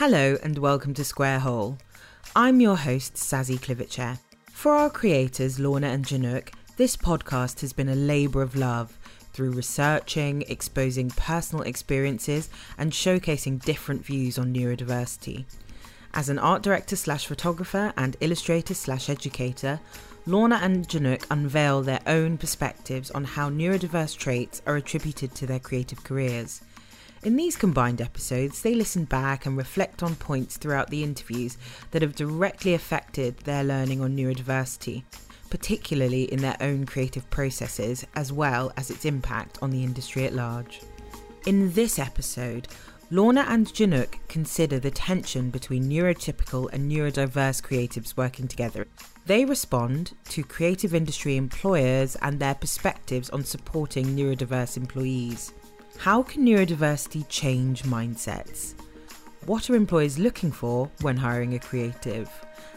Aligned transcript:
Hello 0.00 0.38
and 0.42 0.56
welcome 0.56 0.94
to 0.94 1.04
Square 1.04 1.40
Hole. 1.40 1.76
I'm 2.34 2.58
your 2.58 2.78
host, 2.78 3.16
Sazzie 3.16 3.58
Kluvitse. 3.58 4.18
For 4.50 4.72
our 4.72 4.88
creators, 4.88 5.60
Lorna 5.60 5.88
and 5.88 6.06
Jhinuk, 6.06 6.54
this 6.78 6.96
podcast 6.96 7.60
has 7.60 7.74
been 7.74 7.90
a 7.90 7.94
labour 7.94 8.40
of 8.40 8.56
love 8.56 8.98
through 9.34 9.50
researching, 9.50 10.42
exposing 10.48 11.10
personal 11.10 11.64
experiences, 11.64 12.48
and 12.78 12.92
showcasing 12.92 13.62
different 13.62 14.02
views 14.02 14.38
on 14.38 14.54
neurodiversity. 14.54 15.44
As 16.14 16.30
an 16.30 16.38
art 16.38 16.62
director 16.62 16.96
slash 16.96 17.26
photographer 17.26 17.92
and 17.98 18.16
illustrator 18.20 18.72
slash 18.72 19.10
educator, 19.10 19.80
Lorna 20.24 20.60
and 20.62 20.88
Jhinuk 20.88 21.26
unveil 21.30 21.82
their 21.82 22.00
own 22.06 22.38
perspectives 22.38 23.10
on 23.10 23.24
how 23.24 23.50
neurodiverse 23.50 24.16
traits 24.16 24.62
are 24.66 24.76
attributed 24.76 25.34
to 25.34 25.46
their 25.46 25.60
creative 25.60 26.02
careers. 26.04 26.62
In 27.22 27.36
these 27.36 27.54
combined 27.54 28.00
episodes, 28.00 28.62
they 28.62 28.74
listen 28.74 29.04
back 29.04 29.44
and 29.44 29.54
reflect 29.54 30.02
on 30.02 30.14
points 30.14 30.56
throughout 30.56 30.88
the 30.88 31.02
interviews 31.02 31.58
that 31.90 32.00
have 32.00 32.16
directly 32.16 32.72
affected 32.72 33.36
their 33.40 33.62
learning 33.62 34.00
on 34.00 34.16
neurodiversity, 34.16 35.02
particularly 35.50 36.32
in 36.32 36.40
their 36.40 36.56
own 36.62 36.86
creative 36.86 37.28
processes, 37.28 38.06
as 38.14 38.32
well 38.32 38.72
as 38.78 38.90
its 38.90 39.04
impact 39.04 39.58
on 39.60 39.68
the 39.68 39.84
industry 39.84 40.24
at 40.24 40.32
large. 40.32 40.80
In 41.46 41.70
this 41.74 41.98
episode, 41.98 42.68
Lorna 43.10 43.44
and 43.48 43.66
Jhinuk 43.66 44.14
consider 44.28 44.78
the 44.78 44.90
tension 44.90 45.50
between 45.50 45.90
neurotypical 45.90 46.72
and 46.72 46.90
neurodiverse 46.90 47.60
creatives 47.60 48.16
working 48.16 48.48
together. 48.48 48.86
They 49.26 49.44
respond 49.44 50.12
to 50.30 50.42
creative 50.42 50.94
industry 50.94 51.36
employers 51.36 52.16
and 52.22 52.40
their 52.40 52.54
perspectives 52.54 53.28
on 53.28 53.44
supporting 53.44 54.06
neurodiverse 54.06 54.78
employees. 54.78 55.52
How 55.98 56.22
can 56.22 56.46
neurodiversity 56.46 57.26
change 57.28 57.82
mindsets? 57.82 58.74
What 59.46 59.68
are 59.68 59.74
employers 59.74 60.18
looking 60.18 60.50
for 60.50 60.90
when 61.02 61.16
hiring 61.16 61.54
a 61.54 61.58
creative? 61.58 62.30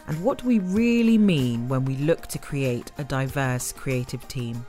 And 0.07 0.21
what 0.23 0.39
do 0.39 0.47
we 0.47 0.59
really 0.59 1.17
mean 1.17 1.69
when 1.69 1.85
we 1.85 1.95
look 1.97 2.27
to 2.27 2.37
create 2.37 2.91
a 2.97 3.03
diverse 3.03 3.71
creative 3.71 4.27
team? 4.27 4.65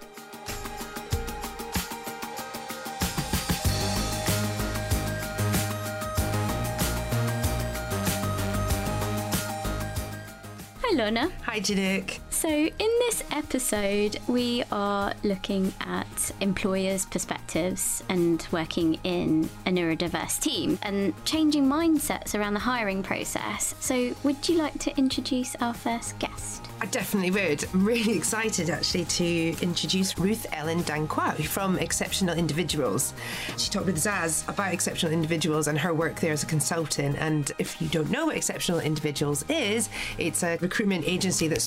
Hi, 10.83 10.97
Lorna. 10.97 11.33
Hi, 11.43 11.59
Jhinuk. 11.61 12.24
So, 12.35 12.49
in 12.49 12.73
this 12.79 13.23
episode, 13.31 14.19
we 14.27 14.65
are 14.73 15.15
looking 15.23 15.73
at 15.81 16.33
employers' 16.41 17.07
perspectives 17.07 18.03
and 18.09 18.47
working 18.51 18.99
in 19.05 19.49
a 19.65 19.71
neurodiverse 19.71 20.41
team 20.41 20.79
and 20.83 21.15
changing 21.25 21.65
mindsets 21.65 22.39
around 22.39 22.55
the 22.55 22.61
hiring 22.61 23.05
process. 23.05 23.77
So, 23.79 24.15
would 24.25 24.47
you 24.49 24.59
like 24.59 24.79
to 24.81 24.99
introduce 24.99 25.55
our 25.57 25.73
first 25.73 26.19
guest? 26.19 26.69
I 26.81 26.87
definitely 26.87 27.31
would. 27.31 27.65
I'm 27.73 27.85
really 27.85 28.13
excited 28.17 28.69
actually 28.69 29.05
to 29.05 29.57
introduce 29.63 30.19
Ruth 30.19 30.47
Ellen 30.53 30.83
Danquah 30.83 31.43
from 31.47 31.79
Exceptional 31.79 32.37
Individuals. 32.37 33.15
She 33.57 33.71
talked 33.71 33.87
with 33.87 33.97
Zaz 33.97 34.47
about 34.49 34.75
Exceptional 34.75 35.13
Individuals 35.13 35.69
and 35.69 35.79
her 35.79 35.95
work 35.95 36.21
there 36.21 36.33
as 36.33 36.43
a 36.43 36.47
consultant. 36.47 37.17
And 37.19 37.53
if 37.59 37.81
you 37.81 37.89
don't 37.89 38.11
know 38.11 38.27
what 38.27 38.37
Exceptional 38.37 38.81
Individuals 38.81 39.45
is, 39.49 39.89
it's 40.19 40.43
a 40.43 40.59
recruitment 40.59 41.07
agency 41.07 41.49
that 41.49 41.63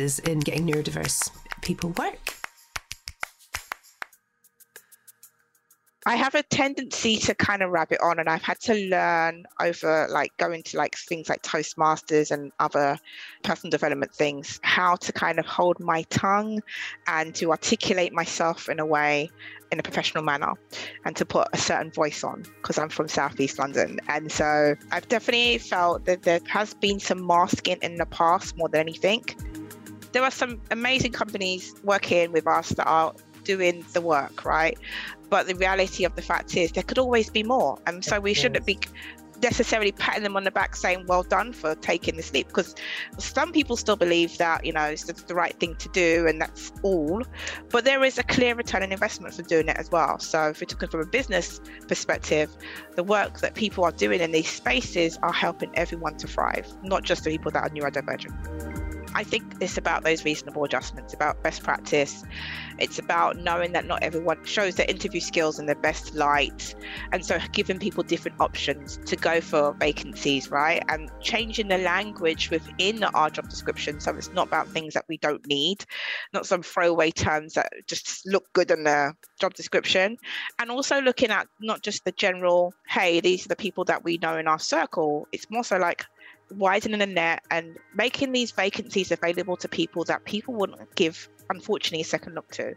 specialises 0.00 0.18
in 0.20 0.40
getting 0.40 0.66
neurodiverse 0.66 1.30
people 1.62 1.90
work. 1.90 2.34
I 6.06 6.16
have 6.16 6.34
a 6.34 6.42
tendency 6.42 7.18
to 7.18 7.34
kind 7.34 7.62
of 7.62 7.70
rabbit 7.70 7.98
on, 8.02 8.18
and 8.18 8.28
I've 8.28 8.42
had 8.42 8.58
to 8.60 8.74
learn 8.74 9.44
over 9.60 10.08
like 10.10 10.34
going 10.38 10.62
to 10.62 10.78
like 10.78 10.96
things 10.96 11.28
like 11.28 11.42
Toastmasters 11.42 12.30
and 12.30 12.52
other 12.58 12.98
personal 13.42 13.70
development 13.70 14.14
things 14.14 14.58
how 14.62 14.96
to 14.96 15.12
kind 15.12 15.38
of 15.38 15.44
hold 15.44 15.78
my 15.78 16.02
tongue 16.04 16.62
and 17.06 17.34
to 17.34 17.50
articulate 17.50 18.14
myself 18.14 18.70
in 18.70 18.80
a 18.80 18.86
way 18.86 19.28
in 19.72 19.78
a 19.78 19.82
professional 19.82 20.24
manner 20.24 20.54
and 21.04 21.14
to 21.16 21.26
put 21.26 21.46
a 21.52 21.58
certain 21.58 21.92
voice 21.92 22.24
on 22.24 22.44
because 22.56 22.78
I'm 22.78 22.88
from 22.88 23.06
Southeast 23.06 23.58
London. 23.58 24.00
And 24.08 24.32
so 24.32 24.74
I've 24.90 25.06
definitely 25.08 25.58
felt 25.58 26.06
that 26.06 26.22
there 26.22 26.40
has 26.48 26.72
been 26.72 26.98
some 26.98 27.24
masking 27.24 27.78
in 27.82 27.96
the 27.96 28.06
past 28.06 28.56
more 28.56 28.70
than 28.70 28.80
anything. 28.80 29.22
There 30.12 30.22
are 30.22 30.30
some 30.30 30.60
amazing 30.70 31.12
companies 31.12 31.74
working 31.84 32.32
with 32.32 32.46
us 32.46 32.70
that 32.70 32.86
are 32.86 33.14
doing 33.44 33.84
the 33.92 34.00
work, 34.00 34.44
right? 34.44 34.78
But 35.28 35.46
the 35.46 35.54
reality 35.54 36.04
of 36.04 36.14
the 36.16 36.22
fact 36.22 36.56
is 36.56 36.72
there 36.72 36.82
could 36.82 36.98
always 36.98 37.30
be 37.30 37.42
more. 37.42 37.78
And 37.86 38.04
so 38.04 38.20
we 38.20 38.34
shouldn't 38.34 38.66
be 38.66 38.78
necessarily 39.42 39.92
patting 39.92 40.22
them 40.22 40.36
on 40.36 40.44
the 40.44 40.50
back 40.50 40.76
saying 40.76 41.04
well 41.06 41.22
done 41.22 41.52
for 41.52 41.74
taking 41.76 42.16
this 42.16 42.32
leap 42.32 42.48
because 42.48 42.74
some 43.18 43.52
people 43.52 43.76
still 43.76 43.96
believe 43.96 44.36
that 44.38 44.64
you 44.64 44.72
know 44.72 44.82
it's 44.82 45.04
the 45.04 45.34
right 45.34 45.58
thing 45.58 45.74
to 45.76 45.88
do 45.90 46.26
and 46.28 46.40
that's 46.40 46.72
all 46.82 47.22
but 47.70 47.84
there 47.84 48.04
is 48.04 48.18
a 48.18 48.22
clear 48.24 48.54
return 48.54 48.82
on 48.82 48.92
investment 48.92 49.32
for 49.32 49.42
doing 49.42 49.68
it 49.68 49.76
as 49.76 49.90
well 49.90 50.18
so 50.18 50.48
if 50.48 50.60
we're 50.60 50.66
talking 50.66 50.88
from 50.88 51.00
a 51.00 51.06
business 51.06 51.60
perspective 51.88 52.54
the 52.96 53.04
work 53.04 53.40
that 53.40 53.54
people 53.54 53.84
are 53.84 53.92
doing 53.92 54.20
in 54.20 54.30
these 54.30 54.48
spaces 54.48 55.18
are 55.22 55.32
helping 55.32 55.70
everyone 55.74 56.16
to 56.16 56.26
thrive 56.26 56.66
not 56.82 57.02
just 57.02 57.24
the 57.24 57.30
people 57.30 57.50
that 57.50 57.62
are 57.62 57.70
neurodivergent 57.70 58.89
I 59.14 59.24
think 59.24 59.54
it's 59.60 59.76
about 59.76 60.04
those 60.04 60.24
reasonable 60.24 60.64
adjustments, 60.64 61.12
about 61.12 61.42
best 61.42 61.62
practice. 61.62 62.24
It's 62.78 62.98
about 62.98 63.36
knowing 63.38 63.72
that 63.72 63.84
not 63.84 64.02
everyone 64.02 64.44
shows 64.44 64.76
their 64.76 64.86
interview 64.88 65.20
skills 65.20 65.58
in 65.58 65.66
their 65.66 65.74
best 65.74 66.14
light. 66.14 66.74
And 67.12 67.24
so 67.24 67.38
giving 67.52 67.78
people 67.78 68.02
different 68.04 68.40
options 68.40 68.98
to 69.06 69.16
go 69.16 69.40
for 69.40 69.74
vacancies, 69.74 70.50
right? 70.50 70.82
And 70.88 71.10
changing 71.20 71.68
the 71.68 71.78
language 71.78 72.50
within 72.50 73.02
our 73.02 73.30
job 73.30 73.48
description. 73.48 74.00
So 74.00 74.14
it's 74.14 74.32
not 74.32 74.46
about 74.46 74.68
things 74.68 74.94
that 74.94 75.04
we 75.08 75.16
don't 75.18 75.44
need, 75.46 75.84
not 76.32 76.46
some 76.46 76.62
throwaway 76.62 77.10
terms 77.10 77.54
that 77.54 77.72
just 77.86 78.26
look 78.26 78.50
good 78.52 78.70
in 78.70 78.84
the 78.84 79.12
job 79.40 79.54
description. 79.54 80.16
And 80.58 80.70
also 80.70 81.00
looking 81.00 81.30
at 81.30 81.48
not 81.60 81.82
just 81.82 82.04
the 82.04 82.12
general, 82.12 82.72
hey, 82.88 83.20
these 83.20 83.44
are 83.44 83.48
the 83.48 83.56
people 83.56 83.84
that 83.86 84.04
we 84.04 84.18
know 84.18 84.38
in 84.38 84.46
our 84.46 84.58
circle. 84.58 85.26
It's 85.32 85.50
more 85.50 85.64
so 85.64 85.78
like, 85.78 86.06
widening 86.50 86.98
the 86.98 87.06
net 87.06 87.42
and 87.50 87.76
making 87.94 88.32
these 88.32 88.50
vacancies 88.50 89.10
available 89.10 89.56
to 89.56 89.68
people 89.68 90.04
that 90.04 90.24
people 90.24 90.54
wouldn't 90.54 90.94
give, 90.94 91.28
unfortunately, 91.48 92.02
a 92.02 92.04
second 92.04 92.34
look 92.34 92.50
to. 92.52 92.74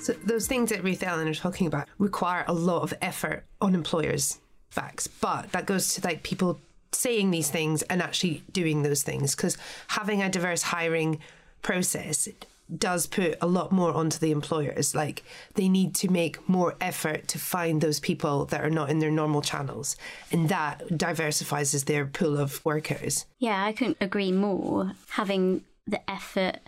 So 0.00 0.14
those 0.24 0.46
things 0.46 0.70
that 0.70 0.82
Ruth 0.82 1.02
Ellen 1.02 1.28
are 1.28 1.34
talking 1.34 1.66
about 1.66 1.88
require 1.98 2.44
a 2.48 2.54
lot 2.54 2.82
of 2.82 2.94
effort 3.02 3.44
on 3.60 3.74
employers' 3.74 4.40
facts, 4.70 5.06
but 5.06 5.52
that 5.52 5.66
goes 5.66 5.94
to 5.94 6.06
like 6.06 6.22
people 6.22 6.60
saying 6.92 7.30
these 7.30 7.50
things 7.50 7.82
and 7.82 8.02
actually 8.02 8.42
doing 8.50 8.82
those 8.82 9.02
things 9.02 9.36
because 9.36 9.56
having 9.88 10.22
a 10.22 10.28
diverse 10.28 10.62
hiring 10.62 11.18
process 11.62 12.28
does 12.78 13.06
put 13.06 13.36
a 13.40 13.46
lot 13.46 13.72
more 13.72 13.92
onto 13.92 14.18
the 14.18 14.30
employers. 14.30 14.94
Like 14.94 15.22
they 15.54 15.68
need 15.68 15.94
to 15.96 16.10
make 16.10 16.48
more 16.48 16.74
effort 16.80 17.28
to 17.28 17.38
find 17.38 17.80
those 17.80 18.00
people 18.00 18.44
that 18.46 18.62
are 18.62 18.70
not 18.70 18.90
in 18.90 18.98
their 18.98 19.10
normal 19.10 19.42
channels, 19.42 19.96
and 20.30 20.48
that 20.48 20.96
diversifies 20.96 21.72
their 21.84 22.06
pool 22.06 22.36
of 22.38 22.64
workers. 22.64 23.26
Yeah, 23.38 23.64
I 23.64 23.72
couldn't 23.72 23.98
agree 24.00 24.32
more. 24.32 24.92
Having 25.10 25.64
the 25.86 26.08
effort 26.10 26.58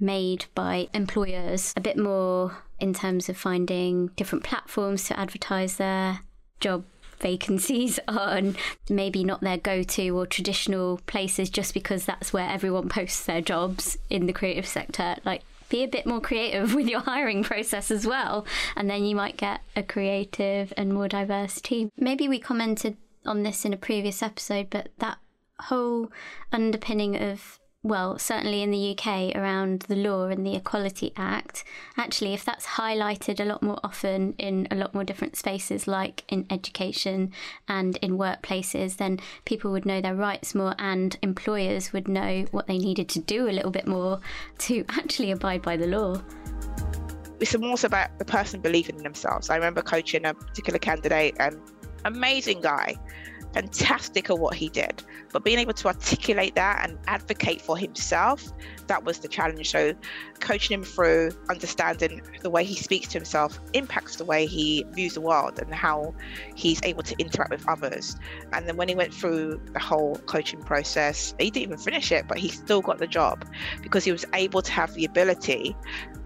made 0.00 0.46
by 0.54 0.88
employers 0.94 1.72
a 1.76 1.80
bit 1.80 1.98
more 1.98 2.58
in 2.78 2.94
terms 2.94 3.28
of 3.28 3.36
finding 3.36 4.08
different 4.16 4.44
platforms 4.44 5.04
to 5.08 5.18
advertise 5.18 5.76
their 5.76 6.20
job 6.60 6.84
vacancies 7.20 7.98
on 8.08 8.56
maybe 8.88 9.24
not 9.24 9.40
their 9.40 9.58
go 9.58 9.82
to 9.82 10.08
or 10.10 10.26
traditional 10.26 11.00
places 11.06 11.50
just 11.50 11.74
because 11.74 12.04
that's 12.04 12.32
where 12.32 12.48
everyone 12.48 12.88
posts 12.88 13.24
their 13.24 13.40
jobs 13.40 13.98
in 14.10 14.26
the 14.26 14.32
creative 14.32 14.66
sector. 14.66 15.16
Like, 15.24 15.42
be 15.68 15.84
a 15.84 15.88
bit 15.88 16.06
more 16.06 16.20
creative 16.20 16.74
with 16.76 16.88
your 16.88 17.00
hiring 17.00 17.42
process 17.42 17.90
as 17.90 18.06
well, 18.06 18.46
and 18.76 18.88
then 18.88 19.04
you 19.04 19.14
might 19.14 19.36
get 19.36 19.60
a 19.76 19.82
creative 19.82 20.72
and 20.76 20.92
more 20.92 21.08
diverse 21.08 21.60
team. 21.60 21.90
Maybe 21.96 22.28
we 22.28 22.38
commented 22.38 22.96
on 23.26 23.42
this 23.42 23.64
in 23.64 23.72
a 23.72 23.76
previous 23.78 24.22
episode, 24.22 24.70
but 24.70 24.88
that 24.98 25.18
whole 25.60 26.10
underpinning 26.52 27.16
of 27.16 27.57
well, 27.84 28.18
certainly 28.18 28.62
in 28.62 28.72
the 28.72 28.90
UK 28.98 29.36
around 29.36 29.82
the 29.82 29.94
law 29.94 30.24
and 30.24 30.44
the 30.44 30.56
Equality 30.56 31.12
Act, 31.16 31.62
actually, 31.96 32.34
if 32.34 32.44
that's 32.44 32.66
highlighted 32.66 33.38
a 33.38 33.44
lot 33.44 33.62
more 33.62 33.78
often 33.84 34.34
in 34.36 34.66
a 34.72 34.74
lot 34.74 34.94
more 34.94 35.04
different 35.04 35.36
spaces, 35.36 35.86
like 35.86 36.24
in 36.28 36.44
education 36.50 37.32
and 37.68 37.96
in 37.98 38.18
workplaces, 38.18 38.96
then 38.96 39.20
people 39.44 39.70
would 39.70 39.86
know 39.86 40.00
their 40.00 40.16
rights 40.16 40.56
more 40.56 40.74
and 40.78 41.18
employers 41.22 41.92
would 41.92 42.08
know 42.08 42.46
what 42.50 42.66
they 42.66 42.78
needed 42.78 43.08
to 43.10 43.20
do 43.20 43.48
a 43.48 43.52
little 43.52 43.70
bit 43.70 43.86
more 43.86 44.18
to 44.58 44.84
actually 44.88 45.30
abide 45.30 45.62
by 45.62 45.76
the 45.76 45.86
law. 45.86 46.20
It's 47.38 47.56
more 47.56 47.76
about 47.84 48.18
the 48.18 48.24
person 48.24 48.60
believing 48.60 48.96
in 48.96 49.04
themselves. 49.04 49.50
I 49.50 49.54
remember 49.54 49.82
coaching 49.82 50.24
a 50.24 50.34
particular 50.34 50.80
candidate, 50.80 51.36
an 51.38 51.60
amazing 52.04 52.60
guy 52.60 52.96
fantastic 53.52 54.30
at 54.30 54.38
what 54.38 54.54
he 54.54 54.68
did. 54.68 55.02
But 55.32 55.44
being 55.44 55.58
able 55.58 55.74
to 55.74 55.88
articulate 55.88 56.54
that 56.54 56.88
and 56.88 56.98
advocate 57.06 57.60
for 57.60 57.76
himself, 57.76 58.52
that 58.86 59.04
was 59.04 59.18
the 59.18 59.28
challenge. 59.28 59.70
So, 59.70 59.94
coaching 60.40 60.74
him 60.74 60.84
through 60.84 61.32
understanding 61.50 62.22
the 62.40 62.50
way 62.50 62.64
he 62.64 62.76
speaks 62.76 63.08
to 63.08 63.18
himself 63.18 63.60
impacts 63.72 64.16
the 64.16 64.24
way 64.24 64.46
he 64.46 64.84
views 64.92 65.14
the 65.14 65.20
world 65.20 65.58
and 65.58 65.74
how 65.74 66.14
he's 66.54 66.80
able 66.84 67.02
to 67.02 67.14
interact 67.18 67.50
with 67.50 67.68
others. 67.68 68.16
And 68.52 68.66
then 68.66 68.76
when 68.76 68.88
he 68.88 68.94
went 68.94 69.12
through 69.12 69.60
the 69.72 69.80
whole 69.80 70.16
coaching 70.26 70.62
process, 70.62 71.34
he 71.38 71.50
didn't 71.50 71.68
even 71.68 71.78
finish 71.78 72.12
it, 72.12 72.26
but 72.28 72.38
he 72.38 72.48
still 72.48 72.80
got 72.80 72.98
the 72.98 73.06
job 73.06 73.44
because 73.82 74.04
he 74.04 74.12
was 74.12 74.24
able 74.34 74.62
to 74.62 74.72
have 74.72 74.94
the 74.94 75.04
ability 75.04 75.76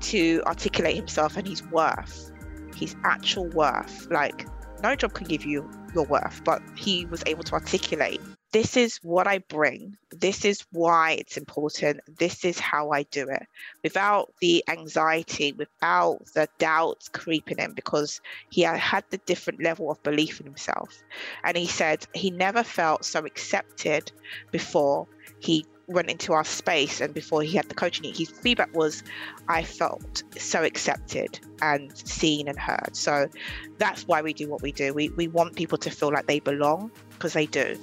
to 0.00 0.42
articulate 0.46 0.96
himself 0.96 1.36
and 1.36 1.46
his 1.46 1.62
worth, 1.68 2.32
his 2.74 2.94
actual 3.04 3.48
worth. 3.50 4.08
Like, 4.10 4.46
no 4.82 4.94
job 4.96 5.14
can 5.14 5.26
give 5.26 5.44
you 5.44 5.70
your 5.94 6.06
worth, 6.06 6.42
but 6.44 6.62
he 6.76 7.06
was 7.06 7.22
able 7.26 7.42
to 7.44 7.54
articulate 7.54 8.20
this 8.52 8.76
is 8.76 8.98
what 9.02 9.26
I 9.26 9.38
bring. 9.38 9.96
This 10.10 10.44
is 10.44 10.64
why 10.72 11.12
it's 11.12 11.38
important. 11.38 12.00
This 12.18 12.44
is 12.44 12.58
how 12.58 12.90
I 12.90 13.04
do 13.04 13.28
it 13.28 13.46
without 13.82 14.32
the 14.40 14.62
anxiety, 14.68 15.52
without 15.52 16.18
the 16.34 16.48
doubts 16.58 17.08
creeping 17.08 17.58
in, 17.58 17.72
because 17.72 18.20
he 18.50 18.62
had 18.62 19.04
the 19.10 19.16
different 19.18 19.62
level 19.62 19.90
of 19.90 20.02
belief 20.02 20.38
in 20.38 20.46
himself. 20.46 21.02
And 21.44 21.56
he 21.56 21.66
said 21.66 22.06
he 22.14 22.30
never 22.30 22.62
felt 22.62 23.06
so 23.06 23.24
accepted 23.24 24.12
before 24.50 25.08
he 25.40 25.64
went 25.86 26.10
into 26.10 26.32
our 26.32 26.44
space 26.44 27.00
and 27.00 27.12
before 27.12 27.42
he 27.42 27.56
had 27.56 27.68
the 27.68 27.74
coaching, 27.74 28.12
his 28.12 28.30
feedback 28.30 28.74
was, 28.74 29.02
I 29.48 29.62
felt 29.62 30.22
so 30.38 30.62
accepted 30.62 31.40
and 31.60 31.96
seen 31.96 32.48
and 32.48 32.58
heard. 32.58 32.94
So 32.94 33.28
that's 33.78 34.06
why 34.06 34.22
we 34.22 34.32
do 34.32 34.48
what 34.48 34.62
we 34.62 34.72
do. 34.72 34.92
We, 34.94 35.10
we 35.10 35.28
want 35.28 35.56
people 35.56 35.78
to 35.78 35.90
feel 35.90 36.12
like 36.12 36.26
they 36.26 36.40
belong 36.40 36.90
because 37.10 37.32
they 37.32 37.46
do. 37.46 37.78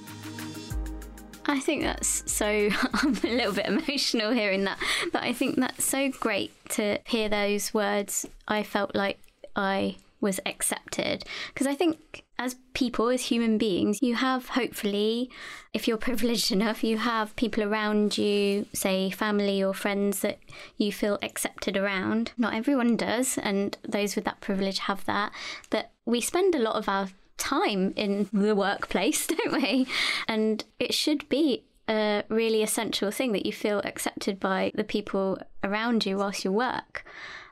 I 1.45 1.59
think 1.59 1.81
that's 1.81 2.31
so. 2.31 2.45
I'm 2.93 3.15
a 3.23 3.35
little 3.35 3.53
bit 3.53 3.65
emotional 3.65 4.31
hearing 4.31 4.65
that, 4.65 4.77
but 5.11 5.23
I 5.23 5.33
think 5.33 5.55
that's 5.55 5.83
so 5.83 6.11
great 6.11 6.51
to 6.69 6.99
hear 7.05 7.27
those 7.27 7.73
words. 7.73 8.27
I 8.47 8.61
felt 8.61 8.93
like 8.93 9.19
I 9.55 9.95
was 10.21 10.39
accepted 10.45 11.23
because 11.47 11.65
I 11.65 11.73
think 11.73 12.23
as 12.39 12.55
people, 12.73 13.09
as 13.09 13.23
human 13.23 13.57
beings, 13.57 13.99
you 14.01 14.15
have 14.15 14.47
hopefully, 14.49 15.29
if 15.73 15.87
you're 15.87 15.97
privileged 16.09 16.51
enough, 16.51 16.83
you 16.83 16.97
have 16.97 17.35
people 17.35 17.61
around 17.61 18.17
you, 18.17 18.65
say 18.73 19.11
family 19.11 19.61
or 19.61 19.73
friends 19.73 20.21
that 20.21 20.39
you 20.77 20.91
feel 20.91 21.19
accepted 21.21 21.75
around. 21.75 22.31
Not 22.37 22.53
everyone 22.53 22.95
does, 22.95 23.37
and 23.37 23.77
those 23.87 24.15
with 24.15 24.23
that 24.23 24.39
privilege 24.39 24.79
have 24.79 25.05
that. 25.05 25.33
But 25.69 25.91
we 26.05 26.21
spend 26.21 26.55
a 26.55 26.59
lot 26.59 26.77
of 26.77 26.87
our 26.87 27.09
time 27.37 27.93
in 27.97 28.29
the 28.31 28.55
workplace, 28.55 29.27
don't 29.27 29.61
we? 29.61 29.85
And 30.27 30.63
it 30.79 30.93
should 30.93 31.27
be 31.27 31.65
a 31.89 32.23
really 32.29 32.63
essential 32.63 33.11
thing 33.11 33.33
that 33.33 33.45
you 33.45 33.51
feel 33.51 33.79
accepted 33.79 34.39
by 34.39 34.71
the 34.75 34.83
people 34.85 35.39
around 35.61 36.05
you 36.05 36.17
whilst 36.17 36.45
you 36.45 36.53
work. 36.53 37.03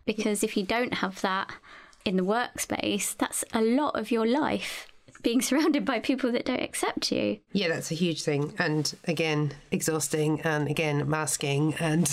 Because 0.05 0.43
if 0.43 0.55
you 0.55 0.63
don't 0.63 0.95
have 0.95 1.19
that, 1.21 1.51
in 2.07 2.15
the 2.15 2.23
workspace, 2.23 3.17
that's 3.17 3.43
a 3.51 3.61
lot 3.61 3.99
of 3.99 4.11
your 4.11 4.25
life 4.25 4.87
being 5.21 5.41
surrounded 5.47 5.83
by 5.83 5.99
people 5.99 6.31
that 6.31 6.45
don't 6.45 6.61
accept 6.61 7.11
you. 7.11 7.39
Yeah, 7.51 7.67
that's 7.67 7.91
a 7.91 7.95
huge 7.95 8.23
thing. 8.23 8.53
And 8.57 8.95
again, 9.03 9.51
exhausting 9.71 10.39
and 10.41 10.69
again, 10.69 11.07
masking. 11.09 11.73
And 11.75 12.09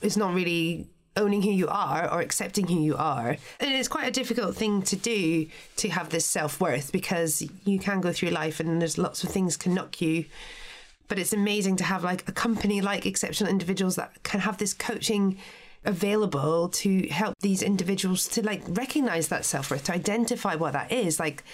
it's 0.00 0.16
not 0.16 0.34
really 0.34 0.88
owning 1.14 1.42
who 1.42 1.50
you 1.50 1.68
are 1.68 2.10
or 2.10 2.20
accepting 2.20 2.68
who 2.68 2.80
you 2.80 2.96
are. 2.96 3.36
And 3.60 3.74
it's 3.74 3.88
quite 3.88 4.08
a 4.08 4.12
difficult 4.12 4.56
thing 4.56 4.80
to 4.82 4.96
do 4.96 5.46
to 5.76 5.90
have 5.90 6.08
this 6.08 6.24
self 6.24 6.58
worth 6.58 6.90
because 6.90 7.46
you 7.66 7.78
can 7.78 8.00
go 8.00 8.12
through 8.12 8.30
life 8.30 8.60
and 8.60 8.80
there's 8.80 8.96
lots 8.96 9.22
of 9.24 9.28
things 9.28 9.58
can 9.58 9.74
knock 9.74 10.00
you. 10.00 10.24
But 11.06 11.18
it's 11.18 11.34
amazing 11.34 11.76
to 11.76 11.84
have 11.84 12.02
like 12.02 12.26
a 12.28 12.32
company 12.32 12.80
like 12.80 13.04
exceptional 13.04 13.50
individuals 13.50 13.96
that 13.96 14.22
can 14.22 14.40
have 14.40 14.56
this 14.56 14.72
coaching 14.72 15.38
available 15.84 16.68
to 16.68 17.06
help 17.08 17.34
these 17.40 17.62
individuals 17.62 18.26
to 18.28 18.42
like 18.42 18.62
recognize 18.68 19.28
that 19.28 19.44
self-worth 19.44 19.84
to 19.84 19.92
identify 19.92 20.54
what 20.54 20.72
that 20.72 20.90
is 20.92 21.18
like 21.18 21.44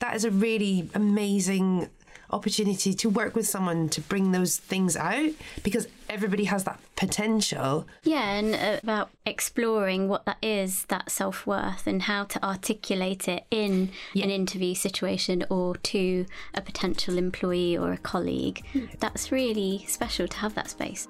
that 0.00 0.16
is 0.16 0.24
a 0.24 0.30
really 0.30 0.88
amazing 0.94 1.88
opportunity 2.30 2.92
to 2.92 3.08
work 3.08 3.34
with 3.34 3.46
someone 3.46 3.88
to 3.88 4.00
bring 4.02 4.32
those 4.32 4.58
things 4.58 4.96
out 4.96 5.30
because 5.62 5.88
everybody 6.08 6.44
has 6.44 6.64
that 6.64 6.78
potential. 6.96 7.86
Yeah, 8.02 8.32
and 8.32 8.54
uh, 8.54 8.80
about 8.82 9.10
exploring 9.24 10.08
what 10.08 10.24
that 10.26 10.38
is, 10.42 10.84
that 10.86 11.10
self 11.10 11.46
worth, 11.46 11.86
and 11.86 12.02
how 12.02 12.24
to 12.24 12.44
articulate 12.44 13.28
it 13.28 13.44
in 13.50 13.90
yeah. 14.12 14.24
an 14.24 14.30
interview 14.30 14.74
situation 14.74 15.44
or 15.48 15.76
to 15.76 16.26
a 16.54 16.60
potential 16.60 17.16
employee 17.16 17.76
or 17.76 17.92
a 17.92 17.98
colleague. 17.98 18.62
That's 18.98 19.32
really 19.32 19.84
special 19.88 20.28
to 20.28 20.36
have 20.38 20.54
that 20.54 20.70
space 20.70 21.08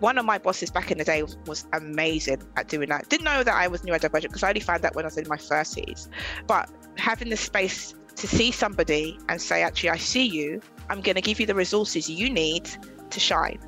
one 0.00 0.18
of 0.18 0.24
my 0.24 0.38
bosses 0.38 0.70
back 0.70 0.90
in 0.90 0.98
the 0.98 1.04
day 1.04 1.22
was 1.46 1.66
amazing 1.72 2.42
at 2.56 2.68
doing 2.68 2.88
that. 2.88 3.08
Didn't 3.08 3.24
know 3.24 3.42
that 3.42 3.54
I 3.54 3.68
was 3.68 3.82
neurodivergent 3.82 4.22
because 4.22 4.42
I 4.42 4.48
only 4.48 4.60
found 4.60 4.82
that 4.82 4.94
when 4.94 5.04
I 5.04 5.08
was 5.08 5.18
in 5.18 5.28
my 5.28 5.36
30s. 5.36 6.08
But 6.46 6.70
having 6.96 7.28
the 7.28 7.36
space 7.36 7.94
to 8.16 8.26
see 8.26 8.50
somebody 8.50 9.18
and 9.28 9.40
say, 9.40 9.62
actually, 9.62 9.90
I 9.90 9.96
see 9.96 10.24
you, 10.24 10.60
I'm 10.88 11.00
going 11.00 11.16
to 11.16 11.22
give 11.22 11.38
you 11.38 11.46
the 11.46 11.54
resources 11.54 12.08
you 12.08 12.30
need 12.30 12.68
to 13.10 13.20
shine. 13.20 13.58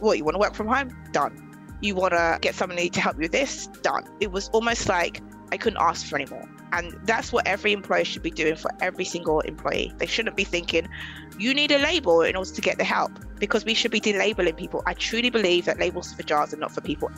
What, 0.00 0.18
you 0.18 0.24
want 0.24 0.34
to 0.34 0.40
work 0.40 0.54
from 0.54 0.68
home? 0.68 0.94
Done. 1.12 1.42
You 1.80 1.94
want 1.94 2.12
to 2.12 2.38
get 2.40 2.54
somebody 2.54 2.88
to 2.90 3.00
help 3.00 3.16
you 3.16 3.22
with 3.22 3.32
this? 3.32 3.68
Done. 3.82 4.04
It 4.20 4.32
was 4.32 4.48
almost 4.50 4.88
like 4.88 5.22
I 5.52 5.56
couldn't 5.56 5.80
ask 5.80 6.06
for 6.06 6.16
any 6.16 6.26
more. 6.30 6.48
And 6.72 6.98
that's 7.04 7.32
what 7.32 7.46
every 7.46 7.72
employer 7.72 8.04
should 8.04 8.22
be 8.22 8.30
doing 8.30 8.56
for 8.56 8.70
every 8.80 9.04
single 9.04 9.40
employee. 9.40 9.92
They 9.98 10.06
shouldn't 10.06 10.36
be 10.36 10.44
thinking, 10.44 10.88
you 11.38 11.54
need 11.54 11.70
a 11.70 11.78
label 11.78 12.22
in 12.22 12.36
order 12.36 12.50
to 12.50 12.60
get 12.60 12.76
the 12.76 12.84
help, 12.84 13.12
because 13.38 13.64
we 13.64 13.74
should 13.74 13.90
be 13.90 14.00
delabeling 14.00 14.56
people. 14.56 14.82
I 14.86 14.94
truly 14.94 15.30
believe 15.30 15.66
that 15.66 15.78
labels 15.78 16.12
for 16.12 16.22
jars 16.22 16.52
are 16.52 16.58
not 16.58 16.72
for 16.72 16.80
people. 16.80 17.10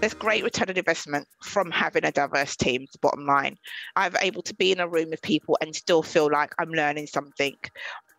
There's 0.00 0.14
great 0.14 0.44
return 0.44 0.68
on 0.70 0.76
investment 0.76 1.26
from 1.42 1.70
having 1.70 2.04
a 2.04 2.12
diverse 2.12 2.56
team, 2.56 2.86
the 2.92 2.98
bottom 2.98 3.26
line. 3.26 3.56
I'm 3.96 4.14
able 4.20 4.42
to 4.42 4.54
be 4.54 4.72
in 4.72 4.80
a 4.80 4.88
room 4.88 5.10
with 5.10 5.22
people 5.22 5.56
and 5.60 5.74
still 5.74 6.02
feel 6.02 6.30
like 6.30 6.54
I'm 6.58 6.70
learning 6.70 7.06
something, 7.06 7.56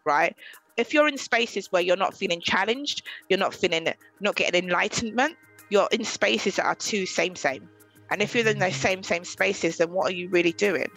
right? 0.06 0.36
If 0.76 0.94
you're 0.94 1.08
in 1.08 1.18
spaces 1.18 1.72
where 1.72 1.82
you're 1.82 1.96
not 1.96 2.16
feeling 2.16 2.42
challenged, 2.42 3.04
you're 3.30 3.40
not 3.40 3.54
feeling, 3.54 3.94
not 4.20 4.36
getting 4.36 4.64
enlightenment, 4.64 5.36
you're 5.70 5.90
in 5.92 6.04
spaces 6.04 6.56
that 6.56 6.66
are 6.66 6.76
too 6.76 7.06
same, 7.06 7.36
same 7.36 7.70
and 8.10 8.22
if 8.22 8.34
you're 8.34 8.48
in 8.48 8.60
those 8.60 8.76
same 8.76 9.04
same 9.04 9.24
spaces, 9.24 9.78
then 9.78 9.92
what 9.92 10.12
are 10.12 10.16
you 10.16 10.30
really 10.30 10.54
doing? 10.54 10.90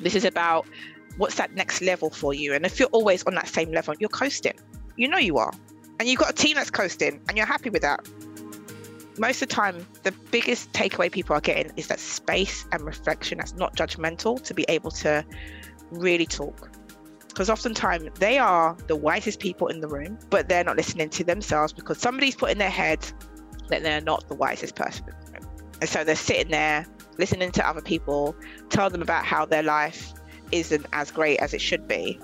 This 0.00 0.14
is 0.14 0.24
about 0.24 0.66
what's 1.16 1.36
that 1.36 1.54
next 1.54 1.80
level 1.80 2.10
for 2.10 2.34
you. 2.34 2.54
And 2.54 2.64
if 2.66 2.78
you're 2.78 2.88
always 2.88 3.22
on 3.24 3.34
that 3.34 3.48
same 3.48 3.70
level, 3.70 3.94
you're 3.98 4.08
coasting. 4.08 4.54
You 4.96 5.08
know 5.08 5.18
you 5.18 5.38
are. 5.38 5.52
And 5.98 6.08
you've 6.08 6.18
got 6.18 6.30
a 6.30 6.34
team 6.34 6.56
that's 6.56 6.70
coasting 6.70 7.20
and 7.28 7.36
you're 7.36 7.46
happy 7.46 7.70
with 7.70 7.82
that. 7.82 8.06
Most 9.16 9.42
of 9.42 9.48
the 9.48 9.54
time, 9.54 9.86
the 10.02 10.12
biggest 10.32 10.72
takeaway 10.72 11.10
people 11.10 11.36
are 11.36 11.40
getting 11.40 11.72
is 11.76 11.86
that 11.86 12.00
space 12.00 12.66
and 12.72 12.82
reflection 12.82 13.38
that's 13.38 13.54
not 13.54 13.76
judgmental 13.76 14.42
to 14.42 14.54
be 14.54 14.64
able 14.68 14.90
to 14.90 15.24
really 15.92 16.26
talk. 16.26 16.68
Because 17.28 17.48
oftentimes 17.48 18.10
they 18.18 18.38
are 18.38 18.76
the 18.88 18.96
wisest 18.96 19.38
people 19.38 19.68
in 19.68 19.80
the 19.80 19.88
room, 19.88 20.18
but 20.30 20.48
they're 20.48 20.64
not 20.64 20.76
listening 20.76 21.10
to 21.10 21.24
themselves 21.24 21.72
because 21.72 21.98
somebody's 21.98 22.34
put 22.34 22.50
in 22.50 22.58
their 22.58 22.70
head 22.70 23.06
that 23.68 23.82
they're 23.82 24.00
not 24.00 24.28
the 24.28 24.34
wisest 24.34 24.74
person. 24.74 25.06
And 25.80 25.88
so 25.88 26.04
they're 26.04 26.16
sitting 26.16 26.50
there 26.50 26.86
listening 27.18 27.52
to 27.52 27.68
other 27.68 27.82
people 27.82 28.34
tell 28.70 28.90
them 28.90 29.02
about 29.02 29.24
how 29.24 29.44
their 29.44 29.62
life 29.62 30.12
isn't 30.52 30.86
as 30.92 31.10
great 31.10 31.38
as 31.38 31.54
it 31.54 31.60
should 31.60 31.86
be. 31.88 32.18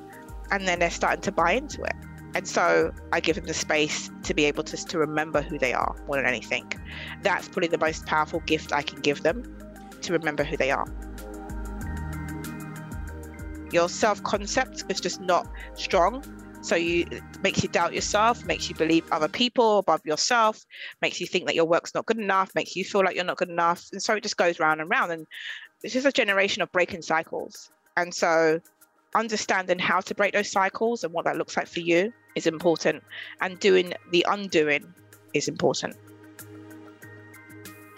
And 0.51 0.67
then 0.67 0.81
they're 0.81 0.91
starting 0.91 1.23
to 1.23 1.33
buy 1.33 1.53
into 1.53 1.83
it. 1.83 1.95
And 2.35 2.47
so 2.47 2.93
I 3.13 3.21
give 3.21 3.37
them 3.37 3.47
the 3.47 3.55
space 3.55 4.11
to 4.23 4.35
be 4.35 4.45
able 4.45 4.63
to, 4.65 4.77
to 4.77 4.99
remember 4.99 5.43
who 5.43 5.59
they 5.59 5.73
are 5.73 5.97
more 6.07 6.17
than 6.17 6.27
anything. 6.27 6.73
That's 7.23 7.49
probably 7.49 7.69
the 7.69 7.79
most 7.79 8.07
powerful 8.07 8.41
gift 8.41 8.73
I 8.73 8.83
can 8.83 9.01
give 9.01 9.23
them 9.23 9.43
to 10.03 10.13
remember 10.13 10.45
who 10.45 10.57
they 10.57 10.71
are. 10.71 10.87
Your 13.73 13.89
self 13.89 14.23
concept 14.23 14.85
is 14.89 15.01
just 15.01 15.21
not 15.21 15.49
strong 15.75 16.25
so 16.63 16.77
you 16.77 17.07
makes 17.43 17.63
you 17.63 17.69
doubt 17.69 17.95
yourself, 17.95 18.45
makes 18.45 18.69
you 18.69 18.75
believe 18.75 19.11
other 19.11 19.29
people 19.29 19.79
above 19.79 20.05
yourself, 20.05 20.65
makes 21.01 21.21
you 21.21 21.27
think 21.27 21.47
that 21.47 21.55
your 21.55 21.65
work's 21.65 21.95
not 21.95 22.07
good 22.07 22.19
enough, 22.19 22.55
makes 22.55 22.77
you 22.77 22.85
feel 22.85 23.03
like 23.03 23.15
you're 23.17 23.25
not 23.25 23.39
good 23.39 23.49
enough. 23.49 23.87
And 23.93 24.03
so 24.03 24.15
it 24.15 24.23
just 24.23 24.37
goes 24.37 24.61
round 24.61 24.81
and 24.81 24.91
round. 24.91 25.13
And 25.13 25.27
this 25.83 25.97
is 25.97 26.05
a 26.05 26.13
generation 26.13 26.63
of 26.63 26.71
breaking 26.71 27.03
cycles. 27.03 27.71
And 27.97 28.15
so 28.15 28.61
understanding 29.15 29.79
how 29.79 30.01
to 30.01 30.15
break 30.15 30.35
those 30.35 30.51
cycles 30.51 31.03
and 31.03 31.13
what 31.13 31.25
that 31.25 31.37
looks 31.37 31.57
like 31.57 31.67
for 31.67 31.81
you 31.81 32.13
is 32.35 32.47
important. 32.47 33.03
And 33.41 33.59
doing 33.59 33.95
the 34.11 34.27
undoing 34.29 34.93
is 35.33 35.49
important. 35.49 35.97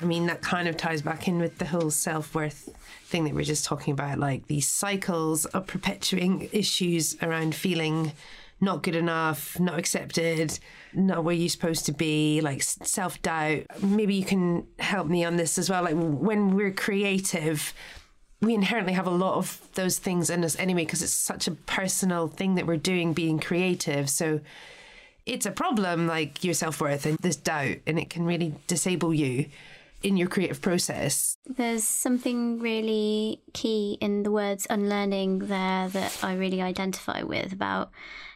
I 0.01 0.05
mean, 0.05 0.27
that 0.27 0.43
kind 0.43 0.67
of 0.67 0.77
ties 0.77 1.01
back 1.01 1.29
in 1.29 1.39
with 1.39 1.59
the 1.59 1.65
whole 1.65 1.91
self 1.91 2.35
worth 2.35 2.69
thing 3.05 3.25
that 3.25 3.35
we 3.35 3.43
are 3.43 3.45
just 3.45 3.65
talking 3.65 3.93
about, 3.93 4.19
like 4.19 4.47
these 4.49 4.67
cycles 4.67 5.45
of 5.47 5.67
perpetuating 5.67 6.49
issues 6.53 7.17
around 7.23 7.55
feeling 7.55 8.13
not 8.63 8.83
good 8.83 8.97
enough, 8.97 9.59
not 9.61 9.79
accepted, 9.79 10.59
not 10.95 11.25
where 11.25 11.35
you're 11.35 11.49
supposed 11.49 11.85
to 11.87 11.93
be, 11.93 12.41
like 12.41 12.63
self 12.63 13.21
doubt. 13.21 13.65
Maybe 13.83 14.15
you 14.15 14.25
can 14.25 14.67
help 14.79 15.09
me 15.09 15.25
on 15.25 15.37
this 15.37 15.59
as 15.59 15.69
well. 15.69 15.83
Like 15.83 15.97
when 15.97 16.55
we're 16.55 16.73
creative, 16.73 17.75
we 18.41 18.55
inherently 18.55 18.93
have 18.93 19.07
a 19.07 19.11
lot 19.11 19.37
of 19.37 19.61
those 19.75 19.99
things 19.99 20.31
in 20.31 20.45
us 20.45 20.59
anyway 20.59 20.85
because 20.85 21.03
it's 21.03 21.13
such 21.13 21.47
a 21.47 21.53
personal 21.53 22.29
thing 22.29 22.55
that 22.55 22.67
we're 22.67 22.77
doing 22.77 23.13
being 23.13 23.39
creative 23.39 24.11
so 24.11 24.41
it's 25.25 25.47
a 25.47 25.53
problem 25.53 26.09
like 26.09 26.43
your 26.43 26.53
self-worth 26.53 27.07
and 27.07 27.17
this 27.19 27.37
doubt 27.37 27.77
and 27.87 27.99
it 27.99 28.11
can 28.11 28.25
really 28.25 28.53
disable 28.67 29.15
you 29.15 29.47
in 30.03 30.17
your 30.17 30.27
creative 30.27 30.61
process 30.61 31.37
There's 31.47 31.85
something 31.85 32.59
really 32.59 33.41
key 33.55 33.97
in 34.01 34.25
the 34.25 34.33
words 34.33 34.67
unlearning 34.69 35.39
there 35.41 35.89
that 35.89 36.19
I 36.25 36.35
really 36.35 36.61
identify 36.61 37.23
with 37.23 37.53
about 37.53 37.93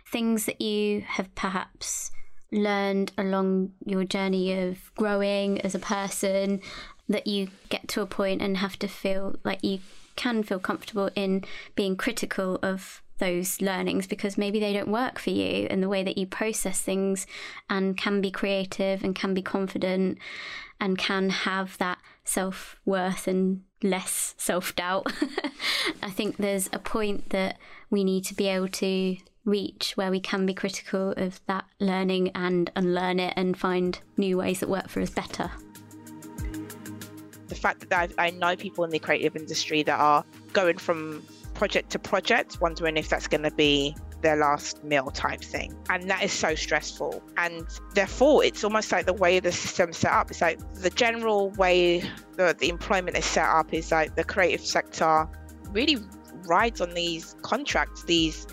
things 0.06 0.46
that 0.46 0.60
you 0.60 1.02
have 1.02 1.34
perhaps 1.34 2.10
learned 2.52 3.12
along 3.18 3.72
your 3.84 4.04
journey 4.04 4.52
of 4.52 4.94
growing 4.94 5.60
as 5.62 5.74
a 5.74 5.80
person 5.80 6.60
that 7.08 7.26
you 7.26 7.48
get 7.68 7.88
to 7.88 8.00
a 8.00 8.06
point 8.06 8.40
and 8.40 8.58
have 8.58 8.78
to 8.78 8.88
feel 8.88 9.36
like 9.44 9.62
you 9.62 9.80
can 10.16 10.42
feel 10.42 10.58
comfortable 10.58 11.10
in 11.14 11.44
being 11.74 11.96
critical 11.96 12.58
of 12.62 13.02
those 13.18 13.60
learnings 13.60 14.06
because 14.06 14.36
maybe 14.36 14.60
they 14.60 14.72
don't 14.72 14.88
work 14.88 15.18
for 15.18 15.30
you 15.30 15.66
and 15.70 15.82
the 15.82 15.88
way 15.88 16.02
that 16.02 16.18
you 16.18 16.26
process 16.26 16.80
things 16.80 17.26
and 17.70 17.96
can 17.96 18.20
be 18.20 18.30
creative 18.30 19.02
and 19.02 19.14
can 19.14 19.32
be 19.34 19.42
confident 19.42 20.18
and 20.80 20.98
can 20.98 21.30
have 21.30 21.78
that 21.78 21.98
self 22.24 22.76
worth 22.84 23.26
and 23.26 23.62
less 23.82 24.34
self 24.36 24.76
doubt. 24.76 25.06
I 26.02 26.10
think 26.10 26.36
there's 26.36 26.68
a 26.72 26.78
point 26.78 27.30
that 27.30 27.56
we 27.90 28.04
need 28.04 28.24
to 28.24 28.34
be 28.34 28.48
able 28.48 28.68
to 28.68 29.16
reach 29.46 29.92
where 29.94 30.10
we 30.10 30.20
can 30.20 30.44
be 30.44 30.52
critical 30.52 31.14
of 31.16 31.40
that 31.46 31.64
learning 31.80 32.30
and 32.34 32.70
unlearn 32.76 33.18
it 33.18 33.32
and 33.36 33.56
find 33.56 34.00
new 34.18 34.36
ways 34.36 34.60
that 34.60 34.68
work 34.68 34.88
for 34.88 35.00
us 35.00 35.10
better. 35.10 35.50
The 37.48 37.54
fact 37.54 37.88
that 37.88 38.12
I, 38.18 38.26
I 38.26 38.30
know 38.30 38.56
people 38.56 38.84
in 38.84 38.90
the 38.90 38.98
creative 38.98 39.36
industry 39.36 39.82
that 39.84 39.98
are 39.98 40.24
going 40.52 40.76
from 40.76 41.22
project 41.54 41.90
to 41.90 41.98
project, 41.98 42.60
wondering 42.60 42.96
if 42.96 43.08
that's 43.08 43.28
going 43.28 43.44
to 43.44 43.52
be 43.52 43.96
their 44.20 44.36
last 44.36 44.82
meal 44.82 45.10
type 45.10 45.40
thing. 45.40 45.74
And 45.88 46.10
that 46.10 46.22
is 46.22 46.32
so 46.32 46.54
stressful. 46.54 47.22
And 47.36 47.66
therefore, 47.94 48.44
it's 48.44 48.64
almost 48.64 48.90
like 48.90 49.06
the 49.06 49.12
way 49.12 49.38
the 49.40 49.52
system's 49.52 49.98
set 49.98 50.12
up. 50.12 50.30
It's 50.30 50.40
like 50.40 50.58
the 50.74 50.90
general 50.90 51.50
way 51.50 52.00
the, 52.34 52.54
the 52.58 52.68
employment 52.68 53.16
is 53.16 53.24
set 53.24 53.46
up 53.46 53.72
is 53.72 53.92
like 53.92 54.16
the 54.16 54.24
creative 54.24 54.60
sector 54.60 55.28
really 55.70 55.98
rides 56.44 56.80
on 56.80 56.94
these 56.94 57.36
contracts, 57.42 58.04
these 58.04 58.46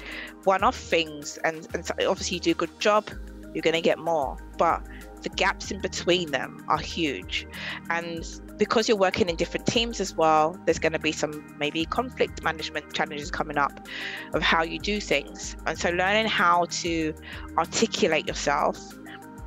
one 0.43 0.63
off 0.63 0.75
things. 0.75 1.37
And, 1.43 1.67
and 1.73 1.85
so 1.85 1.93
obviously, 2.07 2.35
you 2.35 2.41
do 2.41 2.51
a 2.51 2.55
good 2.55 2.79
job, 2.79 3.09
you're 3.53 3.61
going 3.61 3.75
to 3.75 3.81
get 3.81 3.99
more. 3.99 4.37
But 4.57 4.85
the 5.23 5.29
gaps 5.29 5.71
in 5.71 5.79
between 5.79 6.31
them 6.31 6.63
are 6.67 6.77
huge. 6.77 7.47
And 7.89 8.25
because 8.57 8.87
you're 8.87 8.97
working 8.97 9.29
in 9.29 9.35
different 9.35 9.65
teams 9.65 9.99
as 9.99 10.15
well, 10.15 10.57
there's 10.65 10.79
going 10.79 10.93
to 10.93 10.99
be 10.99 11.11
some 11.11 11.55
maybe 11.57 11.85
conflict 11.85 12.43
management 12.43 12.93
challenges 12.93 13.31
coming 13.31 13.57
up 13.57 13.87
of 14.33 14.41
how 14.41 14.63
you 14.63 14.79
do 14.79 14.99
things. 14.99 15.55
And 15.65 15.77
so 15.77 15.89
learning 15.91 16.27
how 16.27 16.65
to 16.65 17.13
articulate 17.57 18.27
yourself 18.27 18.77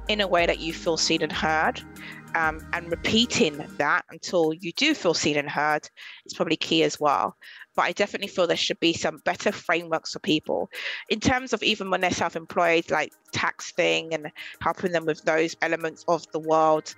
in 0.09 0.21
a 0.21 0.26
way 0.26 0.47
that 0.47 0.61
you 0.61 0.73
feel 0.73 0.97
seen 0.97 1.23
and 1.23 1.33
heard. 1.33 1.81
Um, 2.35 2.61
and 2.75 2.90
repeating 2.90 3.64
that 3.78 4.05
until 4.11 4.52
you 4.52 4.71
do 4.73 4.95
feel 4.95 5.14
seen 5.14 5.38
and 5.38 5.49
heard 5.49 5.88
is 6.26 6.35
probably 6.35 6.57
key 6.57 6.83
as 6.83 7.00
well 7.00 7.35
but 7.76 7.83
I 7.83 7.92
definitely 7.92 8.28
feel 8.28 8.47
there 8.47 8.56
should 8.56 8.80
be 8.80 8.95
some 8.95 9.18
better 9.18 9.52
frameworks 9.52 10.14
for 10.14 10.18
people 10.18 10.71
in 11.11 11.21
terms 11.21 11.52
of 11.52 11.62
even 11.62 11.90
when 11.90 12.00
they're 12.00 12.11
self-employed, 12.11 12.90
like 12.90 13.12
tax 13.33 13.73
thing 13.73 14.14
and 14.14 14.33
helping 14.61 14.92
them 14.92 15.04
with 15.04 15.23
those 15.23 15.54
elements 15.62 16.04
of 16.09 16.26
the 16.33 16.40
world. 16.40 16.95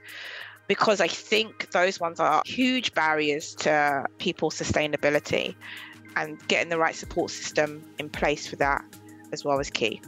Because 0.68 1.00
I 1.00 1.08
think 1.08 1.70
those 1.72 1.98
ones 1.98 2.20
are 2.20 2.42
huge 2.46 2.94
barriers 2.94 3.54
to 3.56 4.04
people's 4.18 4.54
sustainability 4.54 5.54
and 6.16 6.38
getting 6.48 6.68
the 6.68 6.78
right 6.78 6.94
support 6.94 7.30
system 7.30 7.82
in 7.98 8.08
place 8.08 8.46
for 8.46 8.56
that 8.56 8.84
as 9.32 9.44
well 9.44 9.58
is 9.58 9.70
key. 9.70 10.00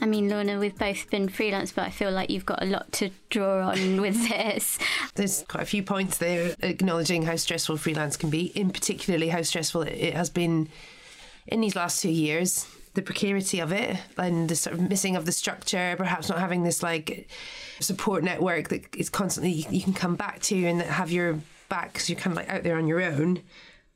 I 0.00 0.06
mean, 0.06 0.28
Lorna, 0.28 0.58
we've 0.58 0.76
both 0.76 1.10
been 1.10 1.28
freelance, 1.28 1.72
but 1.72 1.86
I 1.86 1.90
feel 1.90 2.10
like 2.10 2.30
you've 2.30 2.46
got 2.46 2.62
a 2.62 2.66
lot 2.66 2.92
to 2.92 3.10
draw 3.30 3.70
on 3.70 4.00
with 4.00 4.28
this. 4.28 4.78
There's 5.14 5.44
quite 5.48 5.62
a 5.62 5.66
few 5.66 5.82
points 5.82 6.18
there 6.18 6.54
acknowledging 6.60 7.22
how 7.22 7.36
stressful 7.36 7.78
freelance 7.78 8.16
can 8.16 8.30
be, 8.30 8.46
in 8.46 8.70
particularly 8.70 9.28
how 9.28 9.42
stressful 9.42 9.82
it 9.82 10.14
has 10.14 10.30
been 10.30 10.68
in 11.46 11.60
these 11.60 11.76
last 11.76 12.02
two 12.02 12.10
years. 12.10 12.66
The 12.94 13.02
precarity 13.02 13.60
of 13.60 13.72
it 13.72 13.98
and 14.16 14.48
the 14.48 14.56
sort 14.56 14.74
of 14.74 14.88
missing 14.88 15.16
of 15.16 15.26
the 15.26 15.32
structure, 15.32 15.94
perhaps 15.98 16.28
not 16.28 16.38
having 16.38 16.62
this 16.62 16.82
like 16.82 17.28
support 17.80 18.24
network 18.24 18.68
that 18.68 18.94
is 18.96 19.10
constantly 19.10 19.52
you 19.52 19.82
can 19.82 19.92
come 19.92 20.16
back 20.16 20.40
to 20.40 20.64
and 20.64 20.80
have 20.80 21.10
your 21.10 21.38
back 21.68 21.92
because 21.92 22.08
you're 22.08 22.18
kind 22.18 22.32
of 22.32 22.38
like 22.38 22.48
out 22.48 22.62
there 22.62 22.76
on 22.76 22.86
your 22.86 23.02
own. 23.02 23.42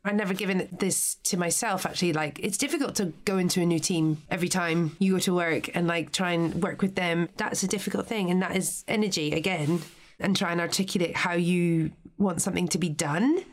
I've 0.04 0.14
never 0.14 0.32
given 0.32 0.68
this 0.72 1.16
to 1.24 1.36
myself 1.36 1.84
actually. 1.84 2.12
Like, 2.12 2.38
it's 2.42 2.56
difficult 2.56 2.94
to 2.96 3.12
go 3.24 3.36
into 3.38 3.60
a 3.60 3.66
new 3.66 3.78
team 3.78 4.22
every 4.30 4.48
time 4.48 4.96
you 4.98 5.14
go 5.14 5.18
to 5.20 5.34
work 5.34 5.74
and 5.74 5.86
like 5.86 6.12
try 6.12 6.32
and 6.32 6.62
work 6.62 6.80
with 6.80 6.94
them. 6.94 7.28
That's 7.36 7.62
a 7.62 7.68
difficult 7.68 8.06
thing. 8.06 8.30
And 8.30 8.40
that 8.42 8.56
is 8.56 8.84
energy 8.88 9.32
again, 9.32 9.82
and 10.18 10.36
try 10.36 10.52
and 10.52 10.60
articulate 10.60 11.16
how 11.16 11.32
you 11.32 11.92
want 12.18 12.42
something 12.42 12.68
to 12.68 12.78
be 12.78 12.88
done. 12.88 13.44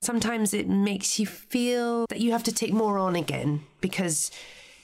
Sometimes 0.00 0.54
it 0.54 0.68
makes 0.68 1.18
you 1.18 1.26
feel 1.26 2.06
that 2.08 2.20
you 2.20 2.32
have 2.32 2.42
to 2.44 2.52
take 2.52 2.72
more 2.72 2.98
on 2.98 3.16
again 3.16 3.62
because 3.80 4.30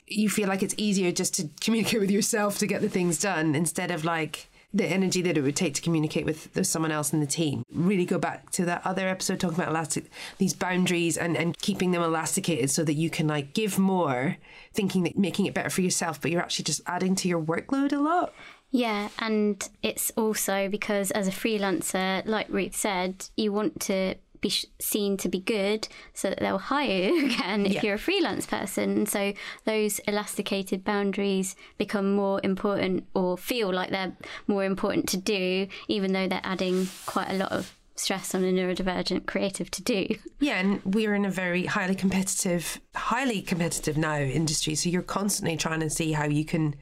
you 0.07 0.29
feel 0.29 0.49
like 0.49 0.63
it's 0.63 0.75
easier 0.77 1.11
just 1.11 1.35
to 1.35 1.49
communicate 1.61 2.01
with 2.01 2.11
yourself 2.11 2.59
to 2.59 2.67
get 2.67 2.81
the 2.81 2.89
things 2.89 3.19
done 3.19 3.55
instead 3.55 3.91
of 3.91 4.05
like 4.05 4.49
the 4.77 4.87
energy 4.87 5.23
that 5.23 5.37
it 5.37 5.43
would 5.43 5.57
take 5.57 5.75
to 5.75 5.83
communicate 5.83 6.25
with, 6.25 6.67
someone 6.67 6.93
else 6.93 7.13
in 7.13 7.21
the 7.21 7.27
team. 7.27 7.65
Really 7.73 8.05
go 8.05 8.19
back 8.19 8.51
to 8.53 8.65
that 8.65 8.83
other 8.85 9.09
episode 9.09 9.41
talking 9.41 9.59
about 9.59 9.69
elastic 9.69 10.11
these 10.39 10.55
boundaries 10.55 11.17
and, 11.17 11.37
and 11.37 11.57
keeping 11.59 11.91
them 11.91 12.03
elasticated 12.03 12.71
so 12.71 12.85
that 12.85 12.95
you 12.95 13.11
can 13.11 13.27
like 13.27 13.53
give 13.55 13.79
more, 13.79 14.37
thinking 14.73 15.05
that 15.05 15.17
making 15.17 15.47
it 15.47 15.55
better 15.55 15.71
for 15.71 15.81
yourself, 15.81 16.21
but 16.21 16.31
you're 16.31 16.43
actually 16.43 16.65
just 16.65 16.81
adding 16.87 17.15
to 17.17 17.29
your 17.29 17.41
workload 17.41 17.93
a 17.93 17.99
lot. 17.99 18.33
Yeah, 18.73 19.09
and 19.21 19.67
it's 19.83 20.11
also 20.17 20.69
because 20.69 21.11
as 21.13 21.29
a 21.29 21.31
freelancer, 21.31 22.27
like 22.27 22.49
Ruth 22.49 22.77
said, 22.77 23.29
you 23.37 23.53
want 23.53 23.81
to 23.83 24.17
be 24.41 24.53
seen 24.81 25.17
to 25.19 25.29
be 25.29 25.41
good 25.41 25.89
so 26.15 26.31
that 26.31 26.41
they'll 26.41 26.59
hire 26.59 26.87
you 26.87 27.27
again 27.35 27.67
if 27.67 27.75
yeah. 27.75 27.83
you're 27.83 27.95
a 27.95 27.99
freelance 27.99 28.47
person. 28.47 29.07
So 29.07 29.33
those 29.65 29.99
elasticated 30.01 30.85
boundaries 30.85 31.57
become 31.79 32.15
more 32.15 32.41
important 32.43 33.07
or 33.15 33.37
feel 33.37 33.73
like 33.73 33.91
they're 33.91 34.17
more 34.47 34.65
important 34.65 35.09
to 35.11 35.17
do, 35.17 35.69
even 35.89 36.13
though 36.13 36.29
they're 36.29 36.41
adding 36.45 36.89
quite 37.07 37.31
a 37.31 37.35
lot 37.35 37.53
of 37.53 37.77
stress 37.99 38.35
on 38.35 38.45
a 38.45 38.53
neurodivergent 38.53 39.27
creative 39.27 39.71
to 39.73 39.83
do. 39.83 40.17
Yeah, 40.39 40.61
and 40.61 40.83
we're 40.85 41.15
in 41.15 41.25
a 41.25 41.31
very 41.31 41.65
highly 41.65 41.95
competitive, 41.95 42.79
highly 42.95 43.41
competitive 43.41 43.97
now 43.97 44.19
industry. 44.19 44.75
So 44.75 44.91
you're 44.91 45.01
constantly 45.01 45.57
trying 45.57 45.81
to 45.81 45.89
see 45.89 46.13
how 46.13 46.27
you 46.27 46.45
can 46.45 46.77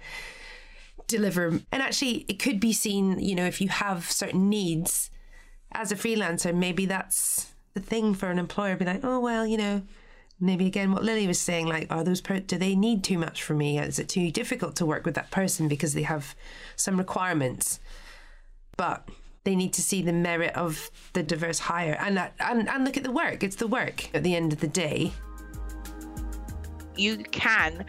deliver. 1.07 1.61
And 1.71 1.83
actually, 1.83 2.25
it 2.29 2.41
could 2.41 2.59
be 2.59 2.73
seen, 2.73 3.21
you 3.21 3.37
know, 3.37 3.47
if 3.47 3.61
you 3.61 3.69
have 3.69 4.11
certain 4.11 4.49
needs 4.49 5.09
as 5.75 5.93
a 5.93 5.97
freelancer, 5.97 6.55
maybe 6.55 6.87
that's 6.87 7.53
the 7.75 7.81
thing 7.81 8.15
for 8.15 8.31
an 8.31 8.39
employer. 8.39 8.77
Be 8.77 8.85
like, 8.85 9.05
oh 9.05 9.21
well, 9.21 9.47
you 9.47 9.57
know, 9.57 9.83
maybe 10.41 10.67
again 10.67 10.93
what 10.93 11.05
Lily 11.05 11.27
was 11.27 11.41
saying, 11.41 11.67
like, 11.67 11.87
are 11.91 12.05
those 12.05 12.21
per- 12.21 12.41
do 12.41 12.57
they 12.57 12.75
need 12.75 13.05
too 13.05 13.19
much 13.19 13.43
from 13.43 13.59
me? 13.59 13.79
Is 13.79 13.99
it 13.99 14.09
too 14.09 14.31
difficult 14.31 14.77
to 14.77 14.87
work 14.87 15.05
with 15.05 15.15
that 15.15 15.31
person 15.31 15.69
because 15.69 15.95
they 15.95 16.03
have 16.03 16.35
some 16.77 16.97
requirements? 16.97 17.81
But 18.77 19.09
they 19.45 19.55
need 19.55 19.73
to 19.75 19.83
see 19.83 20.03
the 20.03 20.13
merit 20.13 20.55
of 20.57 20.91
the 21.13 21.23
diverse 21.23 21.59
hire 21.59 21.97
and 22.01 22.17
that, 22.17 22.35
and 22.41 22.69
and 22.69 22.85
look 22.85 22.97
at 22.97 23.05
the 23.05 23.13
work. 23.13 23.43
It's 23.43 23.57
the 23.57 23.67
work 23.67 24.15
at 24.15 24.23
the 24.23 24.35
end 24.35 24.53
of 24.53 24.61
the 24.61 24.69
day. 24.69 25.13
You 26.97 27.19
can 27.19 27.85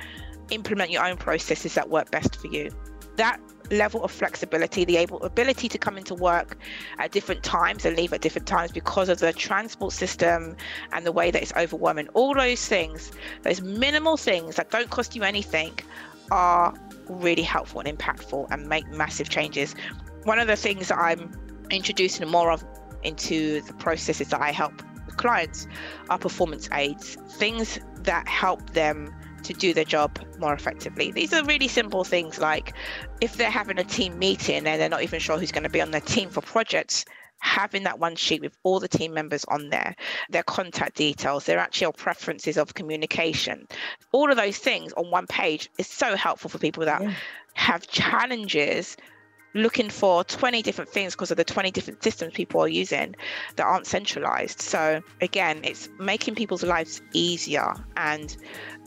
implement 0.50 0.92
your 0.92 1.06
own 1.06 1.18
processes 1.18 1.74
that 1.76 1.90
work 1.90 2.12
best 2.12 2.36
for 2.36 2.48
you. 2.48 2.72
That 3.18 3.40
level 3.72 4.04
of 4.04 4.12
flexibility, 4.12 4.86
the 4.86 4.98
able 4.98 5.22
ability 5.24 5.70
to 5.70 5.78
come 5.78 5.98
into 5.98 6.16
work 6.16 6.58
at 7.00 7.12
different 7.12 7.44
times 7.44 7.86
and 7.86 7.96
leave 7.98 8.14
at 8.14 8.22
different 8.22 8.48
times 8.48 8.72
because 8.72 9.10
of 9.10 9.20
the 9.20 9.34
transport 9.34 9.94
system 9.94 10.56
and 10.94 11.06
the 11.06 11.12
way 11.12 11.32
that 11.32 11.42
it's 11.42 11.54
overwhelming. 11.56 12.08
All 12.10 12.34
those 12.34 12.66
things, 12.68 13.12
those 13.44 13.62
minimal 13.62 14.18
things 14.18 14.56
that 14.56 14.72
don't 14.72 14.90
cost 14.90 15.16
you 15.16 15.24
anything, 15.24 15.78
are 16.32 16.74
really 17.08 17.44
helpful 17.44 17.82
and 17.82 17.98
impactful 17.98 18.48
and 18.52 18.68
make 18.68 18.88
massive 18.90 19.30
changes. 19.30 19.76
One 20.24 20.40
of 20.40 20.48
the 20.48 20.56
things 20.56 20.88
that 20.88 20.98
I'm 20.98 21.32
introducing 21.70 22.28
more 22.28 22.52
of 22.52 22.64
into 23.04 23.62
the 23.62 23.74
processes 23.74 24.30
that 24.30 24.42
I 24.42 24.52
help 24.52 24.82
clients 25.18 25.68
are 26.10 26.18
performance 26.18 26.68
aids, 26.74 27.18
things 27.30 27.80
that 27.98 28.28
help 28.28 28.72
them 28.72 29.14
to 29.46 29.54
do 29.54 29.74
their 29.74 29.86
job 29.86 30.20
more 30.40 30.54
effectively. 30.54 31.12
These 31.12 31.34
are 31.34 31.44
really 31.44 31.68
simple 31.68 32.04
things 32.04 32.40
like 32.40 32.74
if 33.22 33.38
they're 33.38 33.50
having 33.50 33.80
a 33.80 33.84
team 33.84 34.18
meeting 34.20 34.66
and 34.68 34.82
they're 34.82 34.90
not 34.90 35.04
even 35.04 35.20
sure 35.20 35.38
who's 35.38 35.52
going 35.52 35.64
to 35.64 35.70
be 35.70 35.82
on 35.82 35.92
their 35.92 36.02
team 36.02 36.30
for 36.30 36.42
projects, 36.42 37.06
having 37.40 37.84
that 37.84 38.00
one 38.00 38.16
sheet 38.16 38.42
with 38.42 38.58
all 38.64 38.80
the 38.80 38.88
team 38.88 39.14
members 39.14 39.46
on 39.46 39.70
there, 39.70 39.96
their 40.30 40.44
contact 40.44 40.96
details, 40.96 41.46
their 41.46 41.60
actual 41.60 41.94
preferences 41.94 42.58
of 42.58 42.74
communication, 42.74 43.68
all 44.12 44.32
of 44.32 44.38
those 44.38 44.58
things 44.58 44.94
on 44.94 45.12
one 45.12 45.28
page 45.28 45.70
is 45.78 45.88
so 45.88 46.16
helpful 46.16 46.50
for 46.50 46.58
people 46.58 46.86
that 46.86 47.02
yeah. 47.02 47.14
have 47.54 47.88
challenges 47.88 48.98
looking 49.56 49.90
for 49.90 50.24
20 50.26 50.62
different 50.62 50.92
things 50.92 51.14
because 51.16 51.32
of 51.32 51.38
the 51.38 51.44
20 51.44 51.72
different 51.72 52.04
systems 52.04 52.34
people 52.34 52.62
are 52.62 52.68
using 52.68 53.16
that 53.56 53.66
aren't 53.66 53.88
centralized. 53.88 54.62
So, 54.62 55.02
again, 55.22 55.62
it's 55.64 55.90
making 55.98 56.36
people's 56.36 56.64
lives 56.64 57.02
easier 57.14 57.74
and 57.96 58.36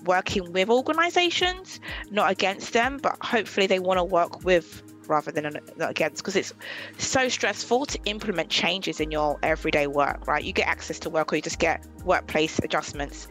working 0.08 0.52
with 0.52 0.70
organizations, 0.70 1.78
not 2.10 2.30
against 2.30 2.72
them, 2.72 2.98
but 3.00 3.16
hopefully 3.22 3.66
they 3.68 3.78
want 3.78 3.98
to 3.98 4.04
work 4.04 4.42
with 4.42 4.82
rather 5.06 5.30
than 5.30 5.58
against 5.80 6.22
because 6.22 6.36
it's 6.36 6.52
so 6.98 7.28
stressful 7.28 7.86
to 7.86 7.98
implement 8.04 8.48
changes 8.50 9.00
in 9.00 9.10
your 9.10 9.38
everyday 9.42 9.86
work, 9.86 10.26
right? 10.26 10.42
You 10.44 10.52
get 10.52 10.66
access 10.66 10.98
to 11.00 11.10
work 11.10 11.32
or 11.32 11.36
you 11.36 11.42
just 11.42 11.58
get 11.58 11.86
workplace 12.04 12.58
adjustments. 12.58 13.28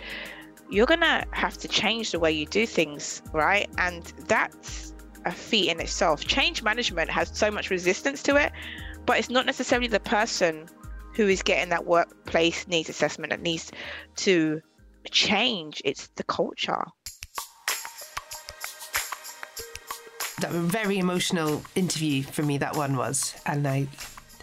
You're 0.70 0.86
going 0.86 1.02
to 1.02 1.26
have 1.32 1.58
to 1.58 1.68
change 1.68 2.12
the 2.12 2.20
way 2.20 2.32
you 2.32 2.46
do 2.46 2.66
things, 2.66 3.22
right? 3.34 3.70
And 3.78 4.06
that's 4.28 4.94
a 5.26 5.32
feat 5.32 5.70
in 5.70 5.80
itself. 5.80 6.26
Change 6.26 6.64
management 6.64 7.10
has 7.10 7.36
so 7.36 7.52
much 7.52 7.70
resistance 7.70 8.24
to 8.24 8.36
it, 8.36 8.52
but 9.06 9.18
it's 9.18 9.30
not 9.30 9.46
necessarily 9.46 9.88
the 9.88 10.00
person 10.00 10.68
who 11.14 11.28
is 11.28 11.42
getting 11.42 11.70
that 11.70 11.86
workplace 11.86 12.68
needs 12.68 12.90
assessment 12.90 13.32
that 13.32 13.42
needs 13.42 13.72
to 14.18 14.62
change, 15.10 15.82
it's 15.86 16.08
the 16.16 16.24
culture. 16.24 16.84
That 20.40 20.52
was 20.52 20.60
a 20.60 20.62
very 20.62 21.00
emotional 21.00 21.64
interview 21.76 22.24
for 22.24 22.44
me, 22.44 22.58
that 22.60 22.76
one 22.76 22.96
was. 22.96 23.36
And 23.46 23.68
I 23.68 23.88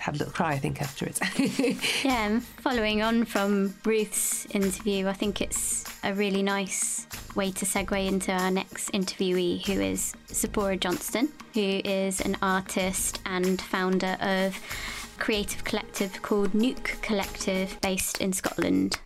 had 0.05 0.17
a 0.17 0.19
little 0.19 0.35
cry, 0.35 0.53
I 0.53 0.59
think, 0.59 0.83
afterwards. 0.83 1.21
yeah, 2.05 2.27
and 2.27 2.43
following 2.43 3.01
on 3.03 3.25
from 3.25 3.75
Ruth's 3.85 4.45
interview, 4.47 5.07
I 5.07 5.15
think 5.15 5.41
it's 5.41 5.85
a 6.03 6.13
really 6.13 6.43
nice 6.43 7.07
way 7.35 7.51
to 7.53 7.65
segue 7.65 8.07
into 8.07 8.33
our 8.33 8.51
next 8.51 8.93
interviewee, 8.93 9.65
who 9.65 9.81
is 9.81 10.15
Tzipporah 10.29 10.79
Johnstone, 10.79 11.31
who 11.55 11.81
is 11.85 12.21
an 12.21 12.37
artist 12.43 13.21
and 13.25 13.61
founder 13.61 14.19
of 14.21 14.55
a 15.17 15.21
creative 15.21 15.65
collective 15.65 16.21
called 16.21 16.55
Neuk 16.55 16.99
Collective, 17.01 17.81
based 17.81 18.21
in 18.21 18.33
Scotland. 18.33 18.99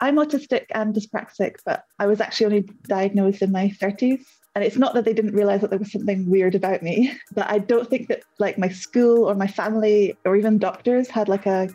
I'm 0.00 0.16
autistic 0.16 0.66
and 0.74 0.94
dyspraxic, 0.94 1.56
but 1.64 1.84
I 1.98 2.06
was 2.06 2.20
actually 2.20 2.46
only 2.46 2.68
diagnosed 2.88 3.42
in 3.42 3.52
my 3.52 3.68
30s. 3.68 4.24
And 4.54 4.64
it's 4.64 4.76
not 4.76 4.94
that 4.94 5.04
they 5.04 5.12
didn't 5.12 5.34
realize 5.34 5.60
that 5.60 5.70
there 5.70 5.78
was 5.78 5.92
something 5.92 6.30
weird 6.30 6.54
about 6.54 6.82
me, 6.82 7.12
but 7.34 7.48
I 7.48 7.58
don't 7.58 7.88
think 7.88 8.08
that 8.08 8.22
like 8.38 8.58
my 8.58 8.68
school 8.68 9.24
or 9.24 9.34
my 9.34 9.46
family 9.46 10.16
or 10.24 10.36
even 10.36 10.58
doctors 10.58 11.08
had 11.08 11.28
like 11.28 11.46
a 11.46 11.68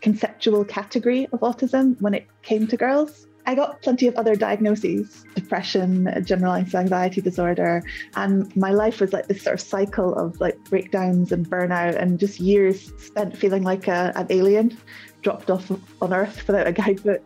conceptual 0.00 0.64
category 0.64 1.26
of 1.32 1.40
autism 1.40 2.00
when 2.00 2.14
it 2.14 2.26
came 2.42 2.66
to 2.68 2.76
girls. 2.76 3.26
I 3.48 3.54
got 3.54 3.80
plenty 3.80 4.08
of 4.08 4.16
other 4.16 4.34
diagnoses 4.34 5.24
depression, 5.34 6.12
generalized 6.24 6.74
anxiety 6.74 7.20
disorder. 7.20 7.82
And 8.16 8.54
my 8.56 8.72
life 8.72 9.00
was 9.00 9.12
like 9.12 9.28
this 9.28 9.42
sort 9.42 9.54
of 9.54 9.60
cycle 9.60 10.14
of 10.16 10.40
like 10.40 10.58
breakdowns 10.64 11.30
and 11.30 11.48
burnout 11.48 11.94
and 11.94 12.18
just 12.18 12.40
years 12.40 12.92
spent 12.96 13.36
feeling 13.36 13.62
like 13.62 13.86
a, 13.86 14.12
an 14.16 14.26
alien 14.30 14.76
dropped 15.26 15.50
off 15.50 15.72
on 16.00 16.14
Earth 16.14 16.46
without 16.46 16.68
a 16.68 16.72
guidebook. 16.72 17.20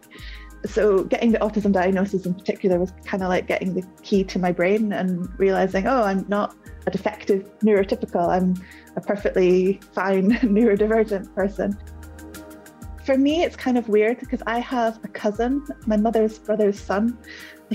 So 0.64 1.04
getting 1.04 1.32
the 1.32 1.38
autism 1.40 1.70
diagnosis 1.70 2.24
in 2.24 2.32
particular 2.32 2.78
was 2.78 2.94
kind 3.04 3.22
of 3.22 3.28
like 3.28 3.46
getting 3.46 3.74
the 3.74 3.86
key 4.02 4.24
to 4.24 4.38
my 4.38 4.52
brain 4.52 4.94
and 4.94 5.28
realizing, 5.38 5.86
oh, 5.86 6.02
I'm 6.02 6.24
not 6.26 6.56
a 6.86 6.90
defective 6.90 7.50
neurotypical. 7.58 8.26
I'm 8.26 8.54
a 8.96 9.02
perfectly 9.02 9.80
fine 9.92 10.30
neurodivergent 10.56 11.34
person. 11.34 11.76
For 13.04 13.18
me, 13.18 13.42
it's 13.42 13.56
kind 13.56 13.76
of 13.76 13.86
weird 13.90 14.18
because 14.18 14.42
I 14.46 14.60
have 14.60 14.98
a 15.04 15.08
cousin, 15.08 15.62
my 15.86 15.98
mother's 15.98 16.38
brother's 16.38 16.80
son, 16.80 17.18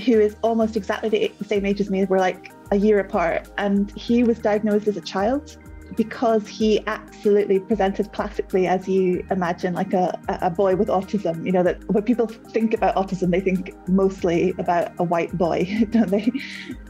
who 0.04 0.18
is 0.18 0.34
almost 0.42 0.76
exactly 0.76 1.08
the 1.08 1.44
same 1.44 1.64
age 1.64 1.80
as 1.80 1.88
me. 1.88 2.04
We're 2.04 2.18
like 2.18 2.50
a 2.72 2.76
year 2.76 2.98
apart, 2.98 3.48
and 3.58 3.92
he 3.92 4.24
was 4.24 4.40
diagnosed 4.40 4.88
as 4.88 4.96
a 4.96 5.00
child 5.02 5.56
because 5.96 6.46
he 6.46 6.86
absolutely 6.86 7.58
presented 7.58 8.12
classically 8.12 8.66
as 8.66 8.86
you 8.86 9.26
imagine 9.30 9.74
like 9.74 9.92
a, 9.94 10.18
a 10.28 10.50
boy 10.50 10.76
with 10.76 10.88
autism 10.88 11.44
you 11.44 11.52
know 11.52 11.62
that 11.62 11.82
when 11.90 12.02
people 12.02 12.26
think 12.26 12.74
about 12.74 12.94
autism 12.96 13.30
they 13.30 13.40
think 13.40 13.74
mostly 13.88 14.54
about 14.58 14.92
a 14.98 15.04
white 15.04 15.36
boy 15.36 15.64
don't 15.90 16.10
they? 16.10 16.30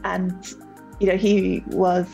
And 0.03 0.55
you 0.99 1.07
know 1.07 1.17
he 1.17 1.63
was 1.67 2.07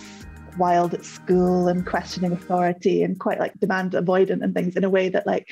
wild 0.57 0.93
at 0.93 1.03
school 1.03 1.67
and 1.67 1.85
questioning 1.85 2.31
authority 2.31 3.01
and 3.03 3.19
quite 3.19 3.39
like 3.39 3.59
demand 3.59 3.93
avoidant 3.93 4.43
and 4.43 4.53
things 4.53 4.75
in 4.75 4.83
a 4.83 4.89
way 4.89 5.09
that 5.09 5.25
like 5.25 5.51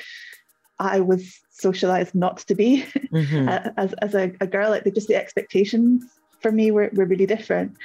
I 0.78 1.00
was 1.00 1.40
socialized 1.50 2.14
not 2.14 2.38
to 2.38 2.54
be. 2.54 2.84
Mm-hmm. 3.12 3.46
as, 3.76 3.92
as 4.00 4.14
a, 4.14 4.32
a 4.40 4.46
girl 4.46 4.70
like 4.70 4.84
just 4.94 5.06
the 5.06 5.16
expectations 5.16 6.02
for 6.40 6.50
me 6.50 6.70
were, 6.70 6.90
were 6.94 7.04
really 7.04 7.26
different. 7.26 7.76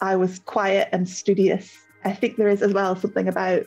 I 0.00 0.16
was 0.16 0.40
quiet 0.40 0.88
and 0.90 1.08
studious 1.08 1.78
I 2.04 2.12
think 2.12 2.36
there 2.36 2.48
is 2.48 2.62
as 2.62 2.72
well 2.72 2.96
something 2.96 3.28
about 3.28 3.66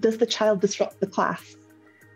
does 0.00 0.18
the 0.18 0.26
child 0.26 0.60
disrupt 0.60 1.00
the 1.00 1.06
class? 1.06 1.56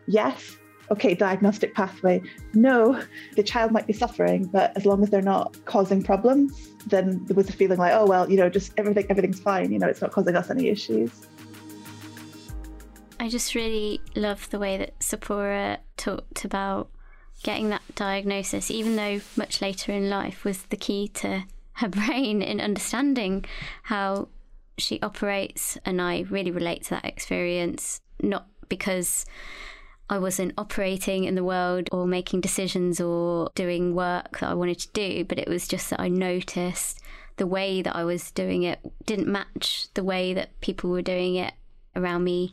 Yes. 0.06 0.56
Okay, 0.90 1.14
diagnostic 1.14 1.74
pathway. 1.74 2.20
No, 2.54 3.02
the 3.34 3.42
child 3.42 3.72
might 3.72 3.86
be 3.86 3.92
suffering, 3.92 4.44
but 4.44 4.76
as 4.76 4.84
long 4.84 5.02
as 5.02 5.10
they're 5.10 5.22
not 5.22 5.56
causing 5.64 6.02
problems, 6.02 6.68
then 6.86 7.24
there 7.26 7.36
was 7.36 7.48
a 7.48 7.52
feeling 7.52 7.78
like, 7.78 7.92
oh 7.94 8.06
well, 8.06 8.30
you 8.30 8.36
know, 8.36 8.50
just 8.50 8.72
everything 8.76 9.06
everything's 9.08 9.40
fine, 9.40 9.72
you 9.72 9.78
know, 9.78 9.86
it's 9.86 10.02
not 10.02 10.12
causing 10.12 10.36
us 10.36 10.50
any 10.50 10.68
issues. 10.68 11.26
I 13.18 13.28
just 13.28 13.54
really 13.54 14.00
love 14.16 14.50
the 14.50 14.58
way 14.58 14.76
that 14.76 14.98
Tzipporah 14.98 15.78
talked 15.96 16.44
about 16.44 16.90
getting 17.42 17.70
that 17.70 17.82
diagnosis, 17.94 18.70
even 18.70 18.96
though 18.96 19.20
much 19.36 19.62
later 19.62 19.92
in 19.92 20.10
life 20.10 20.44
was 20.44 20.62
the 20.64 20.76
key 20.76 21.08
to 21.08 21.44
her 21.74 21.88
brain 21.88 22.42
in 22.42 22.60
understanding 22.60 23.44
how 23.84 24.28
she 24.78 25.00
operates, 25.00 25.78
and 25.84 26.00
I 26.00 26.24
really 26.30 26.50
relate 26.50 26.84
to 26.84 26.90
that 26.90 27.04
experience, 27.04 28.00
not 28.22 28.46
because 28.68 29.26
I 30.08 30.18
wasn't 30.18 30.54
operating 30.58 31.24
in 31.24 31.34
the 31.34 31.44
world 31.44 31.88
or 31.92 32.06
making 32.06 32.40
decisions 32.40 33.00
or 33.00 33.50
doing 33.54 33.94
work 33.94 34.40
that 34.40 34.50
I 34.50 34.54
wanted 34.54 34.78
to 34.80 34.88
do, 34.92 35.24
but 35.24 35.38
it 35.38 35.48
was 35.48 35.68
just 35.68 35.90
that 35.90 36.00
I 36.00 36.08
noticed 36.08 37.00
the 37.36 37.46
way 37.46 37.82
that 37.82 37.96
I 37.96 38.04
was 38.04 38.30
doing 38.30 38.62
it 38.62 38.78
didn't 39.06 39.26
match 39.26 39.88
the 39.94 40.04
way 40.04 40.34
that 40.34 40.60
people 40.60 40.90
were 40.90 41.02
doing 41.02 41.36
it 41.36 41.54
around 41.96 42.24
me 42.24 42.52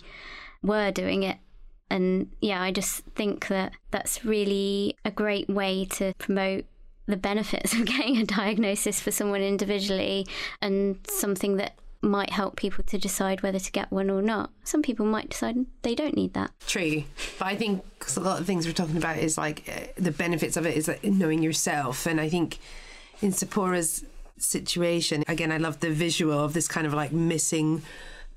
were 0.63 0.91
doing 0.91 1.23
it. 1.23 1.37
And 1.89 2.31
yeah, 2.39 2.61
I 2.61 2.71
just 2.71 3.01
think 3.15 3.47
that 3.47 3.73
that's 3.91 4.23
really 4.23 4.95
a 5.03 5.11
great 5.11 5.49
way 5.49 5.85
to 5.85 6.13
promote 6.17 6.65
the 7.07 7.17
benefits 7.17 7.73
of 7.73 7.85
getting 7.85 8.17
a 8.17 8.25
diagnosis 8.25 9.01
for 9.01 9.11
someone 9.11 9.41
individually 9.41 10.25
and 10.61 10.97
something 11.09 11.57
that 11.57 11.73
might 12.01 12.29
help 12.31 12.55
people 12.55 12.83
to 12.85 12.97
decide 12.97 13.43
whether 13.43 13.59
to 13.59 13.71
get 13.71 13.91
one 13.91 14.09
or 14.09 14.21
not. 14.21 14.51
Some 14.63 14.81
people 14.81 15.05
might 15.05 15.29
decide 15.29 15.65
they 15.81 15.95
don't 15.95 16.15
need 16.15 16.33
that. 16.33 16.51
True. 16.65 17.03
But 17.37 17.47
I 17.47 17.55
think 17.55 17.83
a 18.15 18.19
lot 18.19 18.39
of 18.39 18.45
things 18.45 18.65
we're 18.65 18.73
talking 18.73 18.97
about 18.97 19.17
is 19.17 19.37
like 19.37 19.63
uh, 19.67 19.87
the 20.01 20.11
benefits 20.11 20.55
of 20.55 20.65
it 20.65 20.77
is 20.77 20.87
like 20.87 21.03
knowing 21.03 21.43
yourself. 21.43 22.05
And 22.05 22.21
I 22.21 22.29
think 22.29 22.59
in 23.21 23.31
Tzipporah's 23.31 24.05
situation, 24.37 25.23
again, 25.27 25.51
I 25.51 25.57
love 25.57 25.81
the 25.81 25.91
visual 25.91 26.39
of 26.39 26.53
this 26.53 26.67
kind 26.67 26.87
of 26.87 26.93
like 26.93 27.11
missing 27.11 27.81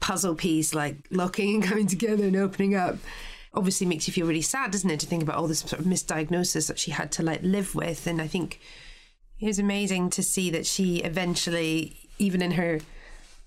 puzzle 0.01 0.35
piece, 0.35 0.75
like 0.75 0.97
locking 1.11 1.55
and 1.55 1.65
coming 1.65 1.87
together 1.87 2.25
and 2.25 2.37
opening 2.37 2.75
up. 2.75 2.97
Obviously 3.55 3.87
makes 3.87 4.09
you 4.09 4.13
feel 4.15 4.27
really 4.27 4.43
sad, 4.43 4.73
doesn't 4.73 4.91
it, 4.91 4.99
to 5.01 5.07
think 5.07 5.23
about 5.23 5.37
all 5.37 5.47
this 5.47 5.61
sort 5.61 5.79
of 5.79 5.87
misdiagnosis 5.87 6.67
that 6.67 6.79
she 6.79 6.91
had 6.91 7.13
to 7.13 7.23
like 7.23 7.43
live 7.43 7.75
with. 7.75 8.07
And 8.07 8.21
I 8.21 8.27
think 8.27 8.59
it 9.39 9.47
was 9.47 9.59
amazing 9.59 10.11
to 10.11 10.23
see 10.23 10.51
that 10.51 10.67
she 10.67 10.97
eventually, 10.99 12.09
even 12.19 12.43
in 12.43 12.53
her 12.53 12.81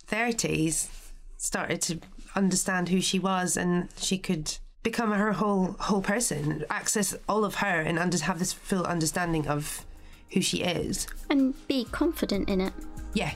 30s 0.10 0.90
started 1.38 1.82
to 1.82 2.00
understand 2.36 2.90
who 2.90 3.02
she 3.02 3.20
was 3.20 3.56
and 3.58 3.90
she 3.98 4.18
could 4.18 4.58
become 4.84 5.12
her 5.12 5.34
whole 5.34 5.76
whole 5.80 6.02
person 6.02 6.64
access 6.70 7.16
all 7.28 7.44
of 7.44 7.56
her 7.56 7.82
and 7.82 7.98
under, 7.98 8.18
have 8.20 8.40
this 8.40 8.54
full 8.54 8.84
understanding 8.86 9.48
of 9.48 9.86
who 10.32 10.42
she 10.42 10.62
is. 10.62 11.08
And 11.30 11.56
be 11.68 11.86
confident 11.86 12.50
in 12.50 12.62
it. 12.62 12.74
Yeah. 13.14 13.34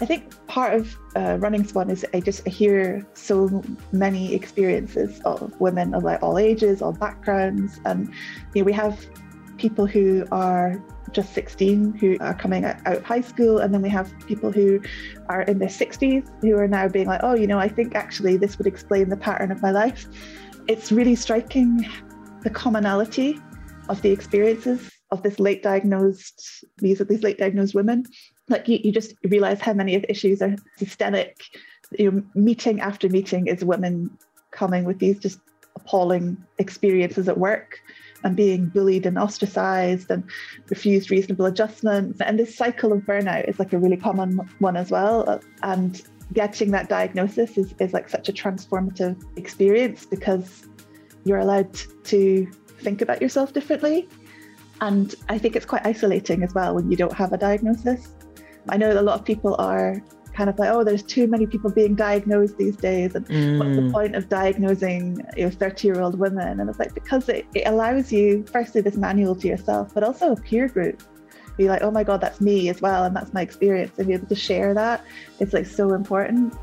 I 0.00 0.06
think 0.06 0.34
part 0.48 0.74
of 0.74 0.96
uh, 1.14 1.36
running 1.38 1.64
SWAN 1.64 1.90
is 1.90 2.04
I 2.12 2.20
just 2.20 2.46
hear 2.48 3.06
so 3.14 3.62
many 3.92 4.34
experiences 4.34 5.20
of 5.24 5.58
women 5.60 5.94
of 5.94 6.02
like 6.02 6.22
all 6.22 6.38
ages, 6.38 6.82
all 6.82 6.92
backgrounds, 6.92 7.78
and 7.84 8.12
you 8.54 8.62
know, 8.62 8.64
we 8.64 8.72
have 8.72 9.06
people 9.58 9.86
who 9.86 10.26
are 10.32 10.82
just 11.12 11.32
16 11.34 11.94
who 11.94 12.16
are 12.20 12.34
coming 12.34 12.64
out 12.64 12.76
of 12.86 13.02
high 13.04 13.20
school. 13.20 13.58
And 13.58 13.72
then 13.72 13.82
we 13.82 13.88
have 13.90 14.12
people 14.26 14.50
who 14.50 14.80
are 15.28 15.42
in 15.42 15.58
their 15.58 15.68
60s 15.68 16.28
who 16.40 16.56
are 16.56 16.68
now 16.68 16.88
being 16.88 17.06
like, 17.06 17.20
oh, 17.22 17.34
you 17.34 17.46
know, 17.46 17.58
I 17.58 17.68
think 17.68 17.94
actually 17.94 18.36
this 18.36 18.58
would 18.58 18.66
explain 18.66 19.08
the 19.08 19.16
pattern 19.16 19.50
of 19.50 19.62
my 19.62 19.70
life. 19.70 20.06
It's 20.68 20.92
really 20.92 21.14
striking 21.14 21.86
the 22.42 22.50
commonality 22.50 23.38
of 23.88 24.00
the 24.02 24.10
experiences 24.10 24.90
of 25.12 25.22
this 25.22 25.38
late 25.38 25.62
diagnosed, 25.62 26.64
these 26.78 27.00
are 27.00 27.04
these 27.04 27.22
late 27.22 27.38
diagnosed 27.38 27.74
women. 27.74 28.04
Like 28.48 28.66
you, 28.66 28.80
you 28.82 28.92
just 28.92 29.14
realize 29.24 29.60
how 29.60 29.74
many 29.74 29.94
of 29.94 30.02
the 30.02 30.10
issues 30.10 30.40
are 30.40 30.56
systemic. 30.78 31.42
You 31.98 32.10
know, 32.10 32.22
meeting 32.34 32.80
after 32.80 33.08
meeting 33.10 33.46
is 33.46 33.62
women 33.62 34.10
coming 34.50 34.84
with 34.84 34.98
these 34.98 35.18
just 35.18 35.38
appalling 35.76 36.42
experiences 36.58 37.28
at 37.28 37.38
work 37.38 37.78
and 38.24 38.36
being 38.36 38.66
bullied 38.66 39.06
and 39.06 39.18
ostracized 39.18 40.10
and 40.10 40.24
refused 40.68 41.10
reasonable 41.10 41.46
adjustments. 41.46 42.20
And 42.20 42.38
this 42.38 42.54
cycle 42.54 42.92
of 42.92 43.00
burnout 43.00 43.48
is 43.48 43.58
like 43.58 43.72
a 43.72 43.78
really 43.78 43.96
common 43.96 44.38
one 44.58 44.76
as 44.76 44.90
well. 44.90 45.40
And 45.62 46.02
getting 46.32 46.70
that 46.70 46.88
diagnosis 46.88 47.58
is, 47.58 47.74
is 47.78 47.92
like 47.92 48.08
such 48.08 48.28
a 48.28 48.32
transformative 48.32 49.20
experience 49.36 50.06
because 50.06 50.66
you're 51.24 51.38
allowed 51.38 51.72
to 52.04 52.50
think 52.80 53.02
about 53.02 53.20
yourself 53.20 53.52
differently. 53.52 54.08
And 54.80 55.14
I 55.28 55.38
think 55.38 55.54
it's 55.54 55.66
quite 55.66 55.86
isolating 55.86 56.42
as 56.42 56.54
well 56.54 56.74
when 56.74 56.90
you 56.90 56.96
don't 56.96 57.12
have 57.12 57.32
a 57.32 57.38
diagnosis. 57.38 58.14
I 58.68 58.76
know 58.76 58.92
a 58.92 59.02
lot 59.02 59.18
of 59.18 59.24
people 59.24 59.54
are 59.58 60.02
kind 60.34 60.48
of 60.48 60.58
like, 60.58 60.70
oh, 60.70 60.84
there's 60.84 61.02
too 61.02 61.26
many 61.26 61.46
people 61.46 61.70
being 61.70 61.94
diagnosed 61.94 62.56
these 62.56 62.76
days. 62.76 63.14
And 63.14 63.26
mm. 63.26 63.58
what's 63.58 63.76
the 63.76 63.82
mm. 63.82 63.92
point 63.92 64.16
of 64.16 64.28
diagnosing 64.28 65.24
you 65.36 65.44
know, 65.44 65.50
30 65.50 65.88
year 65.88 66.00
old 66.00 66.18
women? 66.18 66.60
And 66.60 66.68
it's 66.68 66.78
like, 66.78 66.94
because 66.94 67.28
it, 67.28 67.46
it 67.54 67.66
allows 67.66 68.12
you, 68.12 68.44
firstly, 68.50 68.80
this 68.80 68.96
manual 68.96 69.34
to 69.36 69.48
yourself, 69.48 69.92
but 69.94 70.02
also 70.02 70.32
a 70.32 70.36
peer 70.36 70.68
group. 70.68 71.02
Be 71.56 71.68
like, 71.68 71.82
oh 71.82 71.90
my 71.90 72.02
God, 72.02 72.20
that's 72.20 72.40
me 72.40 72.70
as 72.70 72.80
well. 72.80 73.04
And 73.04 73.14
that's 73.14 73.32
my 73.34 73.42
experience. 73.42 73.92
And 73.98 74.08
be 74.08 74.14
able 74.14 74.28
to 74.28 74.34
share 74.34 74.72
that. 74.74 75.04
It's 75.38 75.52
like 75.52 75.66
so 75.66 75.92
important. 75.92 76.54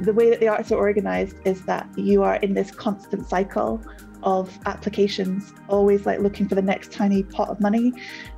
The 0.00 0.12
way 0.12 0.30
that 0.30 0.40
the 0.40 0.48
arts 0.48 0.72
are 0.72 0.78
organized 0.78 1.36
is 1.44 1.64
that 1.66 1.88
you 1.96 2.24
are 2.24 2.36
in 2.36 2.54
this 2.54 2.72
constant 2.72 3.28
cycle 3.28 3.80
of 4.24 4.58
applications, 4.66 5.52
always 5.68 6.06
like 6.06 6.18
looking 6.18 6.48
for 6.48 6.54
the 6.54 6.62
next 6.62 6.90
tiny 6.90 7.22
pot 7.22 7.48
of 7.48 7.60
money. 7.60 7.92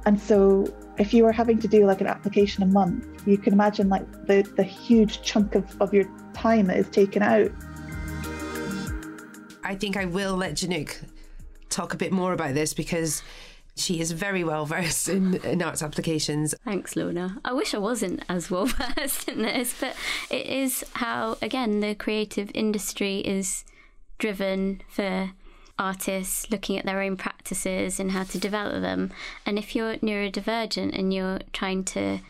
And 0.05 0.20
so 0.20 0.66
if 0.99 1.14
you 1.14 1.25
were 1.25 1.33
having 1.33 1.59
to 1.61 1.68
do 1.68 1.87
like 1.87 2.01
an 2.01 2.07
application 2.07 2.62
a 2.62 2.66
month, 2.66 3.07
you 3.27 3.38
can 3.38 3.53
imagine 3.53 3.88
like 3.88 4.11
the, 4.27 4.42
the 4.57 4.62
huge 4.62 5.22
chunk 5.22 5.55
of, 5.55 5.81
of 5.81 5.94
your 5.94 6.05
time 6.35 6.66
that 6.66 6.77
is 6.77 6.88
taken 6.88 7.22
out. 7.22 7.51
I 9.62 9.75
think 9.75 9.96
I 9.96 10.05
will 10.05 10.37
let 10.37 10.55
Jhinuk 10.55 10.96
talk 11.70 11.94
a 11.94 11.96
bit 11.96 12.12
more 12.12 12.33
about 12.33 12.55
this 12.55 12.75
because 12.75 13.22
she 13.77 14.01
is 14.01 14.11
very 14.12 14.42
well 14.42 14.64
versed 14.66 15.09
in, 15.09 15.37
in 15.44 15.62
arts 15.62 15.83
applications. 15.83 16.55
Thanks, 16.64 16.96
Lorna. 16.96 17.38
I 17.44 17.53
wish 17.53 17.75
I 17.75 17.79
wasn't 17.79 18.25
as 18.29 18.51
well 18.51 18.66
versed 18.96 19.29
in 19.29 19.42
this, 19.42 19.75
but 19.79 19.94
it 20.31 20.46
is 20.46 20.85
how, 20.94 21.37
again, 21.40 21.81
the 21.81 21.94
creative 21.94 22.51
industry 22.55 23.18
is 23.18 23.64
driven 24.18 24.83
for 24.88 25.31
artists 25.79 26.51
looking 26.51 26.79
at 26.79 26.85
their 26.85 27.01
own 27.01 27.17
practices 27.17 28.01
and 28.01 28.12
how 28.12 28.25
to 28.25 28.39
develop 28.39 28.81
them. 28.81 29.12
And 29.45 29.59
if 29.59 29.75
you're 29.75 29.97
neurodivergent 29.97 30.99
and 30.99 31.12
you're 31.12 31.41
trying 31.53 31.85
to 31.85 32.21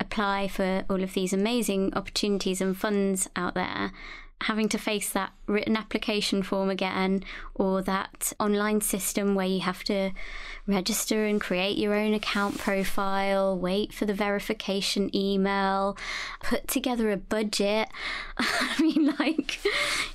apply 0.00 0.48
for 0.48 0.84
all 0.90 1.02
of 1.02 1.14
these 1.14 1.32
amazing 1.32 1.94
opportunities 1.94 2.60
and 2.60 2.76
funds 2.76 3.28
out 3.36 3.54
there, 3.54 3.92
having 4.42 4.68
to 4.68 4.78
face 4.78 5.10
that 5.12 5.32
written 5.46 5.76
application 5.76 6.42
form 6.42 6.70
again 6.70 7.24
or 7.54 7.82
that 7.82 8.32
online 8.40 8.80
system 8.80 9.34
where 9.34 9.46
you 9.46 9.60
have 9.60 9.84
to 9.84 10.10
register 10.66 11.26
and 11.26 11.40
create 11.40 11.76
your 11.76 11.94
own 11.94 12.14
account 12.14 12.58
profile, 12.58 13.58
wait 13.58 13.92
for 13.92 14.06
the 14.06 14.14
verification 14.14 15.14
email, 15.14 15.96
put 16.42 16.66
together 16.66 17.10
a 17.10 17.16
budget. 17.16 17.88
I 18.38 18.80
mean, 18.80 19.14
like, 19.18 19.60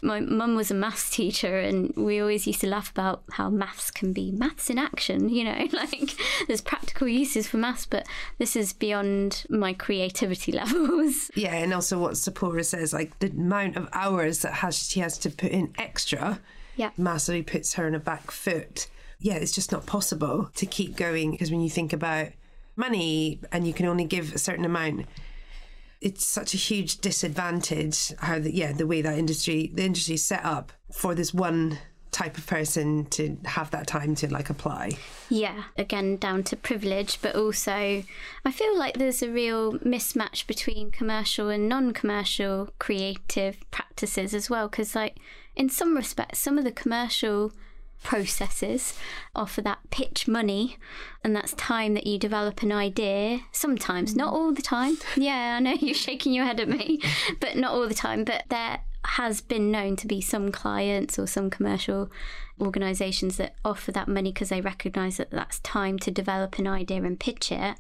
my 0.02 0.20
mum 0.20 0.56
was 0.56 0.72
a 0.72 0.74
maths 0.74 1.10
teacher, 1.10 1.60
and 1.60 1.94
we 1.96 2.20
always 2.20 2.48
used 2.48 2.62
to 2.62 2.68
laugh 2.68 2.90
about 2.90 3.24
how 3.34 3.50
maths 3.50 3.92
can 3.92 4.12
be 4.12 4.32
maths 4.32 4.70
in 4.70 4.80
action, 4.80 5.30
you 5.30 5.44
know, 5.44 5.68
like 5.72 6.16
there's 6.48 6.62
practical 6.62 7.08
uses 7.08 7.48
for 7.48 7.58
maths, 7.58 7.86
but 7.86 8.08
this 8.40 8.56
is 8.56 8.74
beyond 8.74 9.46
my 9.50 9.74
creativity 9.74 10.52
levels. 10.64 11.30
Yeah, 11.36 11.54
and 11.54 11.74
also 11.74 12.00
what 12.00 12.14
Tzipporah 12.14 12.66
says, 12.66 12.92
like 12.92 13.18
the 13.20 13.30
amount 13.30 13.78
of 13.78 13.88
hours 13.94 14.40
that 14.40 14.54
has 14.54 14.90
she 14.90 15.00
has 15.02 15.19
to 15.20 15.30
put 15.30 15.52
in 15.52 15.74
extra 15.78 16.40
yeah. 16.80 16.92
massively 16.98 17.44
puts 17.44 17.74
her 17.74 17.88
in 17.88 17.94
a 17.94 18.00
back 18.00 18.32
foot. 18.32 18.88
Yeah, 19.20 19.36
it's 19.36 19.52
just 19.52 19.72
not 19.72 19.86
possible 19.86 20.50
to 20.56 20.66
keep 20.66 20.96
going 20.96 21.32
because 21.32 21.52
when 21.52 21.62
you 21.62 21.70
think 21.70 21.92
about 21.92 22.30
money 22.78 23.42
and 23.52 23.68
you 23.68 23.74
can 23.74 23.86
only 23.86 24.06
give 24.06 24.34
a 24.34 24.38
certain 24.38 24.64
amount, 24.64 25.06
it's 26.00 26.26
such 26.26 26.54
a 26.54 26.58
huge 26.58 27.00
disadvantage 27.00 28.14
how 28.20 28.40
the 28.40 28.56
yeah 28.56 28.72
the 28.72 28.88
way 28.88 29.02
that 29.02 29.18
industry 29.18 29.70
the 29.74 29.84
industry 29.84 30.16
is 30.16 30.24
set 30.24 30.44
up 30.46 30.72
for 30.94 31.14
this 31.14 31.34
one 31.34 31.78
type 32.12 32.38
of 32.38 32.48
person 32.48 33.06
to 33.06 33.38
have 33.46 33.72
that 33.72 33.88
time 33.88 34.16
to 34.16 34.32
like 34.32 34.50
apply. 34.50 34.92
Yeah, 35.30 35.64
again, 35.78 36.18
down 36.18 36.44
to 36.44 36.56
privilege, 36.56 37.20
but 37.22 37.36
also 37.36 38.04
I 38.46 38.52
feel 38.52 38.78
like 38.78 38.98
there's 38.98 39.22
a 39.22 39.30
real 39.30 39.74
mismatch 39.80 40.48
between 40.48 40.92
commercial 40.92 41.50
and 41.50 41.70
non 41.70 41.94
commercial 41.94 42.70
creative 42.80 43.58
practices 43.72 44.34
as 44.34 44.50
well. 44.50 44.68
Because, 44.68 44.96
like, 44.96 45.18
in 45.56 45.70
some 45.70 45.96
respects, 45.96 46.40
some 46.40 46.58
of 46.58 46.64
the 46.64 46.72
commercial 46.72 47.52
processes 48.04 48.98
offer 49.36 49.62
that 49.62 49.80
pitch 49.92 50.26
money 50.28 50.78
and 51.22 51.36
that's 51.36 51.52
time 51.54 51.94
that 51.94 52.08
you 52.08 52.18
develop 52.18 52.64
an 52.64 52.72
idea 52.72 53.42
sometimes 53.52 54.16
not 54.16 54.34
mm. 54.34 54.38
all 54.38 54.54
the 54.54 54.62
time 54.62 54.98
yeah 55.18 55.58
i 55.58 55.60
know 55.60 55.74
you're 55.82 55.94
shaking 55.94 56.34
your 56.34 56.46
head 56.46 56.62
at 56.62 56.70
me 56.70 57.02
but 57.42 57.58
not 57.58 57.74
all 57.74 57.88
the 57.90 57.94
time 57.94 58.24
but 58.24 58.44
there 58.50 58.80
has 59.06 59.42
been 59.42 59.72
known 59.72 59.96
to 59.98 60.08
be 60.08 60.22
some 60.22 60.52
clients 60.52 61.18
or 61.18 61.28
some 61.28 61.50
commercial 61.50 62.12
organisations 62.60 63.38
that 63.38 63.56
offer 63.64 63.92
that 63.92 64.08
money 64.08 64.32
because 64.32 64.50
they 64.50 64.62
recognise 64.62 65.18
that 65.18 65.32
that's 65.32 65.60
time 65.60 65.98
to 66.00 66.12
develop 66.12 66.60
an 66.60 66.68
idea 66.68 67.04
and 67.04 67.20
pitch 67.20 67.52
it. 67.52 67.78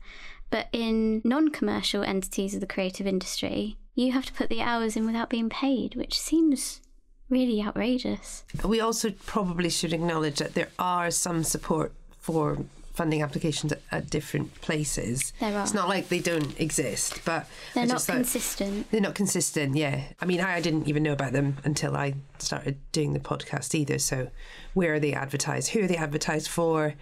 But 0.49 0.67
in 0.71 1.21
non 1.23 1.49
commercial 1.49 2.03
entities 2.03 2.55
of 2.55 2.61
the 2.61 2.67
creative 2.67 3.05
industry, 3.05 3.77
you 3.95 4.11
have 4.13 4.25
to 4.25 4.33
put 4.33 4.49
the 4.49 4.61
hours 4.61 4.95
in 4.95 5.05
without 5.05 5.29
being 5.29 5.49
paid, 5.49 5.95
which 5.95 6.17
seems 6.17 6.81
really 7.29 7.61
outrageous. 7.61 8.43
We 8.63 8.81
also 8.81 9.11
probably 9.25 9.69
should 9.69 9.93
acknowledge 9.93 10.39
that 10.39 10.55
there 10.55 10.69
are 10.79 11.11
some 11.11 11.43
support 11.43 11.93
for 12.17 12.57
funding 12.99 13.23
applications 13.23 13.71
at, 13.71 13.81
at, 13.93 14.09
different 14.09 14.53
places. 14.59 15.31
There 15.39 15.55
are. 15.55 15.61
It's 15.61 15.73
not 15.73 15.87
like 15.87 16.09
they 16.09 16.19
don't 16.19 16.59
exist, 16.59 17.21
but 17.23 17.47
they're 17.73 17.85
not 17.85 18.05
consistent. 18.05 18.91
They're 18.91 18.99
not 18.99 19.15
consistent. 19.15 19.77
Yeah, 19.77 20.03
I 20.19 20.25
mean, 20.25 20.41
I, 20.41 20.55
I 20.55 20.59
didn't 20.59 20.89
even 20.89 21.03
know 21.03 21.13
about 21.13 21.31
them 21.31 21.55
until 21.63 21.95
I 21.95 22.15
started 22.39 22.77
doing 22.91 23.13
the 23.13 23.21
podcast 23.21 23.73
either. 23.73 23.99
So, 23.99 24.27
where 24.73 24.95
are 24.95 24.99
they 24.99 25.13
advertised? 25.13 25.69
Who 25.69 25.85
are 25.85 25.87
they 25.87 25.95
advertised 25.95 26.49
for? 26.49 26.95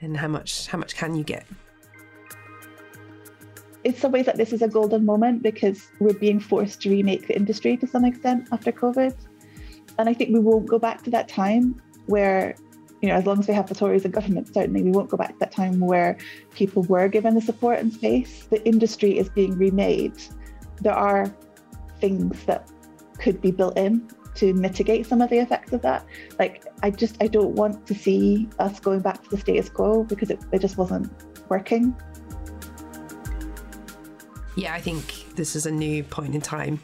And 0.00 0.16
how 0.16 0.28
much? 0.28 0.66
How 0.68 0.78
much 0.78 0.96
can 0.96 1.14
you 1.14 1.24
get? 1.24 1.44
in 3.84 3.94
some 3.94 4.12
ways 4.12 4.24
that 4.24 4.38
this 4.38 4.50
is 4.54 4.62
a 4.62 4.68
golden 4.68 5.04
moment 5.04 5.42
because 5.42 5.88
we're 6.00 6.14
being 6.14 6.40
forced 6.40 6.80
to 6.80 6.88
remake 6.88 7.26
the 7.26 7.36
industry 7.36 7.76
to 7.76 7.86
some 7.86 8.02
extent 8.06 8.48
after 8.50 8.72
COVID. 8.72 9.14
And 9.98 10.08
I 10.08 10.14
think 10.14 10.30
we 10.32 10.40
won't 10.40 10.64
go 10.64 10.78
back 10.78 11.02
to 11.02 11.10
that 11.10 11.28
time 11.28 11.82
where 12.06 12.56
you 13.04 13.10
know, 13.10 13.16
as 13.16 13.26
long 13.26 13.38
as 13.38 13.46
we 13.46 13.52
have 13.52 13.68
the 13.68 13.74
Tories 13.74 14.06
in 14.06 14.12
government, 14.12 14.54
certainly 14.54 14.82
we 14.82 14.90
won't 14.90 15.10
go 15.10 15.18
back 15.18 15.28
to 15.34 15.38
that 15.40 15.52
time 15.52 15.78
where 15.78 16.16
people 16.54 16.82
were 16.84 17.06
given 17.06 17.34
the 17.34 17.40
support 17.42 17.78
and 17.78 17.92
space. 17.92 18.44
The 18.44 18.66
industry 18.66 19.18
is 19.18 19.28
being 19.28 19.58
remade. 19.58 20.14
There 20.80 20.94
are 20.94 21.26
things 22.00 22.42
that 22.46 22.66
could 23.18 23.42
be 23.42 23.50
built 23.50 23.76
in 23.76 24.08
to 24.36 24.54
mitigate 24.54 25.04
some 25.04 25.20
of 25.20 25.28
the 25.28 25.36
effects 25.36 25.74
of 25.74 25.82
that. 25.82 26.06
Like, 26.38 26.64
I 26.82 26.90
just, 26.92 27.22
I 27.22 27.26
don't 27.26 27.54
want 27.56 27.86
to 27.88 27.94
see 27.94 28.48
us 28.58 28.80
going 28.80 29.00
back 29.00 29.22
to 29.24 29.28
the 29.28 29.36
status 29.36 29.68
quo 29.68 30.04
because 30.04 30.30
it, 30.30 30.40
it 30.50 30.60
just 30.62 30.78
wasn't 30.78 31.12
working. 31.50 31.94
Yeah, 34.56 34.72
I 34.72 34.80
think 34.80 35.34
this 35.36 35.54
is 35.54 35.66
a 35.66 35.70
new 35.70 36.04
point 36.04 36.34
in 36.34 36.40
time 36.40 36.80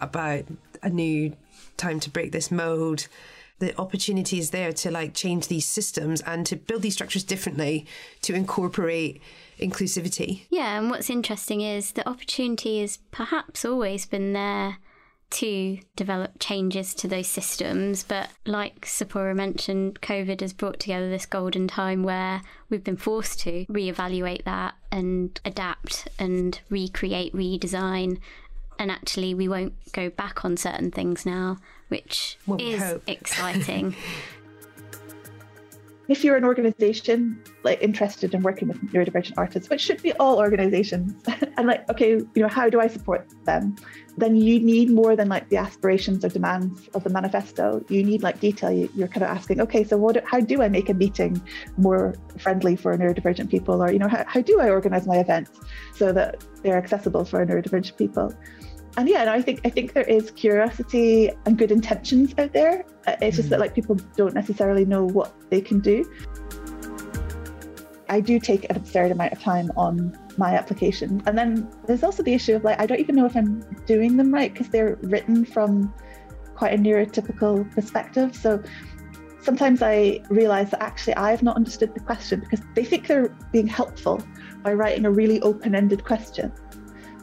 about 0.00 0.46
a 0.82 0.90
new 0.90 1.36
time 1.76 2.00
to 2.00 2.10
break 2.10 2.32
this 2.32 2.50
mode 2.50 3.06
the 3.60 3.78
opportunity 3.78 4.38
is 4.38 4.50
there 4.50 4.72
to 4.72 4.90
like 4.90 5.14
change 5.14 5.46
these 5.46 5.66
systems 5.66 6.20
and 6.22 6.44
to 6.46 6.56
build 6.56 6.82
these 6.82 6.94
structures 6.94 7.22
differently 7.22 7.86
to 8.22 8.34
incorporate 8.34 9.22
inclusivity. 9.60 10.46
Yeah, 10.50 10.78
and 10.78 10.90
what's 10.90 11.10
interesting 11.10 11.60
is 11.60 11.92
the 11.92 12.08
opportunity 12.08 12.80
has 12.80 12.98
perhaps 13.10 13.64
always 13.64 14.06
been 14.06 14.32
there 14.32 14.78
to 15.30 15.78
develop 15.94 16.32
changes 16.40 16.92
to 16.94 17.06
those 17.06 17.28
systems. 17.28 18.02
But 18.02 18.30
like 18.46 18.86
Tzipporah 18.86 19.36
mentioned, 19.36 20.00
COVID 20.00 20.40
has 20.40 20.52
brought 20.52 20.80
together 20.80 21.08
this 21.08 21.26
golden 21.26 21.68
time 21.68 22.02
where 22.02 22.42
we've 22.68 22.82
been 22.82 22.96
forced 22.96 23.40
to 23.40 23.64
reevaluate 23.66 24.44
that 24.44 24.74
and 24.90 25.38
adapt 25.44 26.08
and 26.18 26.58
recreate, 26.68 27.32
redesign. 27.32 28.18
And 28.78 28.90
actually, 28.90 29.34
we 29.34 29.46
won't 29.46 29.74
go 29.92 30.08
back 30.08 30.44
on 30.44 30.56
certain 30.56 30.90
things 30.90 31.24
now 31.26 31.58
which 31.90 32.38
well, 32.46 32.58
is 32.60 32.82
hope. 32.82 33.02
exciting. 33.06 33.94
if 36.08 36.24
you're 36.24 36.36
an 36.36 36.44
organization 36.44 37.40
like 37.62 37.80
interested 37.82 38.32
in 38.34 38.42
working 38.42 38.68
with 38.68 38.80
neurodivergent 38.92 39.34
artists, 39.36 39.68
which 39.68 39.80
should 39.80 40.02
be 40.02 40.12
all 40.14 40.38
organizations, 40.38 41.22
and 41.56 41.66
like, 41.66 41.88
okay, 41.90 42.10
you 42.12 42.42
know, 42.42 42.48
how 42.48 42.70
do 42.70 42.80
I 42.80 42.86
support 42.86 43.28
them? 43.44 43.76
Then 44.16 44.34
you 44.36 44.60
need 44.60 44.90
more 44.90 45.14
than 45.14 45.28
like 45.28 45.48
the 45.50 45.56
aspirations 45.56 46.24
or 46.24 46.28
demands 46.28 46.88
of 46.94 47.04
the 47.04 47.10
manifesto. 47.10 47.84
You 47.88 48.02
need 48.02 48.22
like 48.22 48.40
detail. 48.40 48.70
You, 48.72 49.04
are 49.04 49.08
kind 49.08 49.22
of 49.22 49.30
asking, 49.30 49.60
okay, 49.60 49.84
so 49.84 49.96
what? 49.96 50.22
How 50.24 50.40
do 50.40 50.62
I 50.62 50.68
make 50.68 50.88
a 50.88 50.94
meeting 50.94 51.40
more 51.76 52.14
friendly 52.38 52.76
for 52.76 52.96
neurodivergent 52.96 53.50
people, 53.50 53.82
or 53.82 53.92
you 53.92 53.98
know, 53.98 54.08
how, 54.08 54.24
how 54.26 54.40
do 54.40 54.60
I 54.60 54.70
organize 54.70 55.06
my 55.06 55.18
events 55.18 55.52
so 55.94 56.12
that 56.12 56.44
they're 56.62 56.78
accessible 56.78 57.24
for 57.24 57.44
neurodivergent 57.44 57.96
people? 57.96 58.34
And 58.96 59.08
yeah, 59.08 59.20
and 59.20 59.30
I 59.30 59.40
think 59.40 59.60
I 59.64 59.70
think 59.70 59.92
there 59.92 60.04
is 60.04 60.30
curiosity 60.32 61.30
and 61.46 61.56
good 61.56 61.70
intentions 61.70 62.34
out 62.38 62.52
there. 62.52 62.84
Uh, 63.06 63.16
It's 63.20 63.36
just 63.36 63.50
that 63.50 63.60
like 63.60 63.74
people 63.74 63.96
don't 64.16 64.34
necessarily 64.34 64.84
know 64.84 65.04
what 65.04 65.32
they 65.50 65.60
can 65.60 65.80
do. 65.80 66.04
I 68.08 68.20
do 68.20 68.40
take 68.40 68.68
an 68.68 68.76
absurd 68.76 69.12
amount 69.12 69.32
of 69.32 69.40
time 69.40 69.70
on 69.76 70.18
my 70.36 70.54
application, 70.54 71.22
and 71.26 71.38
then 71.38 71.70
there's 71.86 72.02
also 72.02 72.22
the 72.22 72.34
issue 72.34 72.56
of 72.56 72.64
like 72.64 72.80
I 72.80 72.86
don't 72.86 73.00
even 73.00 73.14
know 73.14 73.26
if 73.26 73.36
I'm 73.36 73.60
doing 73.86 74.16
them 74.16 74.34
right 74.34 74.52
because 74.52 74.68
they're 74.68 74.98
written 75.02 75.44
from 75.44 75.94
quite 76.56 76.74
a 76.74 76.78
neurotypical 76.78 77.70
perspective. 77.72 78.34
So 78.34 78.62
sometimes 79.40 79.80
I 79.82 80.20
realize 80.28 80.70
that 80.72 80.82
actually 80.82 81.14
I've 81.14 81.42
not 81.42 81.56
understood 81.56 81.94
the 81.94 82.00
question 82.00 82.40
because 82.40 82.60
they 82.74 82.84
think 82.84 83.06
they're 83.06 83.28
being 83.52 83.66
helpful 83.66 84.22
by 84.62 84.74
writing 84.74 85.06
a 85.06 85.10
really 85.10 85.40
open-ended 85.40 86.04
question. 86.04 86.52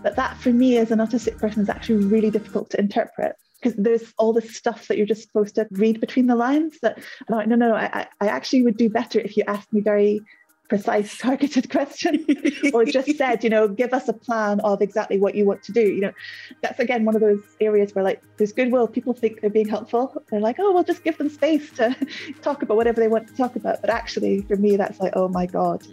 But 0.08 0.16
that 0.16 0.38
for 0.38 0.54
me 0.54 0.78
as 0.78 0.92
an 0.92 1.00
autistic 1.00 1.38
person 1.38 1.62
is 1.64 1.68
actually 1.68 2.06
really 2.06 2.30
difficult 2.30 2.70
to 2.70 2.80
interpret 2.80 3.36
because 3.62 3.78
there's 3.78 4.14
all 4.18 4.32
this 4.32 4.56
stuff 4.56 4.88
that 4.88 4.96
you're 4.96 5.06
just 5.06 5.24
supposed 5.24 5.56
to 5.56 5.68
read 5.72 6.00
between 6.00 6.28
the 6.28 6.36
lines 6.38 6.80
that 6.82 6.98
I'm 7.28 7.36
like, 7.36 7.48
no, 7.50 7.58
no, 7.58 7.68
no, 7.68 7.76
I, 7.76 8.08
I 8.22 8.28
actually 8.28 8.64
would 8.64 8.78
do 8.78 8.90
better 8.90 9.20
if 9.20 9.36
you 9.36 9.44
asked 9.48 9.74
me 9.74 9.82
very 9.82 10.22
precise 10.70 11.18
targeted 11.28 11.70
question 11.70 12.26
or 12.74 12.86
just 12.86 13.18
said 13.18 13.44
you 13.44 13.50
know 13.50 13.68
give 13.68 13.94
us 13.94 14.08
a 14.08 14.14
plan 14.14 14.62
of 14.62 14.82
exactly 14.82 15.18
what 15.18 15.36
you 15.36 15.44
want 15.44 15.62
to 15.64 15.74
do 15.74 15.82
you 15.82 16.00
know. 16.00 16.14
That's 16.62 16.80
again 16.80 17.04
one 17.04 17.16
of 17.16 17.22
those 17.22 17.44
areas 17.60 17.94
where 17.94 18.06
like 18.06 18.24
there's 18.38 18.54
goodwill. 18.54 18.88
People 18.88 19.14
think 19.14 19.42
they're 19.42 19.50
being 19.50 19.68
helpful. 19.68 20.24
They're 20.32 20.40
like 20.40 20.56
oh 20.58 20.72
we'll 20.72 20.86
just 20.86 21.04
give 21.04 21.18
them 21.18 21.28
space 21.28 21.70
to 21.72 21.94
talk 22.42 22.62
about 22.62 22.78
whatever 22.78 23.02
they 23.02 23.10
want 23.10 23.28
to 23.28 23.36
talk 23.36 23.58
about. 23.58 23.82
But 23.82 23.90
actually 23.90 24.44
for 24.44 24.56
me 24.56 24.78
that's 24.78 25.02
like 25.02 25.12
oh 25.18 25.28
my 25.28 25.48
god 25.48 25.86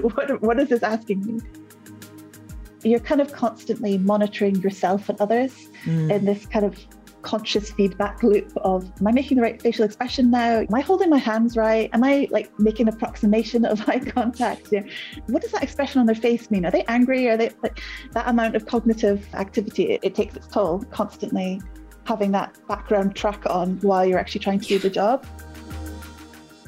what, 0.00 0.40
what 0.40 0.58
is 0.58 0.70
this 0.70 0.82
asking 0.82 1.26
me 1.26 1.40
you're 2.82 3.00
kind 3.00 3.20
of 3.20 3.32
constantly 3.32 3.98
monitoring 3.98 4.56
yourself 4.56 5.08
and 5.08 5.20
others 5.20 5.68
mm. 5.84 6.10
in 6.10 6.24
this 6.24 6.46
kind 6.46 6.64
of 6.64 6.78
conscious 7.22 7.70
feedback 7.72 8.22
loop 8.22 8.50
of 8.58 8.90
am 8.98 9.06
I 9.06 9.12
making 9.12 9.36
the 9.36 9.42
right 9.42 9.60
facial 9.60 9.84
expression 9.84 10.30
now? 10.30 10.60
Am 10.60 10.74
I 10.74 10.80
holding 10.80 11.10
my 11.10 11.18
hands 11.18 11.56
right? 11.56 11.90
Am 11.92 12.02
I 12.02 12.28
like 12.30 12.58
making 12.58 12.88
approximation 12.88 13.64
of 13.64 13.80
eye 13.88 13.98
contact? 13.98 14.72
You 14.72 14.80
know, 14.80 14.86
what 15.26 15.42
does 15.42 15.52
that 15.52 15.62
expression 15.62 16.00
on 16.00 16.06
their 16.06 16.14
face 16.14 16.50
mean? 16.50 16.64
Are 16.64 16.70
they 16.70 16.84
angry? 16.84 17.28
Are 17.28 17.36
they 17.36 17.50
like, 17.62 17.80
that 18.12 18.28
amount 18.28 18.56
of 18.56 18.66
cognitive 18.66 19.26
activity? 19.34 19.92
It, 19.92 20.00
it 20.02 20.14
takes 20.14 20.36
its 20.36 20.46
toll 20.46 20.82
constantly 20.90 21.60
having 22.04 22.32
that 22.32 22.56
background 22.66 23.14
track 23.14 23.44
on 23.46 23.78
while 23.80 24.04
you're 24.04 24.18
actually 24.18 24.40
trying 24.40 24.60
to 24.60 24.66
do 24.66 24.78
the 24.78 24.90
job. 24.90 25.26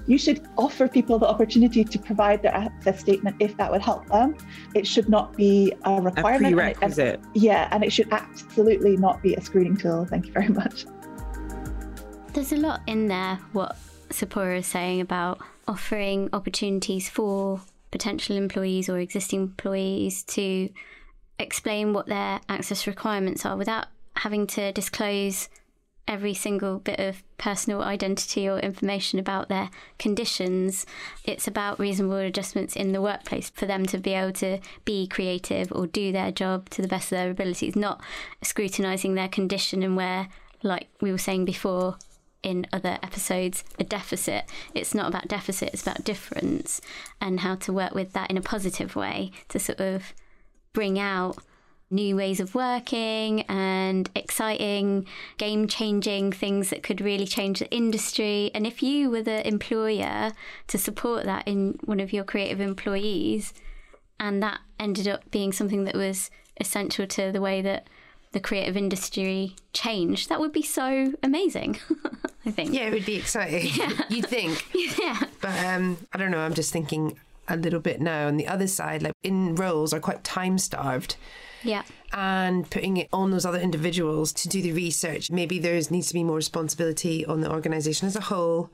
You 0.06 0.18
should 0.18 0.46
offer 0.58 0.88
people 0.88 1.18
the 1.18 1.28
opportunity 1.28 1.84
to 1.84 1.98
provide 1.98 2.42
their 2.42 2.54
access 2.54 3.00
statement 3.00 3.36
if 3.40 3.56
that 3.56 3.70
would 3.70 3.82
help 3.82 4.06
them. 4.08 4.36
It 4.74 4.86
should 4.86 5.08
not 5.08 5.36
be 5.36 5.72
a 5.84 5.90
A 5.92 6.00
requirement. 6.00 6.46
and 6.46 6.46
and- 6.46 6.56
prerequisite. 6.56 7.20
yeah, 7.34 7.68
and 7.70 7.84
it 7.84 7.92
should 7.92 8.08
absolutely 8.12 8.96
not 8.96 9.22
be 9.22 9.34
a 9.34 9.40
screening 9.40 9.76
tool. 9.76 10.04
Thank 10.04 10.26
you 10.26 10.32
very 10.32 10.48
much. 10.48 10.86
There's 12.32 12.52
a 12.52 12.56
lot 12.56 12.80
in 12.86 13.08
there 13.08 13.38
what 13.52 13.76
Tzipporah 14.08 14.58
is 14.58 14.66
saying 14.66 15.00
about 15.00 15.38
offering 15.68 16.28
opportunities 16.32 17.08
for 17.08 17.60
potential 17.90 18.36
employees 18.36 18.88
or 18.88 18.98
existing 18.98 19.42
employees 19.42 20.22
to 20.24 20.68
explain 21.38 21.92
what 21.92 22.06
their 22.06 22.40
access 22.48 22.86
requirements 22.86 23.44
are 23.44 23.56
without 23.56 23.86
having 24.16 24.46
to 24.46 24.72
disclose 24.72 25.48
every 26.08 26.34
single 26.34 26.78
bit 26.78 26.98
of 26.98 27.22
personal 27.38 27.82
identity 27.82 28.48
or 28.48 28.58
information 28.58 29.18
about 29.18 29.48
their 29.48 29.70
conditions. 29.98 30.84
It's 31.24 31.46
about 31.46 31.78
reasonable 31.78 32.16
adjustments 32.16 32.76
in 32.76 32.92
the 32.92 33.00
workplace 33.00 33.50
for 33.50 33.66
them 33.66 33.86
to 33.86 33.98
be 33.98 34.12
able 34.12 34.32
to 34.34 34.58
be 34.84 35.06
creative 35.06 35.72
or 35.72 35.86
do 35.86 36.12
their 36.12 36.32
job 36.32 36.68
to 36.70 36.82
the 36.82 36.88
best 36.88 37.12
of 37.12 37.16
their 37.18 37.30
abilities, 37.30 37.76
not 37.76 38.00
scrutinizing 38.42 39.14
their 39.14 39.28
condition 39.28 39.82
and 39.82 39.96
where, 39.96 40.28
like 40.62 40.88
we 41.00 41.12
were 41.12 41.18
saying 41.18 41.44
before, 41.44 41.96
in 42.42 42.66
other 42.72 42.98
episodes 43.02 43.64
a 43.78 43.84
deficit. 43.84 44.44
It's 44.74 44.94
not 44.94 45.08
about 45.08 45.28
deficit, 45.28 45.70
it's 45.72 45.82
about 45.82 46.04
difference 46.04 46.80
and 47.20 47.40
how 47.40 47.54
to 47.56 47.72
work 47.72 47.94
with 47.94 48.12
that 48.12 48.30
in 48.30 48.36
a 48.36 48.42
positive 48.42 48.96
way 48.96 49.30
to 49.48 49.58
sort 49.58 49.80
of 49.80 50.12
bring 50.72 50.98
out 50.98 51.38
new 51.92 52.16
ways 52.16 52.40
of 52.40 52.54
working 52.54 53.42
and 53.42 54.10
exciting, 54.14 55.06
game 55.38 55.68
changing 55.68 56.32
things 56.32 56.70
that 56.70 56.82
could 56.82 57.00
really 57.00 57.26
change 57.26 57.60
the 57.60 57.70
industry. 57.70 58.50
And 58.54 58.66
if 58.66 58.82
you 58.82 59.10
were 59.10 59.22
the 59.22 59.46
employer 59.46 60.32
to 60.68 60.78
support 60.78 61.24
that 61.24 61.46
in 61.46 61.78
one 61.84 62.00
of 62.00 62.12
your 62.12 62.24
creative 62.24 62.60
employees, 62.60 63.52
and 64.18 64.42
that 64.42 64.60
ended 64.80 65.06
up 65.06 65.30
being 65.30 65.52
something 65.52 65.84
that 65.84 65.94
was 65.94 66.30
essential 66.60 67.06
to 67.06 67.30
the 67.32 67.40
way 67.40 67.60
that 67.62 67.86
the 68.32 68.40
creative 68.40 68.76
industry 68.76 69.54
changed, 69.72 70.28
that 70.28 70.40
would 70.40 70.52
be 70.52 70.62
so 70.62 71.12
amazing, 71.22 71.78
I 72.46 72.50
think. 72.50 72.72
Yeah, 72.72 72.88
it 72.88 72.92
would 72.92 73.06
be 73.06 73.16
exciting. 73.16 73.70
You'd 74.08 74.26
think. 74.26 74.66
Yeah. 74.98 75.20
But 75.40 75.64
um, 75.64 75.98
I 76.12 76.18
don't 76.18 76.30
know. 76.30 76.38
I'm 76.38 76.54
just 76.54 76.72
thinking 76.72 77.18
a 77.52 77.56
little 77.56 77.80
bit 77.80 78.00
now. 78.00 78.26
On 78.26 78.36
the 78.36 78.48
other 78.48 78.66
side, 78.66 79.02
like 79.02 79.12
in 79.22 79.54
roles 79.54 79.92
are 79.92 80.00
quite 80.00 80.24
time 80.24 80.58
starved. 80.58 81.16
Yeah. 81.64 81.84
and 82.12 82.68
putting 82.68 82.96
it 82.96 83.08
on 83.12 83.30
those 83.30 83.46
other 83.46 83.60
individuals 83.60 84.32
to 84.32 84.48
do 84.48 84.60
the 84.60 84.72
research. 84.72 85.30
Maybe 85.30 85.60
there 85.60 85.80
needs 85.90 86.08
to 86.08 86.14
be 86.14 86.24
more 86.24 86.34
responsibility 86.34 87.24
on 87.24 87.40
the 87.40 87.50
organisation 87.50 88.08
as 88.08 88.16
a 88.16 88.20
whole 88.20 88.70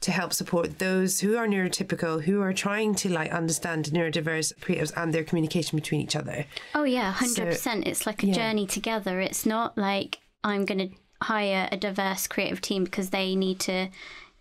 to 0.00 0.10
help 0.10 0.32
support 0.32 0.80
those 0.80 1.20
who 1.20 1.36
are 1.36 1.46
neurotypical, 1.46 2.24
who 2.24 2.42
are 2.42 2.52
trying 2.52 2.96
to 2.96 3.08
like 3.08 3.30
understand 3.30 3.84
neurodiverse 3.86 4.52
creatives 4.58 4.92
and 4.96 5.14
their 5.14 5.22
communication 5.22 5.78
between 5.78 6.00
each 6.00 6.16
other. 6.16 6.44
Oh 6.74 6.82
yeah, 6.84 7.12
hundred 7.12 7.46
percent. 7.46 7.86
It's 7.86 8.06
like 8.06 8.22
a 8.24 8.26
yeah. 8.26 8.34
journey 8.34 8.66
together. 8.66 9.20
It's 9.20 9.46
not 9.46 9.78
like 9.78 10.18
I'm 10.42 10.64
going 10.64 10.90
to 10.90 10.96
hire 11.24 11.68
a 11.70 11.76
diverse 11.76 12.26
creative 12.26 12.60
team 12.60 12.84
because 12.84 13.10
they 13.10 13.36
need 13.36 13.60
to 13.60 13.88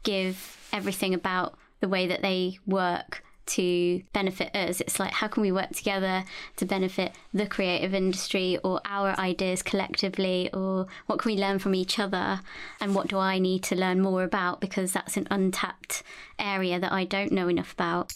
give 0.03 0.57
everything 0.73 1.13
about 1.13 1.57
the 1.79 1.87
way 1.87 2.07
that 2.07 2.21
they 2.21 2.59
work 2.65 3.23
to 3.47 4.01
benefit 4.13 4.55
us. 4.55 4.81
It's 4.81 4.99
like 4.99 5.11
how 5.11 5.27
can 5.27 5.41
we 5.41 5.51
work 5.51 5.71
together 5.71 6.23
to 6.57 6.65
benefit 6.65 7.13
the 7.33 7.47
creative 7.47 7.93
industry 7.93 8.57
or 8.63 8.81
our 8.85 9.17
ideas 9.19 9.61
collectively 9.61 10.49
or 10.53 10.87
what 11.07 11.19
can 11.19 11.33
we 11.33 11.41
learn 11.41 11.59
from 11.59 11.75
each 11.75 11.99
other 11.99 12.41
and 12.79 12.95
what 12.95 13.07
do 13.07 13.17
I 13.17 13.39
need 13.39 13.63
to 13.63 13.75
learn 13.75 14.01
more 14.01 14.23
about 14.23 14.61
because 14.61 14.93
that's 14.93 15.17
an 15.17 15.27
untapped 15.29 16.03
area 16.39 16.79
that 16.79 16.91
I 16.91 17.05
don't 17.05 17.31
know 17.31 17.47
enough 17.47 17.73
about. 17.73 18.13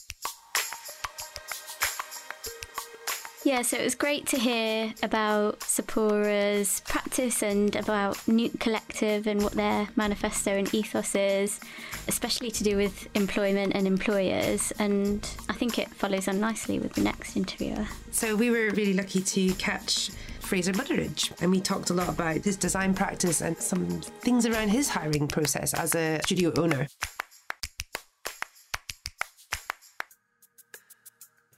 Yeah, 3.46 3.62
so 3.62 3.78
it 3.78 3.84
was 3.84 3.94
great 3.94 4.26
to 4.28 4.40
hear 4.40 4.92
about 5.04 5.60
Tzipporah's 5.60 6.82
practice 6.88 7.44
and 7.44 7.76
about 7.76 8.28
Neuk 8.28 8.60
Collective 8.60 9.28
and 9.28 9.44
what 9.44 9.52
their 9.52 9.88
manifesto 9.96 10.50
and 10.50 10.74
ethos 10.74 11.14
is, 11.14 11.60
especially 12.08 12.50
to 12.50 12.64
do 12.64 12.76
with 12.76 13.08
employment 13.16 13.74
and 13.76 13.86
employers. 13.86 14.74
And 14.80 15.30
I 15.48 15.54
think 15.54 15.78
it 15.78 15.90
follows 15.90 16.28
on 16.28 16.40
nicely 16.40 16.80
with 16.80 16.94
the 16.94 17.02
next 17.02 17.38
interviewer. 17.38 17.88
So 18.10 18.36
we 18.36 18.50
were 18.50 18.72
really 18.72 18.96
lucky 18.96 19.22
to 19.22 19.54
catch 19.54 20.10
Fraser 20.40 20.72
Butteridge, 20.72 21.32
and 21.40 21.52
we 21.52 21.62
talked 21.62 21.92
a 21.92 21.94
lot 21.94 22.10
about 22.10 22.38
his 22.38 22.58
design 22.58 22.96
practice 22.96 23.42
and 23.42 23.56
some 23.58 23.86
things 24.22 24.48
around 24.48 24.70
his 24.70 24.90
hiring 24.90 25.28
process 25.28 25.76
as 25.76 25.94
a 25.94 26.20
studio 26.24 26.52
owner. 26.58 26.88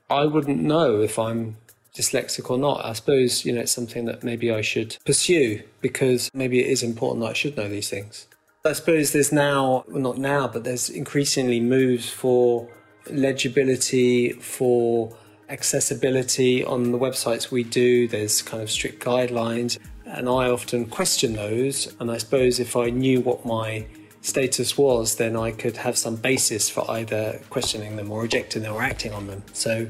I 0.10 0.26
wouldn't 0.26 0.62
know 0.62 1.00
if 1.00 1.18
I'm 1.18 1.56
dyslexic 1.98 2.50
or 2.50 2.58
not. 2.58 2.86
I 2.86 2.94
suppose, 2.94 3.46
you 3.46 3.54
know, 3.54 3.62
it's 3.62 3.72
something 3.72 4.06
that 4.06 4.24
maybe 4.24 4.52
I 4.52 4.62
should 4.62 4.98
pursue 5.06 5.64
because 5.82 6.30
maybe 6.34 6.60
it 6.60 6.68
is 6.68 6.84
important 6.84 7.24
that 7.24 7.32
I 7.32 7.34
should 7.34 7.58
know 7.58 7.68
these 7.68 7.90
things. 7.90 8.28
I 8.66 8.74
suppose 8.74 9.14
there's 9.14 9.32
now, 9.32 9.86
well, 9.88 10.02
not 10.02 10.18
now, 10.18 10.48
but 10.48 10.64
there's 10.64 10.90
increasingly 10.90 11.60
moves 11.60 12.10
for 12.10 12.68
legibility, 13.10 14.34
for 14.34 15.16
accessibility 15.50 16.64
on 16.64 16.92
the 16.92 16.98
websites 16.98 17.50
we 17.50 17.64
do. 17.64 18.08
There's 18.08 18.42
kind 18.42 18.62
of 18.62 18.70
strict 18.70 19.04
guidelines, 19.04 19.80
and 20.06 20.28
I 20.28 20.50
often 20.50 20.86
question 20.88 21.34
those. 21.34 21.96
And 22.00 22.12
I 22.12 22.18
suppose 22.18 22.60
if 22.60 22.76
I 22.76 22.90
knew 22.90 23.22
what 23.22 23.46
my 23.46 23.88
status 24.22 24.78
was, 24.78 25.16
then 25.16 25.38
I 25.38 25.52
could 25.52 25.78
have 25.78 25.98
some 25.98 26.18
basis 26.18 26.70
for 26.70 26.90
either 26.92 27.40
questioning 27.50 27.96
them 27.96 28.12
or 28.12 28.24
rejecting 28.24 28.64
them 28.64 28.74
or 28.74 28.82
acting 28.82 29.14
on 29.14 29.28
them. 29.28 29.44
So 29.54 29.88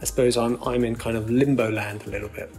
I 0.00 0.04
suppose 0.04 0.36
I'm, 0.36 0.62
I'm 0.62 0.84
in 0.84 0.96
kind 0.96 1.16
of 1.16 1.30
limbo 1.30 1.70
land 1.70 2.04
a 2.06 2.10
little 2.10 2.28
bit. 2.28 2.50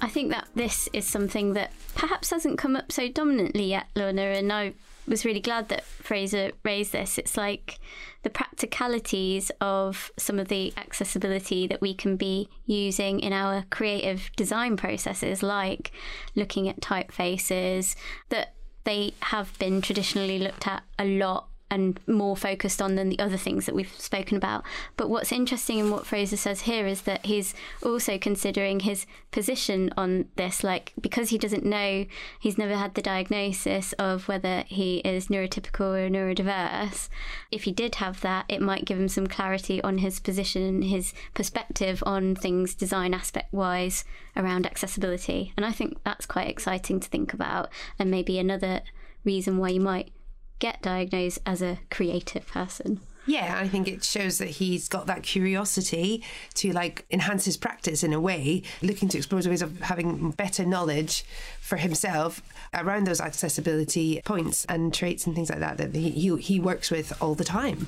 I 0.00 0.08
think 0.08 0.30
that 0.30 0.48
this 0.54 0.88
is 0.92 1.06
something 1.06 1.54
that 1.54 1.72
perhaps 1.94 2.30
hasn't 2.30 2.58
come 2.58 2.76
up 2.76 2.92
so 2.92 3.08
dominantly 3.08 3.64
yet, 3.64 3.88
Lorna, 3.96 4.22
and 4.22 4.52
I 4.52 4.74
was 5.08 5.24
really 5.24 5.40
glad 5.40 5.68
that 5.70 5.84
Fraser 5.84 6.52
raised 6.64 6.92
this. 6.92 7.18
It's 7.18 7.36
like 7.36 7.78
the 8.22 8.30
practicalities 8.30 9.50
of 9.60 10.12
some 10.16 10.38
of 10.38 10.48
the 10.48 10.72
accessibility 10.76 11.66
that 11.66 11.80
we 11.80 11.94
can 11.94 12.16
be 12.16 12.48
using 12.66 13.20
in 13.20 13.32
our 13.32 13.64
creative 13.70 14.30
design 14.36 14.76
processes, 14.76 15.42
like 15.42 15.90
looking 16.34 16.68
at 16.68 16.80
typefaces, 16.80 17.96
that 18.28 18.54
they 18.84 19.14
have 19.22 19.58
been 19.58 19.80
traditionally 19.80 20.38
looked 20.38 20.66
at 20.66 20.82
a 20.98 21.04
lot 21.04 21.48
and 21.70 22.00
more 22.06 22.36
focused 22.36 22.80
on 22.80 22.94
than 22.94 23.08
the 23.08 23.18
other 23.18 23.36
things 23.36 23.66
that 23.66 23.74
we've 23.74 23.92
spoken 24.00 24.36
about. 24.36 24.64
But 24.96 25.10
what's 25.10 25.32
interesting 25.32 25.78
in 25.78 25.90
what 25.90 26.06
Fraser 26.06 26.36
says 26.36 26.62
here 26.62 26.86
is 26.86 27.02
that 27.02 27.26
he's 27.26 27.54
also 27.82 28.18
considering 28.18 28.80
his 28.80 29.06
position 29.30 29.92
on 29.96 30.26
this, 30.36 30.64
like 30.64 30.92
because 31.00 31.30
he 31.30 31.38
doesn't 31.38 31.64
know, 31.64 32.06
he's 32.40 32.58
never 32.58 32.76
had 32.76 32.94
the 32.94 33.02
diagnosis 33.02 33.92
of 33.94 34.28
whether 34.28 34.64
he 34.66 34.98
is 34.98 35.28
neurotypical 35.28 35.80
or 35.80 36.08
neurodiverse. 36.08 37.08
If 37.50 37.64
he 37.64 37.72
did 37.72 37.96
have 37.96 38.20
that, 38.22 38.46
it 38.48 38.62
might 38.62 38.84
give 38.84 38.98
him 38.98 39.08
some 39.08 39.26
clarity 39.26 39.82
on 39.82 39.98
his 39.98 40.20
position, 40.20 40.62
and 40.62 40.84
his 40.84 41.12
perspective 41.34 42.02
on 42.06 42.34
things 42.34 42.74
design 42.74 43.14
aspect 43.14 43.52
wise 43.52 44.04
around 44.36 44.66
accessibility. 44.66 45.52
And 45.56 45.66
I 45.66 45.72
think 45.72 46.02
that's 46.04 46.26
quite 46.26 46.48
exciting 46.48 47.00
to 47.00 47.08
think 47.08 47.32
about, 47.32 47.68
and 47.98 48.10
maybe 48.10 48.38
another 48.38 48.80
reason 49.24 49.58
why 49.58 49.68
you 49.70 49.80
might 49.80 50.12
get 50.58 50.82
diagnosed 50.82 51.38
as 51.46 51.62
a 51.62 51.78
creative 51.90 52.46
person. 52.46 53.00
Yeah, 53.28 53.58
I 53.60 53.68
think 53.68 53.88
it 53.88 54.02
shows 54.02 54.38
that 54.38 54.48
he's 54.48 54.88
got 54.88 55.06
that 55.06 55.22
curiosity 55.22 56.24
to 56.54 56.72
like 56.72 57.04
enhance 57.10 57.44
his 57.44 57.58
practice 57.58 58.02
in 58.02 58.14
a 58.14 58.20
way, 58.20 58.62
looking 58.80 59.10
to 59.10 59.18
explore 59.18 59.42
ways 59.42 59.60
of 59.60 59.78
having 59.80 60.30
better 60.30 60.64
knowledge 60.64 61.26
for 61.60 61.76
himself 61.76 62.42
around 62.72 63.06
those 63.06 63.20
accessibility 63.20 64.22
points 64.24 64.64
and 64.64 64.94
traits 64.94 65.26
and 65.26 65.34
things 65.34 65.50
like 65.50 65.58
that 65.58 65.76
that 65.76 65.94
he, 65.94 66.08
he, 66.08 66.36
he 66.38 66.58
works 66.58 66.90
with 66.90 67.12
all 67.20 67.34
the 67.34 67.44
time. 67.44 67.86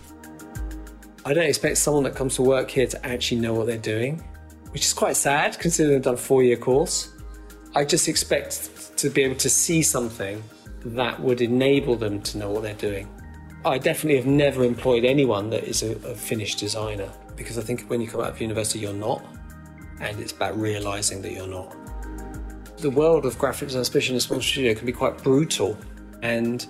I 1.25 1.33
don't 1.33 1.47
expect 1.47 1.79
someone 1.79 2.05
that 2.05 2.15
comes 2.15 2.37
to 2.37 2.43
work 2.43 2.71
here 2.71 2.87
to 2.87 3.07
actually 3.07 3.41
know 3.41 3.55
what 3.55 3.67
they're 3.67 3.79
doing, 3.79 4.23
which 4.73 4.85
is 4.85 4.93
quite 4.93 5.17
sad 5.17 5.59
considering 5.59 5.97
they've 5.97 6.05
done 6.05 6.15
a 6.15 6.19
four 6.19 6.43
year 6.43 6.59
course. 6.59 7.15
I 7.75 7.87
just 7.87 8.09
expect 8.09 8.99
to 8.99 9.09
be 9.09 9.23
able 9.23 9.37
to 9.37 9.49
see 9.49 9.83
something 9.83 10.43
that 10.85 11.21
would 11.21 11.41
enable 11.41 11.97
them 11.97 12.21
to 12.23 12.39
know 12.39 12.51
what 12.51 12.63
they're 12.63 12.75
doing. 12.75 13.09
I 13.65 13.77
definitely 13.77 14.17
have 14.17 14.27
never 14.27 14.65
employed 14.65 15.05
anyone 15.05 15.51
that 15.51 15.65
is 15.65 15.83
a, 15.83 15.93
a 16.09 16.15
finished 16.15 16.59
designer 16.59 17.11
because 17.37 17.59
I 17.59 17.63
think 17.63 17.83
when 17.89 18.01
you 18.01 18.09
come 18.09 18.21
out 18.21 18.31
of 18.31 18.41
university, 18.41 18.79
you're 18.79 18.93
not, 18.93 19.23
and 20.01 20.19
it's 20.19 20.33
about 20.33 20.59
realizing 20.59 21.21
that 21.23 21.33
you're 21.33 21.47
not. 21.47 21.77
The 22.79 22.91
world 22.91 23.27
of 23.27 23.39
graphic 23.39 23.69
design, 23.69 23.83
especially 23.83 24.15
in 24.15 24.19
a 24.19 24.21
small 24.21 24.41
studio, 24.41 24.75
can 24.75 24.87
be 24.87 24.93
quite 24.93 25.23
brutal. 25.23 25.77
And, 26.23 26.67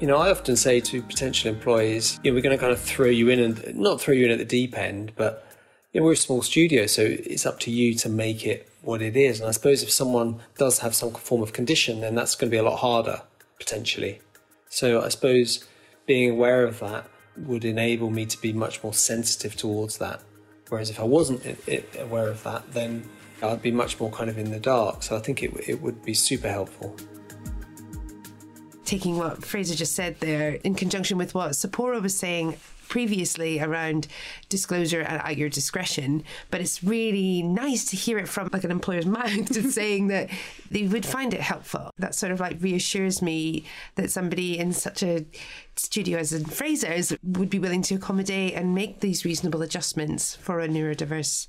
you 0.00 0.06
know, 0.06 0.16
I 0.16 0.30
often 0.30 0.56
say 0.56 0.80
to 0.80 1.02
potential 1.02 1.50
employees, 1.50 2.18
you 2.22 2.30
know, 2.30 2.34
we're 2.34 2.42
going 2.42 2.56
to 2.56 2.60
kind 2.60 2.72
of 2.72 2.80
throw 2.80 3.06
you 3.06 3.28
in 3.28 3.40
and 3.40 3.76
not 3.76 4.00
throw 4.00 4.14
you 4.14 4.24
in 4.24 4.30
at 4.30 4.38
the 4.38 4.44
deep 4.46 4.76
end, 4.76 5.12
but, 5.16 5.46
you 5.92 6.00
know, 6.00 6.06
we're 6.06 6.12
a 6.12 6.16
small 6.16 6.40
studio, 6.40 6.86
so 6.86 7.02
it's 7.02 7.44
up 7.44 7.60
to 7.60 7.70
you 7.70 7.94
to 7.96 8.08
make 8.08 8.46
it 8.46 8.70
what 8.80 9.02
it 9.02 9.16
is. 9.16 9.40
And 9.40 9.48
I 9.48 9.52
suppose 9.52 9.82
if 9.82 9.90
someone 9.90 10.40
does 10.56 10.78
have 10.78 10.94
some 10.94 11.12
form 11.12 11.42
of 11.42 11.52
condition, 11.52 12.00
then 12.00 12.14
that's 12.14 12.34
going 12.34 12.50
to 12.50 12.54
be 12.54 12.58
a 12.58 12.62
lot 12.62 12.78
harder 12.78 13.22
potentially. 13.60 14.20
So 14.68 15.00
I 15.00 15.08
suppose 15.10 15.64
being 16.06 16.30
aware 16.30 16.64
of 16.64 16.80
that 16.80 17.08
would 17.36 17.64
enable 17.64 18.10
me 18.10 18.26
to 18.26 18.40
be 18.40 18.52
much 18.52 18.82
more 18.82 18.92
sensitive 18.92 19.54
towards 19.54 19.98
that. 19.98 20.20
Whereas 20.68 20.90
if 20.90 20.98
I 20.98 21.04
wasn't 21.04 21.42
aware 21.98 22.28
of 22.28 22.42
that, 22.42 22.72
then 22.72 23.08
I'd 23.42 23.62
be 23.62 23.70
much 23.70 24.00
more 24.00 24.10
kind 24.10 24.28
of 24.28 24.38
in 24.38 24.50
the 24.50 24.60
dark. 24.60 25.04
So 25.04 25.16
I 25.16 25.20
think 25.20 25.42
it, 25.44 25.52
it 25.68 25.80
would 25.80 26.02
be 26.04 26.14
super 26.14 26.48
helpful 26.48 26.96
taking 28.90 29.16
what 29.16 29.44
Fraser 29.44 29.76
just 29.76 29.94
said 29.94 30.18
there 30.18 30.54
in 30.64 30.74
conjunction 30.74 31.16
with 31.16 31.32
what 31.32 31.52
Tzipporah 31.52 32.02
was 32.02 32.16
saying 32.16 32.56
previously 32.90 33.60
around 33.60 34.08
disclosure 34.50 35.00
at, 35.00 35.38
your 35.38 35.48
discretion, 35.48 36.22
but 36.50 36.60
it's 36.60 36.84
really 36.84 37.40
nice 37.40 37.84
to 37.86 37.96
hear 37.96 38.18
it 38.18 38.28
from 38.28 38.50
like 38.52 38.64
an 38.64 38.70
employer's 38.70 39.06
mouth 39.18 39.50
just 39.50 39.70
saying 39.70 40.08
that 40.08 40.28
they 40.70 40.82
would 40.82 41.06
find 41.06 41.32
it 41.32 41.40
helpful. 41.40 41.90
That 41.98 42.14
sort 42.14 42.32
of 42.32 42.40
like 42.40 42.60
reassures 42.60 43.22
me 43.22 43.64
that 43.94 44.10
somebody 44.10 44.58
in 44.58 44.72
such 44.72 45.02
a 45.02 45.24
studio 45.76 46.18
as 46.18 46.32
in 46.32 46.44
Fraser's 46.44 47.16
would 47.22 47.48
be 47.48 47.60
willing 47.60 47.82
to 47.82 47.94
accommodate 47.94 48.54
and 48.54 48.74
make 48.74 49.00
these 49.00 49.24
reasonable 49.24 49.62
adjustments 49.62 50.34
for 50.36 50.60
a 50.60 50.68
neurodiverse 50.68 51.46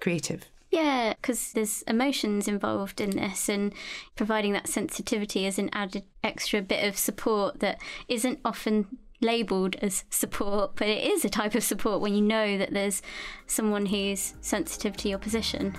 creative. 0.00 0.46
Yeah, 0.70 1.14
because 1.14 1.52
there's 1.52 1.82
emotions 1.82 2.48
involved 2.48 3.00
in 3.00 3.10
this, 3.10 3.48
and 3.48 3.74
providing 4.14 4.52
that 4.52 4.68
sensitivity 4.68 5.44
is 5.44 5.58
an 5.58 5.68
added 5.72 6.04
extra 6.22 6.62
bit 6.62 6.86
of 6.86 6.96
support 6.96 7.58
that 7.60 7.80
isn't 8.08 8.38
often 8.44 8.86
labelled 9.20 9.76
as 9.76 10.04
support, 10.10 10.76
but 10.76 10.88
it 10.88 11.04
is 11.04 11.24
a 11.24 11.28
type 11.28 11.54
of 11.54 11.62
support 11.62 12.00
when 12.00 12.14
you 12.14 12.22
know 12.22 12.58
that 12.58 12.72
there's 12.72 13.02
someone 13.46 13.86
who's 13.86 14.34
sensitive 14.40 14.96
to 14.98 15.08
your 15.08 15.18
position. 15.18 15.74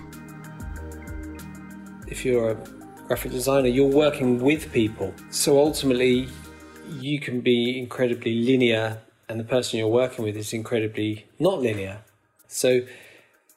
If 2.07 2.25
you're 2.25 2.51
a 2.51 2.55
graphic 3.07 3.31
designer, 3.31 3.67
you're 3.67 3.87
working 3.87 4.41
with 4.41 4.71
people. 4.71 5.13
So 5.31 5.59
ultimately, 5.59 6.27
you 6.99 7.19
can 7.19 7.41
be 7.41 7.79
incredibly 7.79 8.35
linear, 8.35 8.99
and 9.29 9.39
the 9.39 9.43
person 9.43 9.79
you're 9.79 9.87
working 9.87 10.25
with 10.25 10.35
is 10.35 10.53
incredibly 10.53 11.25
not 11.39 11.61
linear. 11.61 12.01
So 12.47 12.81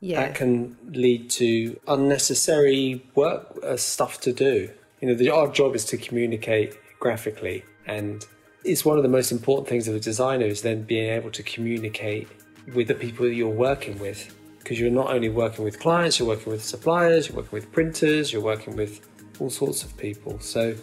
yeah. 0.01 0.21
that 0.21 0.35
can 0.35 0.77
lead 0.91 1.31
to 1.31 1.79
unnecessary 1.89 3.05
work 3.15 3.59
uh, 3.63 3.77
stuff 3.77 4.21
to 4.21 4.33
do. 4.33 4.71
You 5.01 5.09
know, 5.09 5.15
the, 5.15 5.31
our 5.31 5.49
job 5.49 5.75
is 5.75 5.85
to 5.87 5.97
communicate 5.97 6.79
graphically, 7.01 7.65
and 7.87 8.25
it's 8.65 8.85
one 8.85 8.97
of 8.97 9.03
the 9.03 9.09
most 9.09 9.31
important 9.31 9.69
things 9.69 9.89
of 9.89 9.95
a 9.95 10.01
designer 10.01 10.47
is 10.47 10.63
then 10.63 10.83
being 10.83 11.11
able 11.11 11.31
to 11.31 11.43
communicate 11.43 12.29
with 12.75 12.89
the 12.89 12.95
people 12.95 13.27
that 13.27 13.35
you're 13.35 13.49
working 13.49 13.99
with. 13.99 14.35
Because 14.59 14.81
you're 14.81 14.91
not 14.91 15.13
only 15.13 15.29
working 15.29 15.63
with 15.63 15.79
clients, 15.79 16.19
you're 16.19 16.29
working 16.29 16.51
with 16.51 16.65
suppliers, 16.65 17.29
you're 17.29 17.37
working 17.37 17.53
with 17.53 17.71
printers, 17.71 18.33
you're 18.33 18.43
working 18.43 18.75
with 18.77 19.07
all 19.39 19.51
sorts 19.51 19.83
of 19.83 19.95
people. 19.99 20.39
So, 20.41 20.75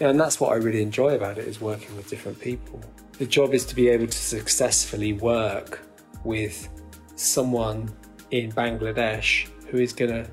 and 0.00 0.18
that's 0.18 0.40
what 0.40 0.52
I 0.52 0.56
really 0.56 0.82
enjoy 0.82 1.14
about 1.14 1.38
it 1.38 1.46
is 1.46 1.60
working 1.60 1.94
with 1.96 2.10
different 2.10 2.40
people. 2.40 2.82
The 3.12 3.26
job 3.26 3.54
is 3.54 3.64
to 3.66 3.76
be 3.76 3.88
able 3.88 4.08
to 4.08 4.18
successfully 4.18 5.12
work 5.12 5.80
with 6.24 6.68
someone 7.14 7.94
in 8.32 8.50
Bangladesh 8.50 9.48
who 9.68 9.78
is 9.78 9.92
going 9.92 10.10
to 10.10 10.28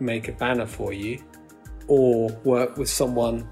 make 0.00 0.26
a 0.26 0.32
banner 0.32 0.66
for 0.66 0.92
you, 0.92 1.22
or 1.86 2.30
work 2.44 2.76
with 2.76 2.88
someone 2.88 3.48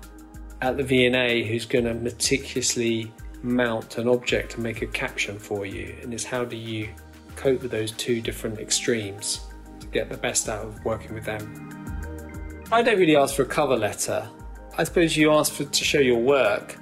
at 0.62 0.76
the 0.76 0.82
V&A 0.82 1.44
who's 1.44 1.64
going 1.64 1.84
to 1.84 1.94
meticulously 1.94 3.12
mount 3.42 3.98
an 3.98 4.08
object 4.08 4.54
and 4.54 4.62
make 4.62 4.82
a 4.82 4.86
caption 4.86 5.38
for 5.38 5.64
you. 5.64 5.96
And 6.02 6.12
it's 6.12 6.24
how 6.24 6.44
do 6.44 6.56
you 6.56 6.88
cope 7.36 7.62
with 7.62 7.70
those 7.70 7.92
two 7.92 8.20
different 8.20 8.58
extremes 8.58 9.40
to 9.80 9.86
get 9.86 10.10
the 10.10 10.16
best 10.16 10.48
out 10.48 10.64
of 10.64 10.84
working 10.84 11.14
with 11.14 11.24
them. 11.24 12.66
I 12.70 12.82
don't 12.82 12.98
really 12.98 13.16
ask 13.16 13.34
for 13.34 13.42
a 13.42 13.46
cover 13.46 13.76
letter. 13.76 14.28
I 14.76 14.84
suppose 14.84 15.16
you 15.16 15.32
ask 15.32 15.52
for 15.52 15.64
to 15.64 15.84
show 15.84 15.98
your 15.98 16.18
work. 16.18 16.76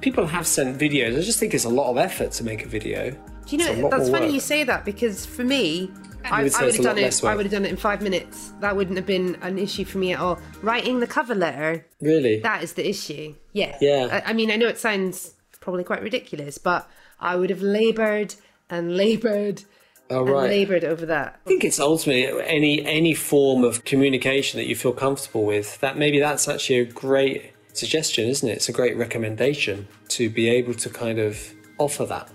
People 0.00 0.26
have 0.26 0.46
sent 0.46 0.78
videos. 0.78 1.16
I 1.16 1.22
just 1.22 1.38
think 1.38 1.54
it's 1.54 1.64
a 1.64 1.70
lot 1.70 1.90
of 1.90 1.96
effort 1.96 2.32
to 2.32 2.44
make 2.44 2.64
a 2.64 2.68
video. 2.68 3.10
Do 3.10 3.56
you 3.56 3.58
know 3.58 3.88
that's 3.88 4.08
funny 4.08 4.32
you 4.32 4.40
say 4.40 4.64
that 4.64 4.84
because 4.84 5.26
for 5.26 5.44
me, 5.44 5.90
I, 6.24 6.42
would, 6.44 6.54
I 6.54 6.64
would 6.64 6.74
have 6.74 6.84
done 6.84 6.98
it. 6.98 7.24
I 7.24 7.34
would 7.34 7.46
have 7.46 7.52
done 7.52 7.64
it 7.64 7.70
in 7.70 7.76
five 7.76 8.02
minutes. 8.02 8.52
That 8.60 8.76
wouldn't 8.76 8.96
have 8.96 9.06
been 9.06 9.36
an 9.42 9.58
issue 9.58 9.84
for 9.84 9.98
me 9.98 10.12
at 10.12 10.20
all. 10.20 10.38
Writing 10.62 11.00
the 11.00 11.06
cover 11.06 11.34
letter, 11.34 11.86
really, 12.00 12.40
that 12.40 12.62
is 12.62 12.74
the 12.74 12.88
issue. 12.88 13.34
Yeah, 13.52 13.76
yeah. 13.80 14.22
I, 14.24 14.30
I 14.30 14.32
mean, 14.32 14.50
I 14.50 14.56
know 14.56 14.68
it 14.68 14.78
sounds 14.78 15.34
probably 15.60 15.84
quite 15.84 16.02
ridiculous, 16.02 16.58
but 16.58 16.88
I 17.20 17.36
would 17.36 17.50
have 17.50 17.62
laboured 17.62 18.34
and 18.70 18.96
laboured 18.96 19.64
Oh, 20.10 20.24
right. 20.24 20.50
laboured 20.50 20.84
over 20.84 21.06
that. 21.06 21.40
I 21.46 21.48
think 21.48 21.64
it's 21.64 21.80
ultimately 21.80 22.26
any 22.44 22.84
any 22.84 23.14
form 23.14 23.64
of 23.64 23.84
communication 23.84 24.58
that 24.58 24.66
you 24.66 24.76
feel 24.76 24.92
comfortable 24.92 25.44
with. 25.44 25.80
That 25.80 25.96
maybe 25.96 26.18
that's 26.18 26.48
actually 26.48 26.80
a 26.80 26.84
great 26.84 27.52
suggestion, 27.72 28.28
isn't 28.28 28.46
it? 28.46 28.52
It's 28.52 28.68
a 28.68 28.72
great 28.72 28.96
recommendation 28.96 29.88
to 30.08 30.28
be 30.28 30.48
able 30.50 30.74
to 30.74 30.90
kind 30.90 31.18
of 31.18 31.54
offer 31.78 32.04
that. 32.06 32.28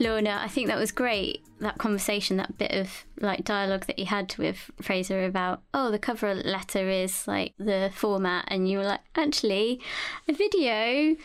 Lorna, 0.00 0.40
I 0.42 0.48
think 0.48 0.66
that 0.68 0.78
was 0.78 0.90
great. 0.90 1.44
That 1.60 1.76
conversation, 1.76 2.38
that 2.38 2.56
bit 2.56 2.72
of 2.72 3.04
like 3.20 3.44
dialogue 3.44 3.84
that 3.86 3.98
you 3.98 4.06
had 4.06 4.34
with 4.38 4.70
Fraser 4.80 5.24
about, 5.24 5.62
oh, 5.74 5.90
the 5.90 5.98
cover 5.98 6.34
letter 6.34 6.88
is 6.88 7.28
like 7.28 7.52
the 7.58 7.90
format, 7.94 8.46
and 8.48 8.68
you 8.68 8.78
were 8.78 8.84
like, 8.84 9.00
actually, 9.14 9.80
a 10.26 10.32
video 10.32 11.16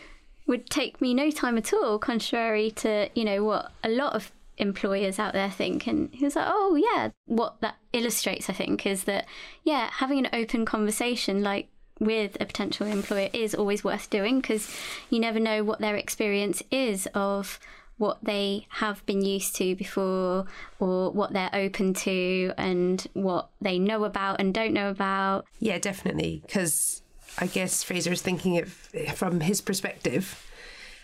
would 0.46 0.68
take 0.68 1.00
me 1.00 1.14
no 1.14 1.30
time 1.30 1.56
at 1.56 1.72
all, 1.72 1.98
contrary 1.98 2.70
to 2.70 3.08
you 3.14 3.24
know 3.24 3.42
what 3.42 3.72
a 3.82 3.88
lot 3.88 4.12
of 4.12 4.30
employers 4.58 5.18
out 5.18 5.32
there 5.32 5.50
think. 5.50 5.86
And 5.86 6.10
he 6.12 6.24
was 6.24 6.36
like, 6.36 6.46
oh 6.48 6.76
yeah, 6.76 7.10
what 7.24 7.60
that 7.62 7.76
illustrates, 7.94 8.50
I 8.50 8.52
think, 8.52 8.84
is 8.84 9.04
that 9.04 9.26
yeah, 9.64 9.88
having 9.90 10.18
an 10.18 10.28
open 10.34 10.66
conversation 10.66 11.42
like 11.42 11.68
with 11.98 12.36
a 12.40 12.44
potential 12.44 12.86
employer 12.86 13.30
is 13.32 13.54
always 13.54 13.82
worth 13.82 14.10
doing 14.10 14.40
because 14.40 14.70
you 15.08 15.18
never 15.18 15.40
know 15.40 15.64
what 15.64 15.80
their 15.80 15.96
experience 15.96 16.62
is 16.70 17.08
of 17.14 17.58
what 17.98 18.18
they 18.22 18.66
have 18.68 19.04
been 19.06 19.22
used 19.22 19.56
to 19.56 19.74
before 19.74 20.44
or 20.78 21.10
what 21.10 21.32
they're 21.32 21.50
open 21.52 21.94
to 21.94 22.52
and 22.58 23.06
what 23.14 23.48
they 23.60 23.78
know 23.78 24.04
about 24.04 24.40
and 24.40 24.52
don't 24.52 24.72
know 24.72 24.90
about. 24.90 25.46
Yeah, 25.58 25.78
definitely. 25.78 26.42
Because 26.44 27.02
I 27.38 27.46
guess 27.46 27.82
Fraser's 27.82 28.22
thinking 28.22 28.54
it 28.54 28.68
from 28.68 29.40
his 29.40 29.60
perspective. 29.60 30.42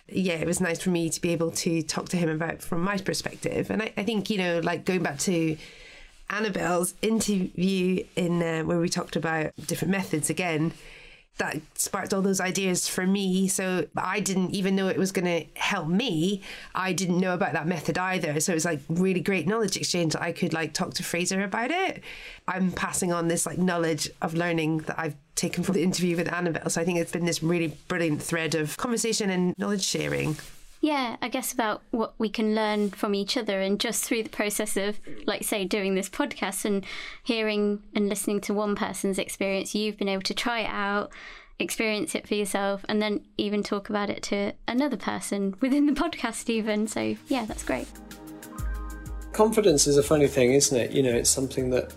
Yeah, 0.08 0.34
it 0.34 0.46
was 0.46 0.60
nice 0.60 0.80
for 0.80 0.90
me 0.90 1.08
to 1.08 1.20
be 1.20 1.30
able 1.30 1.52
to 1.52 1.82
talk 1.82 2.08
to 2.10 2.16
him 2.16 2.28
about 2.28 2.60
from 2.60 2.82
my 2.82 2.98
perspective. 2.98 3.70
And 3.70 3.82
I, 3.82 3.92
I 3.96 4.02
think, 4.02 4.28
you 4.28 4.38
know, 4.38 4.60
like 4.60 4.84
going 4.84 5.02
back 5.02 5.18
to 5.20 5.56
Annabelle's 6.28 6.94
interview 7.00 8.04
in 8.16 8.42
uh, 8.42 8.62
where 8.64 8.78
we 8.78 8.88
talked 8.88 9.16
about 9.16 9.52
different 9.66 9.92
methods 9.92 10.28
again, 10.28 10.72
that 11.38 11.60
sparked 11.74 12.12
all 12.12 12.22
those 12.22 12.40
ideas 12.40 12.86
for 12.86 13.06
me. 13.06 13.48
So 13.48 13.86
I 13.96 14.20
didn't 14.20 14.54
even 14.54 14.76
know 14.76 14.88
it 14.88 14.98
was 14.98 15.12
going 15.12 15.24
to 15.24 15.44
help 15.58 15.88
me. 15.88 16.42
I 16.74 16.92
didn't 16.92 17.18
know 17.18 17.34
about 17.34 17.54
that 17.54 17.66
method 17.66 17.98
either. 17.98 18.38
So 18.40 18.52
it 18.52 18.56
was 18.56 18.64
like 18.64 18.80
really 18.88 19.20
great 19.20 19.46
knowledge 19.46 19.76
exchange. 19.76 20.14
I 20.14 20.32
could 20.32 20.52
like 20.52 20.74
talk 20.74 20.94
to 20.94 21.02
Fraser 21.02 21.42
about 21.42 21.70
it. 21.70 22.02
I'm 22.46 22.70
passing 22.70 23.12
on 23.12 23.28
this 23.28 23.46
like 23.46 23.58
knowledge 23.58 24.10
of 24.20 24.34
learning 24.34 24.78
that 24.78 24.98
I've 24.98 25.16
taken 25.34 25.64
from 25.64 25.74
the 25.74 25.82
interview 25.82 26.16
with 26.16 26.32
Annabelle. 26.32 26.68
So 26.68 26.80
I 26.80 26.84
think 26.84 26.98
it's 26.98 27.12
been 27.12 27.24
this 27.24 27.42
really 27.42 27.76
brilliant 27.88 28.22
thread 28.22 28.54
of 28.54 28.76
conversation 28.76 29.30
and 29.30 29.58
knowledge 29.58 29.84
sharing. 29.84 30.36
Yeah, 30.82 31.14
I 31.22 31.28
guess 31.28 31.52
about 31.52 31.80
what 31.92 32.14
we 32.18 32.28
can 32.28 32.56
learn 32.56 32.90
from 32.90 33.14
each 33.14 33.36
other 33.36 33.60
and 33.60 33.78
just 33.78 34.02
through 34.02 34.24
the 34.24 34.28
process 34.28 34.76
of, 34.76 34.98
like, 35.26 35.44
say, 35.44 35.64
doing 35.64 35.94
this 35.94 36.10
podcast 36.10 36.64
and 36.64 36.84
hearing 37.22 37.84
and 37.94 38.08
listening 38.08 38.40
to 38.40 38.52
one 38.52 38.74
person's 38.74 39.16
experience, 39.16 39.76
you've 39.76 39.96
been 39.96 40.08
able 40.08 40.24
to 40.24 40.34
try 40.34 40.62
it 40.62 40.70
out, 40.70 41.12
experience 41.60 42.16
it 42.16 42.26
for 42.26 42.34
yourself, 42.34 42.84
and 42.88 43.00
then 43.00 43.24
even 43.38 43.62
talk 43.62 43.90
about 43.90 44.10
it 44.10 44.24
to 44.24 44.54
another 44.66 44.96
person 44.96 45.54
within 45.60 45.86
the 45.86 45.92
podcast, 45.92 46.50
even. 46.50 46.88
So, 46.88 47.14
yeah, 47.28 47.44
that's 47.44 47.62
great. 47.62 47.86
Confidence 49.32 49.86
is 49.86 49.96
a 49.96 50.02
funny 50.02 50.26
thing, 50.26 50.52
isn't 50.52 50.76
it? 50.76 50.90
You 50.90 51.04
know, 51.04 51.14
it's 51.14 51.30
something 51.30 51.70
that 51.70 51.94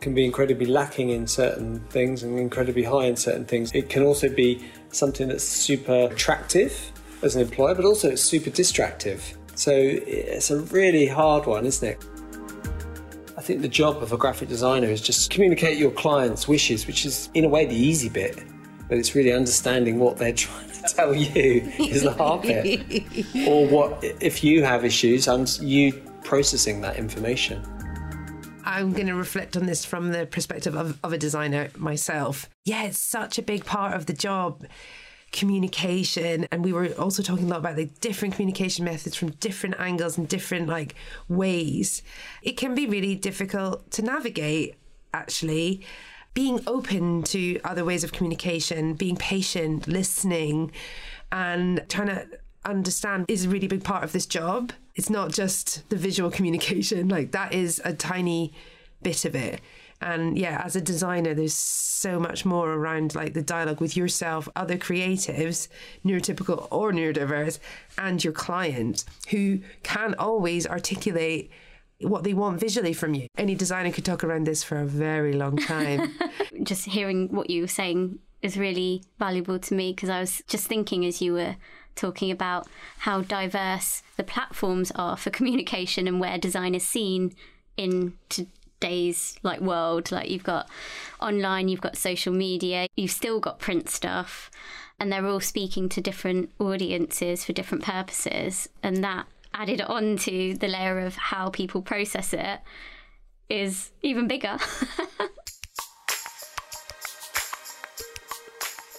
can 0.00 0.14
be 0.14 0.24
incredibly 0.24 0.66
lacking 0.66 1.10
in 1.10 1.26
certain 1.26 1.80
things 1.88 2.22
and 2.22 2.38
incredibly 2.38 2.84
high 2.84 3.06
in 3.06 3.16
certain 3.16 3.44
things. 3.44 3.72
It 3.74 3.88
can 3.88 4.04
also 4.04 4.28
be 4.28 4.64
something 4.92 5.26
that's 5.26 5.42
super 5.42 6.08
attractive 6.12 6.92
as 7.22 7.36
an 7.36 7.42
employer, 7.42 7.74
but 7.74 7.84
also 7.84 8.10
it's 8.10 8.22
super 8.22 8.50
distractive. 8.50 9.36
So 9.54 9.72
it's 9.74 10.50
a 10.50 10.60
really 10.60 11.06
hard 11.06 11.46
one, 11.46 11.66
isn't 11.66 11.86
it? 11.86 12.04
I 13.36 13.42
think 13.42 13.62
the 13.62 13.68
job 13.68 14.02
of 14.02 14.12
a 14.12 14.16
graphic 14.16 14.48
designer 14.48 14.88
is 14.88 15.00
just 15.00 15.30
communicate 15.30 15.78
your 15.78 15.90
client's 15.90 16.46
wishes, 16.46 16.86
which 16.86 17.04
is 17.06 17.30
in 17.34 17.44
a 17.44 17.48
way 17.48 17.64
the 17.66 17.74
easy 17.74 18.08
bit, 18.08 18.42
but 18.88 18.98
it's 18.98 19.14
really 19.14 19.32
understanding 19.32 19.98
what 19.98 20.16
they're 20.16 20.32
trying 20.46 20.70
to 20.70 20.82
tell 20.94 21.14
you 21.14 21.72
is 21.78 22.02
the 22.02 22.12
hard 22.12 22.42
bit. 22.42 23.04
or 23.48 23.66
what 23.66 23.98
if 24.02 24.44
you 24.44 24.62
have 24.64 24.84
issues 24.84 25.28
and 25.28 25.48
you 25.60 25.92
processing 26.24 26.80
that 26.82 26.96
information. 26.96 27.62
I'm 28.64 28.92
going 28.92 29.06
to 29.06 29.14
reflect 29.14 29.56
on 29.56 29.66
this 29.66 29.84
from 29.84 30.12
the 30.12 30.26
perspective 30.26 30.76
of, 30.76 30.98
of 31.02 31.12
a 31.12 31.18
designer 31.18 31.70
myself. 31.76 32.48
Yeah, 32.64 32.84
it's 32.84 32.98
such 32.98 33.38
a 33.38 33.42
big 33.42 33.64
part 33.64 33.94
of 33.94 34.06
the 34.06 34.12
job 34.12 34.64
communication 35.32 36.46
and 36.50 36.64
we 36.64 36.72
were 36.72 36.88
also 36.98 37.22
talking 37.22 37.46
a 37.46 37.48
lot 37.48 37.58
about 37.58 37.76
the 37.76 37.86
different 38.00 38.34
communication 38.34 38.84
methods 38.84 39.14
from 39.14 39.30
different 39.32 39.76
angles 39.78 40.18
and 40.18 40.28
different 40.28 40.68
like 40.68 40.94
ways. 41.28 42.02
It 42.42 42.56
can 42.56 42.74
be 42.74 42.86
really 42.86 43.14
difficult 43.14 43.90
to 43.92 44.02
navigate 44.02 44.76
actually. 45.14 45.86
Being 46.32 46.60
open 46.66 47.24
to 47.24 47.60
other 47.64 47.84
ways 47.84 48.04
of 48.04 48.12
communication 48.12 48.94
being 48.94 49.16
patient 49.16 49.88
listening 49.88 50.72
and 51.32 51.84
trying 51.88 52.08
to 52.08 52.26
understand 52.64 53.24
is 53.28 53.46
a 53.46 53.48
really 53.48 53.66
big 53.66 53.84
part 53.84 54.04
of 54.04 54.12
this 54.12 54.26
job. 54.26 54.72
It's 54.94 55.10
not 55.10 55.32
just 55.32 55.88
the 55.90 55.96
visual 55.96 56.30
communication 56.30 57.08
like 57.08 57.32
that 57.32 57.52
is 57.52 57.80
a 57.84 57.92
tiny 57.92 58.52
bit 59.02 59.24
of 59.24 59.34
it 59.34 59.60
and 60.00 60.38
yeah, 60.38 60.62
as 60.64 60.76
a 60.76 60.80
designer, 60.80 61.34
there's 61.34 61.54
so 61.54 62.18
much 62.18 62.44
more 62.44 62.72
around 62.72 63.14
like 63.14 63.34
the 63.34 63.42
dialogue 63.42 63.80
with 63.80 63.96
yourself, 63.96 64.48
other 64.56 64.78
creatives, 64.78 65.68
neurotypical 66.04 66.66
or 66.70 66.92
neurodiverse, 66.92 67.58
and 67.98 68.22
your 68.22 68.32
client 68.32 69.04
who 69.28 69.60
can't 69.82 70.16
always 70.16 70.66
articulate 70.66 71.50
what 72.00 72.24
they 72.24 72.32
want 72.32 72.58
visually 72.58 72.94
from 72.94 73.14
you. 73.14 73.26
Any 73.36 73.54
designer 73.54 73.92
could 73.92 74.04
talk 74.04 74.24
around 74.24 74.46
this 74.46 74.64
for 74.64 74.78
a 74.78 74.86
very 74.86 75.34
long 75.34 75.56
time. 75.56 76.14
just 76.62 76.86
hearing 76.86 77.28
what 77.28 77.50
you 77.50 77.62
were 77.62 77.68
saying 77.68 78.18
is 78.40 78.56
really 78.56 79.02
valuable 79.18 79.58
to 79.58 79.74
me 79.74 79.92
because 79.92 80.08
I 80.08 80.20
was 80.20 80.42
just 80.48 80.66
thinking 80.66 81.04
as 81.04 81.20
you 81.20 81.34
were 81.34 81.56
talking 81.94 82.30
about 82.30 82.66
how 83.00 83.20
diverse 83.20 84.02
the 84.16 84.24
platforms 84.24 84.90
are 84.94 85.16
for 85.16 85.28
communication 85.28 86.08
and 86.08 86.20
where 86.20 86.38
design 86.38 86.74
is 86.74 86.86
seen 86.86 87.34
in 87.76 88.14
to 88.30 88.46
days 88.80 89.36
like 89.42 89.60
world 89.60 90.10
like 90.10 90.28
you've 90.30 90.44
got 90.44 90.68
online 91.20 91.68
you've 91.68 91.80
got 91.80 91.96
social 91.96 92.32
media 92.32 92.86
you've 92.96 93.10
still 93.10 93.40
got 93.40 93.58
print 93.58 93.88
stuff 93.88 94.50
and 94.98 95.12
they're 95.12 95.26
all 95.26 95.40
speaking 95.40 95.88
to 95.88 96.00
different 96.00 96.50
audiences 96.58 97.44
for 97.44 97.52
different 97.52 97.84
purposes 97.84 98.68
and 98.82 99.04
that 99.04 99.26
added 99.54 99.80
on 99.82 100.16
to 100.16 100.54
the 100.54 100.68
layer 100.68 101.00
of 101.00 101.16
how 101.16 101.50
people 101.50 101.82
process 101.82 102.32
it 102.32 102.60
is 103.48 103.90
even 104.02 104.26
bigger 104.26 104.56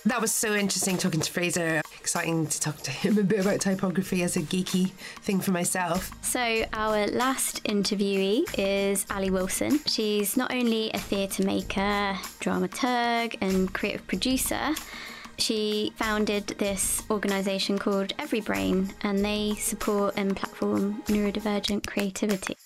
That 0.05 0.19
was 0.19 0.34
so 0.34 0.55
interesting 0.55 0.97
talking 0.97 1.21
to 1.21 1.32
Fraser. 1.32 1.80
Exciting 2.12 2.45
to 2.45 2.59
talk 2.59 2.76
to 2.80 2.91
him 2.91 3.18
a 3.20 3.24
bit 3.24 3.39
about 3.39 3.62
typography 3.62 4.22
as 4.22 4.36
a 4.36 4.41
geeky 4.41 4.91
thing 5.22 5.39
for 5.39 5.51
myself. 5.51 6.12
So, 6.22 6.66
our 6.74 7.07
last 7.07 7.64
interviewee 7.64 8.43
is 8.57 9.05
Ali 9.09 9.30
Wilson. 9.30 9.80
She's 9.86 10.36
not 10.36 10.53
only 10.53 10.91
a 10.91 10.97
theatre 10.97 11.45
maker, 11.45 12.18
dramaturg, 12.41 13.38
and 13.39 13.74
creative 13.74 14.05
producer, 14.07 14.76
she 15.38 15.93
founded 15.95 16.47
this 16.47 17.01
organisation 17.09 17.80
called 17.80 18.12
Every 18.20 18.41
Brain, 18.41 18.93
and 19.03 19.24
they 19.24 19.55
support 19.55 20.16
and 20.18 20.36
platform 20.36 21.03
neurodivergent 21.03 21.88
creativity. 21.88 22.57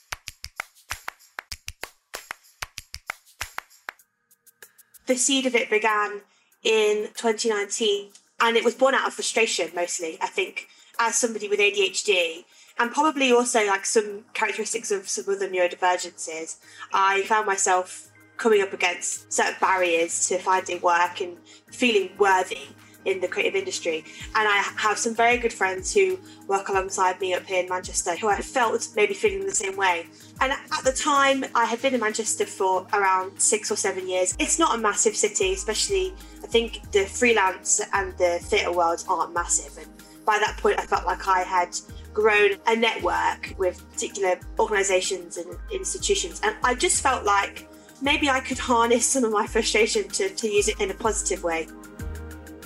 The 5.05 5.15
seed 5.15 5.45
of 5.45 5.53
it 5.53 5.69
began 5.69 6.21
in 6.63 7.09
2019, 7.13 8.09
and 8.39 8.57
it 8.57 8.63
was 8.63 8.75
born 8.75 8.95
out 8.95 9.07
of 9.07 9.13
frustration 9.13 9.69
mostly. 9.75 10.17
I 10.21 10.27
think 10.27 10.67
as 10.99 11.15
somebody 11.15 11.47
with 11.47 11.59
ADHD 11.59 12.45
and 12.77 12.91
probably 12.91 13.31
also 13.31 13.65
like 13.65 13.85
some 13.85 14.25
characteristics 14.33 14.91
of 14.91 15.07
some 15.07 15.33
other 15.33 15.49
neurodivergences, 15.49 16.57
I 16.93 17.23
found 17.23 17.45
myself 17.45 18.11
coming 18.37 18.61
up 18.61 18.73
against 18.73 19.31
certain 19.31 19.55
barriers 19.61 20.27
to 20.27 20.37
finding 20.37 20.81
work 20.81 21.21
and 21.21 21.37
feeling 21.71 22.11
worthy 22.17 22.67
in 23.05 23.21
the 23.21 23.27
creative 23.27 23.55
industry. 23.55 24.03
And 24.35 24.47
I 24.47 24.57
have 24.77 24.97
some 24.97 25.15
very 25.15 25.37
good 25.37 25.53
friends 25.53 25.93
who 25.93 26.19
work 26.47 26.69
alongside 26.69 27.19
me 27.21 27.33
up 27.33 27.45
here 27.45 27.63
in 27.63 27.69
Manchester 27.69 28.15
who 28.15 28.27
I 28.27 28.41
felt 28.41 28.89
maybe 28.95 29.13
feeling 29.13 29.45
the 29.45 29.55
same 29.55 29.77
way. 29.77 30.07
And 30.41 30.51
at 30.51 30.83
the 30.83 30.91
time, 30.91 31.45
I 31.55 31.65
had 31.65 31.81
been 31.81 31.93
in 31.93 32.01
Manchester 32.01 32.45
for 32.45 32.87
around 32.93 33.39
six 33.39 33.71
or 33.71 33.75
seven 33.75 34.07
years. 34.07 34.35
It's 34.39 34.59
not 34.59 34.75
a 34.75 34.77
massive 34.77 35.15
city, 35.15 35.53
especially 35.53 36.13
I 36.43 36.47
think 36.47 36.91
the 36.91 37.05
freelance 37.05 37.81
and 37.93 38.17
the 38.17 38.39
theatre 38.41 38.71
world 38.71 39.03
aren't 39.07 39.33
massive. 39.33 39.77
And 39.77 39.87
by 40.25 40.37
that 40.39 40.57
point, 40.57 40.79
I 40.79 40.85
felt 40.85 41.05
like 41.05 41.27
I 41.27 41.41
had 41.41 41.77
grown 42.13 42.51
a 42.67 42.75
network 42.75 43.53
with 43.57 43.83
particular 43.91 44.39
organisations 44.57 45.37
and 45.37 45.55
institutions. 45.71 46.41
And 46.43 46.55
I 46.63 46.73
just 46.73 47.03
felt 47.03 47.25
like 47.25 47.67
maybe 48.01 48.29
I 48.29 48.39
could 48.39 48.57
harness 48.57 49.05
some 49.05 49.23
of 49.23 49.31
my 49.31 49.45
frustration 49.45 50.07
to, 50.09 50.29
to 50.29 50.47
use 50.47 50.67
it 50.67 50.79
in 50.79 50.91
a 50.91 50.93
positive 50.93 51.43
way. 51.43 51.67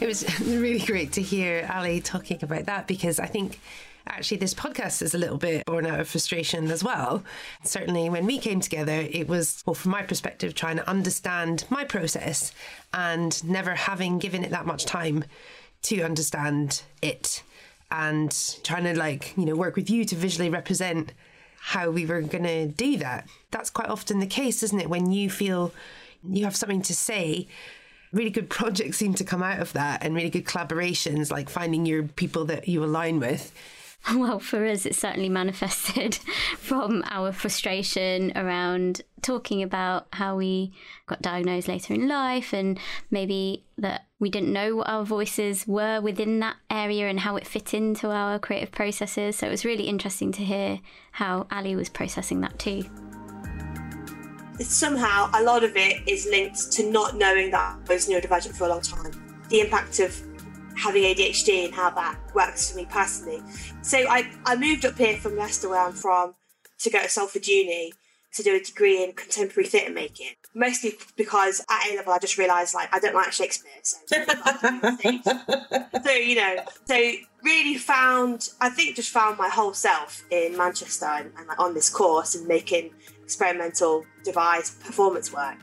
It 0.01 0.07
was 0.07 0.39
really 0.45 0.79
great 0.79 1.11
to 1.13 1.21
hear 1.21 1.69
Ali 1.73 1.99
talking 1.99 2.39
about 2.41 2.65
that 2.65 2.87
because 2.87 3.19
I 3.19 3.25
think 3.25 3.59
actually 4.07 4.37
this 4.37 4.53
podcast 4.53 5.01
is 5.01 5.13
a 5.13 5.17
little 5.17 5.37
bit 5.37 5.65
born 5.65 5.85
out 5.85 5.99
of 5.99 6.07
frustration 6.07 6.71
as 6.71 6.83
well. 6.83 7.23
Certainly, 7.63 8.09
when 8.09 8.25
we 8.25 8.39
came 8.39 8.61
together, 8.61 8.93
it 9.11 9.27
was, 9.27 9.61
well, 9.65 9.73
from 9.73 9.91
my 9.91 10.03
perspective, 10.03 10.55
trying 10.55 10.77
to 10.77 10.89
understand 10.89 11.65
my 11.69 11.83
process 11.83 12.53
and 12.93 13.43
never 13.43 13.75
having 13.75 14.19
given 14.19 14.43
it 14.45 14.51
that 14.51 14.65
much 14.65 14.85
time 14.85 15.25
to 15.83 16.01
understand 16.01 16.83
it 17.01 17.43
and 17.91 18.57
trying 18.63 18.85
to, 18.85 18.97
like, 18.97 19.33
you 19.35 19.45
know, 19.45 19.55
work 19.55 19.75
with 19.75 19.89
you 19.89 20.05
to 20.05 20.15
visually 20.15 20.49
represent 20.49 21.11
how 21.59 21.89
we 21.89 22.05
were 22.05 22.21
going 22.21 22.45
to 22.45 22.67
do 22.67 22.95
that. 22.97 23.27
That's 23.51 23.69
quite 23.69 23.89
often 23.89 24.19
the 24.19 24.27
case, 24.27 24.63
isn't 24.63 24.79
it? 24.79 24.89
When 24.89 25.11
you 25.11 25.29
feel 25.29 25.73
you 26.23 26.45
have 26.45 26.55
something 26.55 26.81
to 26.83 26.95
say 26.95 27.47
really 28.11 28.29
good 28.29 28.49
projects 28.49 28.97
seem 28.97 29.13
to 29.15 29.23
come 29.23 29.43
out 29.43 29.59
of 29.59 29.73
that 29.73 30.03
and 30.03 30.15
really 30.15 30.29
good 30.29 30.45
collaborations, 30.45 31.31
like 31.31 31.49
finding 31.49 31.85
your 31.85 32.03
people 32.03 32.45
that 32.45 32.67
you 32.67 32.83
align 32.83 33.19
with. 33.19 33.51
Well, 34.15 34.39
for 34.39 34.65
us, 34.65 34.85
it 34.85 34.95
certainly 34.95 35.29
manifested 35.29 36.15
from 36.57 37.03
our 37.09 37.31
frustration 37.31 38.31
around 38.35 39.01
talking 39.21 39.61
about 39.61 40.07
how 40.13 40.37
we 40.37 40.71
got 41.05 41.21
diagnosed 41.21 41.67
later 41.67 41.93
in 41.93 42.07
life 42.07 42.53
and 42.53 42.79
maybe 43.11 43.65
that 43.77 44.05
we 44.17 44.29
didn't 44.29 44.53
know 44.53 44.77
what 44.77 44.89
our 44.89 45.03
voices 45.03 45.67
were 45.67 45.99
within 45.99 46.39
that 46.39 46.55
area 46.69 47.09
and 47.09 47.19
how 47.19 47.35
it 47.35 47.45
fit 47.45 47.73
into 47.73 48.09
our 48.09 48.39
creative 48.39 48.71
processes. 48.71 49.35
So 49.35 49.47
it 49.47 49.51
was 49.51 49.65
really 49.65 49.87
interesting 49.87 50.31
to 50.33 50.43
hear 50.43 50.79
how 51.11 51.47
Ali 51.51 51.75
was 51.75 51.89
processing 51.89 52.39
that 52.41 52.57
too 52.57 52.85
somehow 54.67 55.29
a 55.33 55.43
lot 55.43 55.63
of 55.63 55.75
it 55.75 56.07
is 56.07 56.25
linked 56.25 56.71
to 56.73 56.89
not 56.89 57.15
knowing 57.15 57.51
that 57.51 57.77
I 57.89 57.93
was 57.93 58.07
neurodivergent 58.07 58.55
for 58.55 58.65
a 58.65 58.69
long 58.69 58.81
time. 58.81 59.11
The 59.49 59.61
impact 59.61 59.99
of 59.99 60.19
having 60.75 61.03
ADHD 61.03 61.65
and 61.65 61.73
how 61.73 61.89
that 61.91 62.17
works 62.33 62.71
for 62.71 62.77
me 62.77 62.85
personally. 62.89 63.41
So 63.81 63.97
I, 64.09 64.29
I 64.45 64.55
moved 64.55 64.85
up 64.85 64.97
here 64.97 65.17
from 65.17 65.35
Leicester, 65.35 65.69
where 65.69 65.81
I'm 65.81 65.93
from, 65.93 66.35
to 66.79 66.89
go 66.89 67.01
to 67.01 67.09
Salford 67.09 67.47
Uni 67.47 67.93
to 68.33 68.43
do 68.43 68.55
a 68.55 68.59
degree 68.59 69.03
in 69.03 69.13
contemporary 69.13 69.67
theatre 69.67 69.91
making. 69.91 70.33
mostly 70.53 70.93
because 71.15 71.65
at 71.69 71.91
A 71.91 71.95
level 71.95 72.13
I 72.13 72.19
just 72.19 72.37
realised 72.37 72.75
like 72.75 72.93
I 72.93 72.99
don't 72.99 73.15
like 73.15 73.31
Shakespeare. 73.31 73.71
So, 73.81 73.97
so 76.03 76.11
you 76.11 76.35
know, 76.35 76.57
so 76.85 77.11
really 77.43 77.75
found 77.75 78.49
I 78.61 78.69
think 78.69 78.95
just 78.95 79.09
found 79.09 79.37
my 79.37 79.49
whole 79.49 79.73
self 79.73 80.23
in 80.29 80.55
Manchester 80.57 81.05
and, 81.05 81.31
and 81.37 81.47
like 81.47 81.59
on 81.59 81.73
this 81.73 81.89
course 81.89 82.35
and 82.35 82.47
making 82.47 82.91
experimental 83.29 84.03
device 84.23 84.71
performance 84.71 85.31
work. 85.31 85.57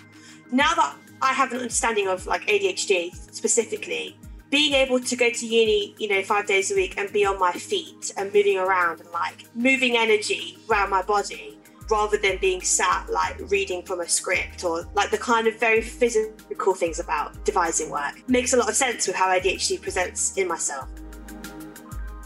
Now 0.53 0.73
that 0.75 0.95
I 1.21 1.33
have 1.33 1.51
an 1.51 1.59
understanding 1.59 2.07
of 2.07 2.25
like 2.25 2.43
ADHD 2.43 3.13
specifically, 3.35 4.17
being 4.51 4.75
able 4.75 5.01
to 5.01 5.17
go 5.17 5.29
to 5.31 5.47
uni, 5.47 5.97
you 5.99 6.09
know, 6.09 6.23
five 6.23 6.47
days 6.47 6.71
a 6.71 6.77
week 6.77 6.95
and 6.97 7.13
be 7.13 7.25
on 7.27 7.41
my 7.41 7.51
feet 7.51 8.13
and 8.17 8.33
moving 8.33 8.57
around 8.57 9.01
and 9.01 9.11
like 9.11 9.47
moving 9.57 9.97
energy 9.97 10.57
around 10.71 10.91
my 10.91 11.03
body 11.03 11.59
rather 11.91 12.17
than 12.17 12.39
being 12.39 12.61
sat 12.61 13.11
like 13.11 13.37
reading 13.51 13.83
from 13.83 14.01
a 14.01 14.09
script 14.09 14.63
or 14.63 14.87
like 14.95 15.11
the 15.11 15.19
kind 15.19 15.49
of 15.49 15.59
very 15.59 15.81
physical 15.81 16.73
things 16.73 17.01
about 17.01 17.45
devising 17.45 17.91
work 17.91 18.15
makes 18.29 18.53
a 18.53 18.57
lot 18.57 18.69
of 18.69 18.77
sense 18.77 19.09
with 19.09 19.17
how 19.17 19.27
ADHD 19.27 19.83
presents 19.83 20.37
in 20.37 20.47
myself. 20.47 20.89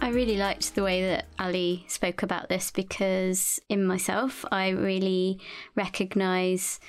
I 0.03 0.09
really 0.09 0.39
liked 0.39 0.75
the 0.75 0.83
way 0.83 1.03
that 1.03 1.27
Ali 1.39 1.85
spoke 1.87 2.23
about 2.23 2.49
this 2.49 2.71
because 2.71 3.61
in 3.69 3.85
myself, 3.85 4.45
I 4.51 4.71
really 4.71 5.39
recognize 5.77 6.81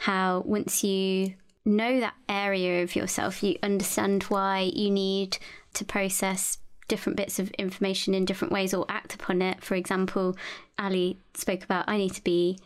how 0.00 0.42
once 0.44 0.84
you 0.84 1.34
know 1.64 2.00
that 2.00 2.14
area 2.28 2.82
of 2.82 2.94
yourself, 2.94 3.42
you 3.42 3.56
understand 3.62 4.24
why 4.24 4.70
you 4.74 4.90
need 4.90 5.38
to 5.74 5.84
process 5.84 6.58
different 6.86 7.16
bits 7.16 7.38
of 7.38 7.50
information 7.52 8.12
in 8.14 8.24
different 8.26 8.52
ways 8.52 8.74
or 8.74 8.84
act 8.88 9.14
upon 9.14 9.40
it. 9.40 9.64
For 9.64 9.74
example, 9.74 10.36
Ali 10.78 11.18
spoke 11.34 11.64
about 11.64 11.88
I 11.88 11.96
need 11.96 12.12
to 12.14 12.24
be 12.24 12.58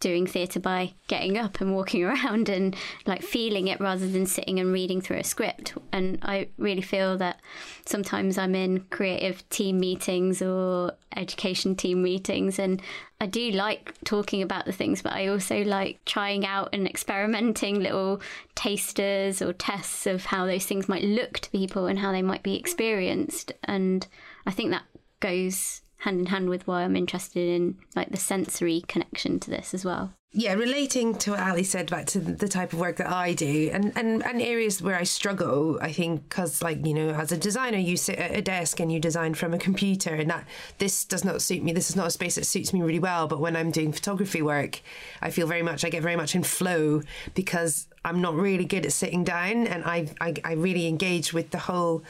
doing 0.00 0.26
theatre 0.26 0.60
by 0.60 0.92
getting 1.06 1.36
up 1.36 1.60
and 1.60 1.74
walking 1.74 2.04
around 2.04 2.48
and 2.48 2.76
like 3.06 3.22
feeling 3.22 3.68
it 3.68 3.80
rather 3.80 4.08
than 4.08 4.26
sitting 4.26 4.58
and 4.58 4.72
reading 4.72 5.00
through 5.00 5.18
a 5.18 5.24
script. 5.24 5.74
And 5.92 6.18
I 6.22 6.48
really 6.56 6.82
feel 6.82 7.16
that 7.18 7.40
sometimes 7.84 8.38
I'm 8.38 8.54
in 8.54 8.80
creative 8.90 9.48
team 9.50 9.78
meetings 9.78 10.42
or 10.42 10.92
education 11.16 11.74
team 11.74 12.02
meetings 12.02 12.58
and 12.58 12.80
I 13.20 13.26
do 13.26 13.50
like 13.50 13.94
talking 14.04 14.42
about 14.42 14.64
the 14.64 14.72
things, 14.72 15.02
but 15.02 15.12
I 15.12 15.26
also 15.26 15.64
like 15.64 16.04
trying 16.04 16.46
out 16.46 16.68
and 16.72 16.86
experimenting 16.86 17.80
little 17.80 18.20
tasters 18.54 19.42
or 19.42 19.52
tests 19.52 20.06
of 20.06 20.26
how 20.26 20.46
those 20.46 20.66
things 20.66 20.88
might 20.88 21.02
look 21.02 21.40
to 21.40 21.50
people 21.50 21.86
and 21.86 21.98
how 21.98 22.12
they 22.12 22.22
might 22.22 22.44
be 22.44 22.54
experienced. 22.54 23.52
And 23.64 24.06
I 24.46 24.52
think 24.52 24.70
that 24.70 24.84
goes 25.18 25.82
hand 25.98 26.20
in 26.20 26.26
hand 26.26 26.48
with 26.48 26.66
why 26.66 26.82
I'm 26.82 26.96
interested 26.96 27.48
in 27.48 27.76
like 27.94 28.10
the 28.10 28.16
sensory 28.16 28.84
connection 28.88 29.40
to 29.40 29.50
this 29.50 29.74
as 29.74 29.84
well. 29.84 30.12
Yeah, 30.30 30.52
relating 30.52 31.14
to 31.20 31.30
what 31.30 31.40
Ali 31.40 31.64
said 31.64 31.90
back 31.90 32.04
to 32.08 32.20
the 32.20 32.48
type 32.48 32.74
of 32.74 32.78
work 32.78 32.96
that 32.96 33.10
I 33.10 33.32
do 33.32 33.70
and, 33.72 33.96
and, 33.96 34.22
and 34.22 34.42
areas 34.42 34.82
where 34.82 34.94
I 34.94 35.04
struggle, 35.04 35.78
I 35.80 35.90
think, 35.90 36.28
because, 36.28 36.60
like, 36.60 36.84
you 36.84 36.92
know, 36.92 37.08
as 37.10 37.32
a 37.32 37.38
designer, 37.38 37.78
you 37.78 37.96
sit 37.96 38.18
at 38.18 38.36
a 38.36 38.42
desk 38.42 38.78
and 38.78 38.92
you 38.92 39.00
design 39.00 39.32
from 39.32 39.54
a 39.54 39.58
computer, 39.58 40.14
and 40.14 40.28
that 40.28 40.46
this 40.76 41.06
does 41.06 41.24
not 41.24 41.40
suit 41.40 41.62
me. 41.62 41.72
This 41.72 41.88
is 41.88 41.96
not 41.96 42.08
a 42.08 42.10
space 42.10 42.34
that 42.34 42.44
suits 42.44 42.74
me 42.74 42.82
really 42.82 42.98
well. 42.98 43.26
But 43.26 43.40
when 43.40 43.56
I'm 43.56 43.70
doing 43.70 43.90
photography 43.90 44.42
work, 44.42 44.82
I 45.22 45.30
feel 45.30 45.46
very 45.46 45.62
much, 45.62 45.82
I 45.82 45.88
get 45.88 46.02
very 46.02 46.16
much 46.16 46.34
in 46.34 46.42
flow 46.42 47.00
because 47.34 47.88
I'm 48.04 48.20
not 48.20 48.34
really 48.34 48.66
good 48.66 48.84
at 48.84 48.92
sitting 48.92 49.24
down 49.24 49.66
and 49.66 49.82
I, 49.84 50.08
I, 50.20 50.34
I 50.44 50.52
really 50.52 50.86
engage 50.88 51.32
with 51.32 51.52
the 51.52 51.58
whole 51.58 52.02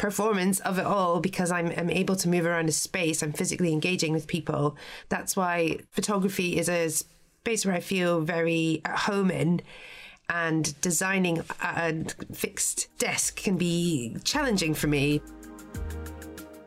performance 0.00 0.60
of 0.60 0.78
it 0.78 0.86
all 0.86 1.20
because 1.20 1.52
I'm, 1.52 1.70
I'm 1.76 1.90
able 1.90 2.16
to 2.16 2.28
move 2.28 2.46
around 2.46 2.70
a 2.70 2.72
space. 2.72 3.22
I'm 3.22 3.34
physically 3.34 3.70
engaging 3.70 4.14
with 4.14 4.26
people. 4.26 4.76
That's 5.10 5.36
why 5.36 5.80
photography 5.90 6.58
is 6.58 6.70
a 6.70 6.88
space 6.88 7.66
where 7.66 7.74
I 7.74 7.80
feel 7.80 8.22
very 8.22 8.80
at 8.86 8.98
home 9.00 9.30
in. 9.30 9.60
And 10.30 10.80
designing 10.80 11.42
a 11.60 12.04
fixed 12.32 12.88
desk 12.98 13.36
can 13.36 13.58
be 13.58 14.16
challenging 14.24 14.72
for 14.72 14.86
me. 14.86 15.20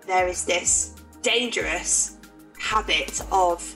There 0.06 0.28
is 0.28 0.46
this 0.46 0.96
dangerous 1.24 2.18
habit 2.60 3.20
of 3.32 3.76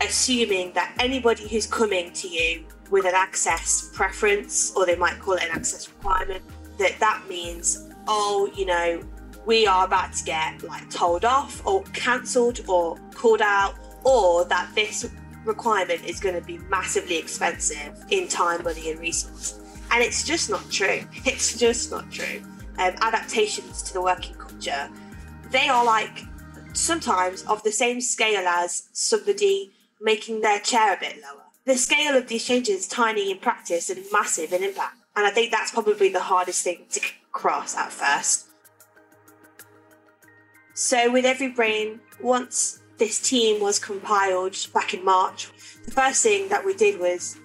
assuming 0.00 0.72
that 0.72 0.96
anybody 0.98 1.46
who's 1.46 1.66
coming 1.66 2.12
to 2.12 2.28
you 2.28 2.64
with 2.90 3.04
an 3.04 3.14
access 3.14 3.88
preference, 3.94 4.72
or 4.74 4.84
they 4.84 4.96
might 4.96 5.20
call 5.20 5.34
it 5.34 5.44
an 5.44 5.50
access 5.52 5.88
requirement, 5.90 6.42
that 6.78 6.98
that 6.98 7.22
means 7.28 7.85
oh, 8.06 8.50
you 8.54 8.66
know, 8.66 9.02
we 9.46 9.66
are 9.66 9.84
about 9.84 10.12
to 10.14 10.24
get 10.24 10.62
like 10.62 10.90
told 10.90 11.24
off 11.24 11.64
or 11.66 11.82
cancelled 11.92 12.60
or 12.68 12.98
called 13.14 13.42
out, 13.42 13.74
or 14.04 14.44
that 14.46 14.70
this 14.74 15.08
requirement 15.44 16.04
is 16.04 16.20
going 16.20 16.34
to 16.34 16.40
be 16.40 16.58
massively 16.68 17.16
expensive 17.16 18.04
in 18.10 18.28
time, 18.28 18.62
money, 18.64 18.90
and 18.90 19.00
resource. 19.00 19.60
And 19.92 20.02
it's 20.02 20.24
just 20.24 20.50
not 20.50 20.68
true. 20.70 21.02
It's 21.24 21.58
just 21.58 21.90
not 21.90 22.10
true. 22.10 22.42
Um, 22.78 22.94
adaptations 23.00 23.82
to 23.82 23.94
the 23.94 24.02
working 24.02 24.34
culture, 24.34 24.90
they 25.50 25.68
are 25.68 25.84
like 25.84 26.24
sometimes 26.72 27.42
of 27.44 27.62
the 27.62 27.72
same 27.72 28.00
scale 28.00 28.46
as 28.46 28.88
somebody 28.92 29.72
making 30.00 30.42
their 30.42 30.58
chair 30.58 30.94
a 30.94 31.00
bit 31.00 31.22
lower. 31.22 31.44
The 31.64 31.76
scale 31.76 32.16
of 32.16 32.28
these 32.28 32.44
changes 32.44 32.80
is 32.80 32.86
tiny 32.86 33.30
in 33.30 33.38
practice 33.38 33.88
and 33.88 34.04
massive 34.12 34.52
in 34.52 34.62
impact. 34.62 34.96
And 35.16 35.26
I 35.26 35.30
think 35.30 35.50
that's 35.50 35.70
probably 35.70 36.10
the 36.10 36.20
hardest 36.20 36.62
thing 36.62 36.84
to 36.90 37.00
cross 37.36 37.76
at 37.76 37.92
first. 37.92 38.48
So, 40.74 41.12
with 41.12 41.24
Every 41.24 41.48
Brain, 41.48 42.00
once 42.20 42.82
this 42.98 43.20
team 43.20 43.60
was 43.60 43.78
compiled 43.78 44.56
back 44.74 44.94
in 44.94 45.04
March, 45.04 45.50
the 45.84 45.90
first 45.90 46.22
thing 46.22 46.48
that 46.48 46.64
we 46.64 46.74
did 46.74 46.98
was 46.98 47.36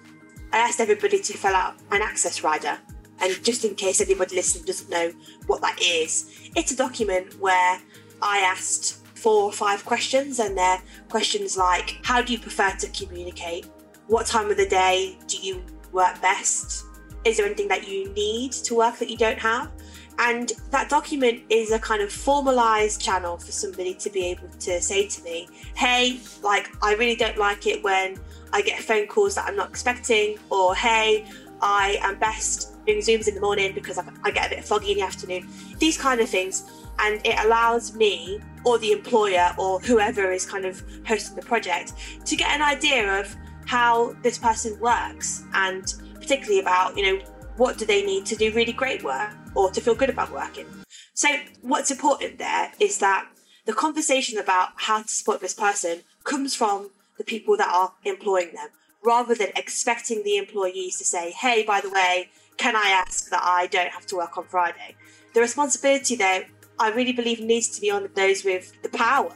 I 0.52 0.58
asked 0.58 0.80
everybody 0.80 1.18
to 1.20 1.32
fill 1.36 1.54
out 1.54 1.76
an 1.90 2.02
access 2.02 2.42
rider. 2.42 2.78
And 3.20 3.42
just 3.44 3.64
in 3.64 3.74
case 3.74 4.00
anybody 4.00 4.34
listening 4.34 4.64
doesn't 4.64 4.90
know 4.90 5.12
what 5.46 5.60
that 5.60 5.80
is, 5.80 6.50
it's 6.56 6.72
a 6.72 6.76
document 6.76 7.38
where 7.38 7.80
I 8.20 8.38
asked 8.38 9.06
four 9.16 9.44
or 9.44 9.52
five 9.52 9.84
questions, 9.84 10.40
and 10.40 10.56
they're 10.58 10.82
questions 11.08 11.56
like 11.56 12.00
How 12.02 12.22
do 12.22 12.32
you 12.32 12.38
prefer 12.38 12.70
to 12.70 12.88
communicate? 12.88 13.66
What 14.08 14.26
time 14.26 14.50
of 14.50 14.56
the 14.56 14.66
day 14.66 15.16
do 15.26 15.36
you 15.36 15.62
work 15.92 16.20
best? 16.20 16.84
Is 17.24 17.36
there 17.36 17.46
anything 17.46 17.68
that 17.68 17.86
you 17.86 18.12
need 18.14 18.52
to 18.52 18.74
work 18.74 18.98
that 18.98 19.08
you 19.08 19.16
don't 19.16 19.38
have? 19.38 19.70
And 20.18 20.52
that 20.70 20.88
document 20.88 21.42
is 21.48 21.72
a 21.72 21.78
kind 21.78 22.02
of 22.02 22.12
formalized 22.12 23.00
channel 23.00 23.38
for 23.38 23.50
somebody 23.50 23.94
to 23.94 24.10
be 24.10 24.26
able 24.26 24.48
to 24.60 24.80
say 24.80 25.06
to 25.08 25.22
me, 25.22 25.48
hey, 25.74 26.20
like, 26.42 26.70
I 26.82 26.94
really 26.94 27.16
don't 27.16 27.38
like 27.38 27.66
it 27.66 27.82
when 27.82 28.18
I 28.52 28.62
get 28.62 28.80
phone 28.80 29.06
calls 29.06 29.34
that 29.34 29.48
I'm 29.48 29.56
not 29.56 29.70
expecting, 29.70 30.38
or 30.50 30.74
hey, 30.74 31.26
I 31.60 31.98
am 32.02 32.18
best 32.18 32.72
doing 32.86 33.00
Zooms 33.00 33.28
in 33.28 33.34
the 33.34 33.40
morning 33.40 33.72
because 33.72 33.98
I 33.98 34.30
get 34.30 34.46
a 34.46 34.56
bit 34.56 34.64
foggy 34.64 34.92
in 34.92 34.98
the 34.98 35.04
afternoon. 35.04 35.48
These 35.78 35.96
kind 35.96 36.20
of 36.20 36.28
things. 36.28 36.70
And 36.98 37.20
it 37.24 37.38
allows 37.44 37.94
me 37.94 38.40
or 38.64 38.78
the 38.78 38.92
employer 38.92 39.54
or 39.58 39.80
whoever 39.80 40.30
is 40.30 40.44
kind 40.44 40.64
of 40.64 40.82
hosting 41.06 41.36
the 41.36 41.42
project 41.42 41.94
to 42.26 42.36
get 42.36 42.50
an 42.50 42.62
idea 42.62 43.20
of 43.20 43.34
how 43.66 44.14
this 44.22 44.38
person 44.38 44.78
works 44.78 45.44
and 45.54 45.94
particularly 46.14 46.60
about, 46.60 46.96
you 46.96 47.02
know, 47.02 47.24
what 47.56 47.78
do 47.78 47.84
they 47.84 48.04
need 48.04 48.26
to 48.26 48.36
do 48.36 48.52
really 48.52 48.72
great 48.72 49.02
work 49.02 49.30
or 49.54 49.70
to 49.70 49.80
feel 49.80 49.94
good 49.94 50.10
about 50.10 50.32
working. 50.32 50.66
So, 51.14 51.28
what's 51.60 51.90
important 51.90 52.38
there 52.38 52.72
is 52.80 52.98
that 52.98 53.28
the 53.66 53.72
conversation 53.72 54.38
about 54.38 54.70
how 54.76 55.02
to 55.02 55.08
support 55.08 55.40
this 55.40 55.54
person 55.54 56.00
comes 56.24 56.54
from 56.54 56.90
the 57.18 57.24
people 57.24 57.56
that 57.56 57.68
are 57.68 57.92
employing 58.04 58.52
them 58.54 58.68
rather 59.04 59.34
than 59.34 59.48
expecting 59.56 60.22
the 60.22 60.36
employees 60.36 60.96
to 60.98 61.04
say, 61.04 61.30
hey, 61.32 61.64
by 61.64 61.80
the 61.80 61.90
way, 61.90 62.30
can 62.56 62.76
I 62.76 62.88
ask 63.06 63.30
that 63.30 63.42
I 63.42 63.66
don't 63.66 63.90
have 63.90 64.06
to 64.06 64.16
work 64.16 64.38
on 64.38 64.44
Friday? 64.44 64.96
The 65.34 65.40
responsibility 65.40 66.16
there, 66.16 66.46
I 66.78 66.90
really 66.90 67.12
believe, 67.12 67.40
needs 67.40 67.68
to 67.68 67.80
be 67.80 67.90
on 67.90 68.08
those 68.14 68.44
with 68.44 68.80
the 68.82 68.88
power. 68.88 69.32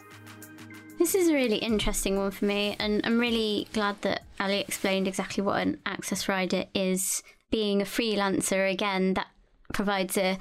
This 0.98 1.14
is 1.14 1.28
a 1.28 1.34
really 1.34 1.56
interesting 1.56 2.16
one 2.16 2.30
for 2.30 2.46
me, 2.46 2.74
and 2.78 3.02
I'm 3.04 3.18
really 3.18 3.68
glad 3.72 4.00
that 4.02 4.22
Ali 4.40 4.60
explained 4.60 5.06
exactly 5.06 5.42
what 5.42 5.60
an 5.60 5.78
access 5.84 6.28
rider 6.28 6.64
is. 6.74 7.22
Being 7.56 7.80
a 7.80 7.86
freelancer, 7.86 8.70
again, 8.70 9.14
that 9.14 9.28
provides 9.72 10.18
a 10.18 10.36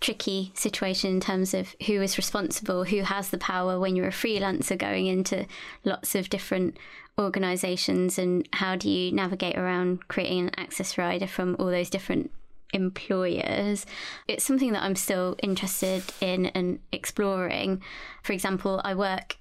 tricky 0.00 0.52
situation 0.54 1.10
in 1.10 1.18
terms 1.18 1.52
of 1.52 1.74
who 1.86 2.00
is 2.00 2.16
responsible, 2.16 2.84
who 2.84 3.00
has 3.02 3.30
the 3.30 3.38
power 3.38 3.80
when 3.80 3.96
you're 3.96 4.06
a 4.06 4.12
freelancer 4.12 4.78
going 4.78 5.08
into 5.08 5.46
lots 5.82 6.14
of 6.14 6.30
different 6.30 6.76
organizations, 7.18 8.20
and 8.20 8.48
how 8.52 8.76
do 8.76 8.88
you 8.88 9.10
navigate 9.10 9.58
around 9.58 10.06
creating 10.06 10.46
an 10.46 10.52
access 10.56 10.96
rider 10.96 11.26
from 11.26 11.56
all 11.58 11.66
those 11.66 11.90
different 11.90 12.30
employers. 12.72 13.84
It's 14.28 14.44
something 14.44 14.70
that 14.70 14.84
I'm 14.84 14.94
still 14.94 15.34
interested 15.42 16.04
in 16.20 16.46
and 16.46 16.78
exploring. 16.92 17.82
For 18.22 18.32
example, 18.32 18.80
I 18.84 18.94
work 18.94 19.38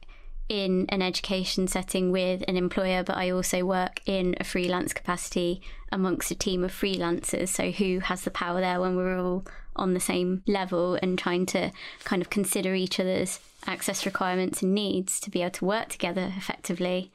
in 0.50 0.88
an 0.90 1.02
education 1.02 1.68
setting 1.68 2.12
with 2.12 2.44
an 2.48 2.58
employer, 2.58 3.04
but 3.04 3.16
I 3.16 3.30
also 3.30 3.64
work 3.64 4.02
in 4.06 4.36
a 4.40 4.44
freelance 4.44 4.94
capacity 4.94 5.62
amongst 5.92 6.32
a 6.32 6.36
team 6.36 6.64
of 6.64 6.72
freelancers. 6.72 7.50
So, 7.50 7.72
who 7.72 8.00
has 8.00 8.24
the 8.24 8.32
power 8.32 8.60
there 8.60 8.82
when 8.82 8.96
we're 8.96 9.20
all 9.20 9.46
on 9.76 9.94
the 9.94 10.00
same 10.00 10.44
level 10.48 10.98
and 11.02 11.18
trying 11.18 11.46
to 11.46 11.72
kind 12.04 12.22
of 12.22 12.30
consider 12.30 12.74
each 12.74 13.00
other's 13.00 13.40
access 13.68 14.06
requirements 14.06 14.62
and 14.62 14.74
needs 14.74 15.20
to 15.22 15.30
be 15.30 15.42
able 15.42 15.52
to 15.52 15.66
work 15.66 15.90
together 15.90 16.34
effectively? 16.36 17.12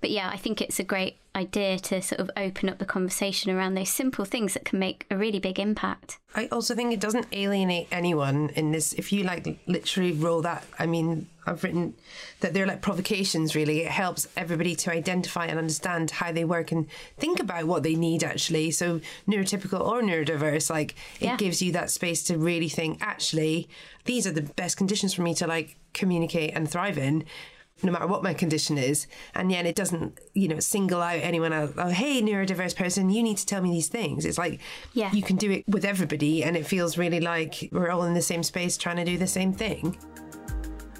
But 0.00 0.10
yeah, 0.10 0.28
I 0.32 0.36
think 0.36 0.60
it's 0.60 0.78
a 0.78 0.84
great 0.84 1.16
idea 1.34 1.78
to 1.78 2.02
sort 2.02 2.20
of 2.20 2.30
open 2.36 2.68
up 2.68 2.78
the 2.78 2.84
conversation 2.84 3.50
around 3.50 3.74
those 3.74 3.88
simple 3.90 4.24
things 4.24 4.54
that 4.54 4.64
can 4.64 4.78
make 4.78 5.06
a 5.10 5.16
really 5.16 5.38
big 5.38 5.58
impact. 5.58 6.18
I 6.34 6.46
also 6.48 6.74
think 6.74 6.92
it 6.92 7.00
doesn't 7.00 7.26
alienate 7.32 7.88
anyone 7.92 8.50
in 8.54 8.72
this. 8.72 8.92
If 8.92 9.12
you 9.12 9.24
like 9.24 9.58
literally 9.66 10.12
roll 10.12 10.40
that, 10.42 10.64
I 10.78 10.86
mean, 10.86 11.28
I've 11.46 11.62
written 11.64 11.94
that 12.40 12.54
they're 12.54 12.66
like 12.66 12.82
provocations, 12.82 13.54
really. 13.54 13.80
It 13.80 13.90
helps 13.90 14.28
everybody 14.36 14.74
to 14.76 14.92
identify 14.92 15.46
and 15.46 15.58
understand 15.58 16.10
how 16.12 16.32
they 16.32 16.44
work 16.44 16.70
and 16.72 16.86
think 17.18 17.40
about 17.40 17.64
what 17.64 17.82
they 17.82 17.94
need 17.94 18.22
actually. 18.24 18.70
So, 18.72 19.00
neurotypical 19.28 19.80
or 19.80 20.02
neurodiverse, 20.02 20.70
like 20.70 20.92
it 21.20 21.26
Yeah. 21.26 21.36
gives 21.36 21.62
you 21.62 21.72
that 21.72 21.90
space 21.90 22.22
to 22.24 22.38
really 22.38 22.68
think, 22.68 22.98
actually, 23.00 23.68
these 24.04 24.26
are 24.26 24.32
the 24.32 24.42
best 24.42 24.76
conditions 24.76 25.14
for 25.14 25.22
me 25.22 25.34
to 25.34 25.46
like 25.46 25.76
communicate 25.92 26.52
and 26.54 26.68
thrive 26.70 26.98
in. 26.98 27.24
No 27.82 27.92
matter 27.92 28.06
what 28.08 28.22
my 28.24 28.34
condition 28.34 28.76
is, 28.76 29.06
and 29.34 29.52
yet 29.52 29.64
it 29.64 29.76
doesn't, 29.76 30.18
you 30.34 30.48
know, 30.48 30.58
single 30.58 31.00
out 31.00 31.20
anyone 31.20 31.52
else. 31.52 31.72
Oh, 31.76 31.90
hey, 31.90 32.20
neurodiverse 32.20 32.74
person, 32.74 33.08
you 33.08 33.22
need 33.22 33.36
to 33.36 33.46
tell 33.46 33.62
me 33.62 33.70
these 33.70 33.86
things. 33.88 34.24
It's 34.24 34.38
like 34.38 34.60
Yeah. 34.94 35.12
you 35.12 35.22
can 35.22 35.36
do 35.36 35.50
it 35.52 35.64
with 35.68 35.84
everybody, 35.84 36.42
and 36.42 36.56
it 36.56 36.66
feels 36.66 36.98
really 36.98 37.20
like 37.20 37.68
we're 37.70 37.90
all 37.90 38.02
in 38.04 38.14
the 38.14 38.22
same 38.22 38.42
space 38.42 38.76
trying 38.76 38.96
to 38.96 39.04
do 39.04 39.16
the 39.16 39.28
same 39.28 39.52
thing. 39.52 39.96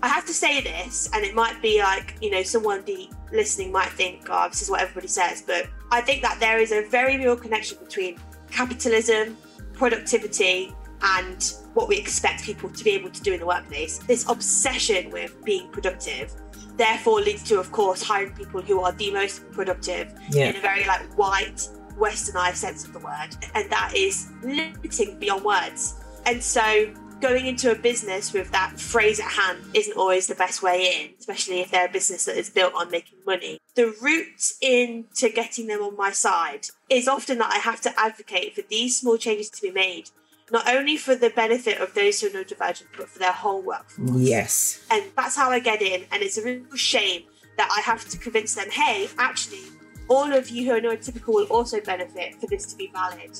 I 0.00 0.08
have 0.08 0.24
to 0.26 0.32
say 0.32 0.60
this, 0.60 1.10
and 1.12 1.24
it 1.24 1.34
might 1.34 1.60
be 1.60 1.80
like, 1.82 2.14
you 2.22 2.30
know, 2.30 2.44
someone 2.44 2.82
be 2.82 3.10
listening 3.32 3.72
might 3.72 3.90
think, 3.90 4.26
oh, 4.30 4.48
this 4.48 4.62
is 4.62 4.70
what 4.70 4.80
everybody 4.80 5.08
says, 5.08 5.42
but 5.42 5.66
I 5.90 6.00
think 6.00 6.22
that 6.22 6.38
there 6.38 6.58
is 6.58 6.70
a 6.70 6.82
very 6.88 7.16
real 7.18 7.36
connection 7.36 7.78
between 7.78 8.16
capitalism, 8.50 9.36
productivity, 9.72 10.72
and 11.02 11.52
what 11.74 11.88
we 11.88 11.96
expect 11.96 12.42
people 12.42 12.68
to 12.70 12.84
be 12.84 12.90
able 12.90 13.10
to 13.10 13.20
do 13.22 13.32
in 13.32 13.40
the 13.40 13.46
workplace. 13.46 13.98
This 13.98 14.28
obsession 14.28 15.10
with 15.10 15.44
being 15.44 15.68
productive 15.70 16.32
therefore 16.78 17.20
leads 17.20 17.42
to, 17.44 17.60
of 17.60 17.70
course, 17.72 18.02
hiring 18.02 18.32
people 18.32 18.62
who 18.62 18.80
are 18.80 18.92
the 18.92 19.10
most 19.10 19.48
productive 19.52 20.12
Yeah. 20.30 20.50
in 20.50 20.56
a 20.56 20.60
very 20.60 20.84
like 20.86 21.02
white, 21.18 21.68
westernized 21.98 22.56
sense 22.56 22.84
of 22.84 22.92
the 22.92 23.00
word. 23.00 23.30
And 23.54 23.68
that 23.70 23.92
is 23.94 24.28
limiting 24.42 25.18
beyond 25.18 25.44
words. 25.44 25.94
And 26.24 26.42
so 26.42 26.92
going 27.20 27.46
into 27.46 27.72
a 27.72 27.74
business 27.74 28.32
with 28.32 28.50
that 28.52 28.78
phrase 28.78 29.18
at 29.18 29.26
hand 29.32 29.58
isn't 29.74 29.96
always 29.96 30.28
the 30.28 30.36
best 30.36 30.62
way 30.62 31.02
in, 31.02 31.10
especially 31.18 31.60
if 31.60 31.70
they're 31.72 31.86
a 31.86 31.90
business 31.92 32.24
that 32.26 32.36
is 32.36 32.48
built 32.48 32.72
on 32.74 32.90
making 32.92 33.18
money. 33.26 33.58
The 33.74 33.92
route 34.00 34.52
into 34.60 35.28
getting 35.30 35.66
them 35.66 35.82
on 35.82 35.96
my 35.96 36.12
side 36.12 36.68
is 36.88 37.08
often 37.08 37.38
that 37.38 37.52
I 37.52 37.58
have 37.58 37.80
to 37.82 38.00
advocate 38.00 38.54
for 38.54 38.62
these 38.70 39.00
small 39.00 39.16
changes 39.16 39.50
to 39.50 39.62
be 39.62 39.72
made, 39.72 40.10
not 40.50 40.68
only 40.68 40.96
for 40.96 41.14
the 41.14 41.30
benefit 41.30 41.80
of 41.80 41.94
those 41.94 42.20
who 42.20 42.28
are 42.28 42.30
neurodivergent, 42.30 42.86
but 42.96 43.08
for 43.08 43.18
their 43.18 43.32
whole 43.32 43.62
workforce. 43.62 44.10
Yes. 44.16 44.86
And 44.90 45.04
that's 45.16 45.36
how 45.36 45.50
I 45.50 45.58
get 45.58 45.82
in. 45.82 46.04
And 46.10 46.22
it's 46.22 46.38
a 46.38 46.44
real 46.44 46.64
shame 46.74 47.24
that 47.56 47.68
I 47.76 47.80
have 47.80 48.08
to 48.08 48.18
convince 48.18 48.54
them, 48.54 48.70
hey, 48.70 49.08
actually, 49.18 49.64
all 50.08 50.32
of 50.32 50.48
you 50.48 50.64
who 50.66 50.72
are 50.72 50.80
neurotypical 50.80 51.34
will 51.34 51.46
also 51.46 51.80
benefit 51.80 52.34
for 52.36 52.46
this 52.46 52.66
to 52.66 52.76
be 52.76 52.90
valid. 52.92 53.38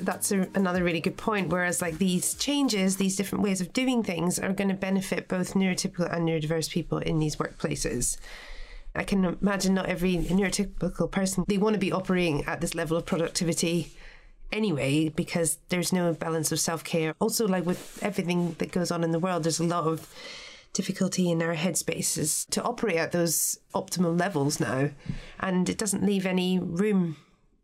That's 0.00 0.32
a, 0.32 0.48
another 0.54 0.84
really 0.84 1.00
good 1.00 1.16
point. 1.16 1.48
Whereas, 1.48 1.80
like 1.80 1.98
these 1.98 2.34
changes, 2.34 2.96
these 2.96 3.16
different 3.16 3.42
ways 3.42 3.60
of 3.60 3.72
doing 3.72 4.02
things 4.02 4.38
are 4.38 4.52
going 4.52 4.68
to 4.68 4.74
benefit 4.74 5.28
both 5.28 5.54
neurotypical 5.54 6.12
and 6.12 6.28
neurodiverse 6.28 6.70
people 6.70 6.98
in 6.98 7.18
these 7.18 7.36
workplaces. 7.36 8.16
I 8.94 9.04
can 9.04 9.24
imagine 9.24 9.74
not 9.74 9.86
every 9.86 10.18
neurotypical 10.18 11.10
person 11.10 11.44
they 11.48 11.56
want 11.56 11.74
to 11.74 11.80
be 11.80 11.92
operating 11.92 12.44
at 12.44 12.60
this 12.60 12.74
level 12.74 12.96
of 12.96 13.06
productivity 13.06 13.92
anyway 14.52 15.08
because 15.08 15.58
there's 15.68 15.92
no 15.92 16.12
balance 16.12 16.52
of 16.52 16.60
self-care. 16.60 17.14
Also, 17.18 17.46
like 17.46 17.66
with 17.66 17.98
everything 18.02 18.54
that 18.58 18.72
goes 18.72 18.90
on 18.90 19.04
in 19.04 19.10
the 19.10 19.18
world, 19.18 19.42
there's 19.42 19.60
a 19.60 19.64
lot 19.64 19.84
of 19.84 20.12
difficulty 20.72 21.30
in 21.30 21.42
our 21.42 21.54
headspaces 21.54 22.48
to 22.50 22.62
operate 22.62 22.96
at 22.96 23.12
those 23.12 23.58
optimal 23.74 24.18
levels 24.18 24.58
now, 24.58 24.90
and 25.40 25.68
it 25.68 25.78
doesn't 25.78 26.04
leave 26.04 26.24
any 26.24 26.58
room 26.58 27.16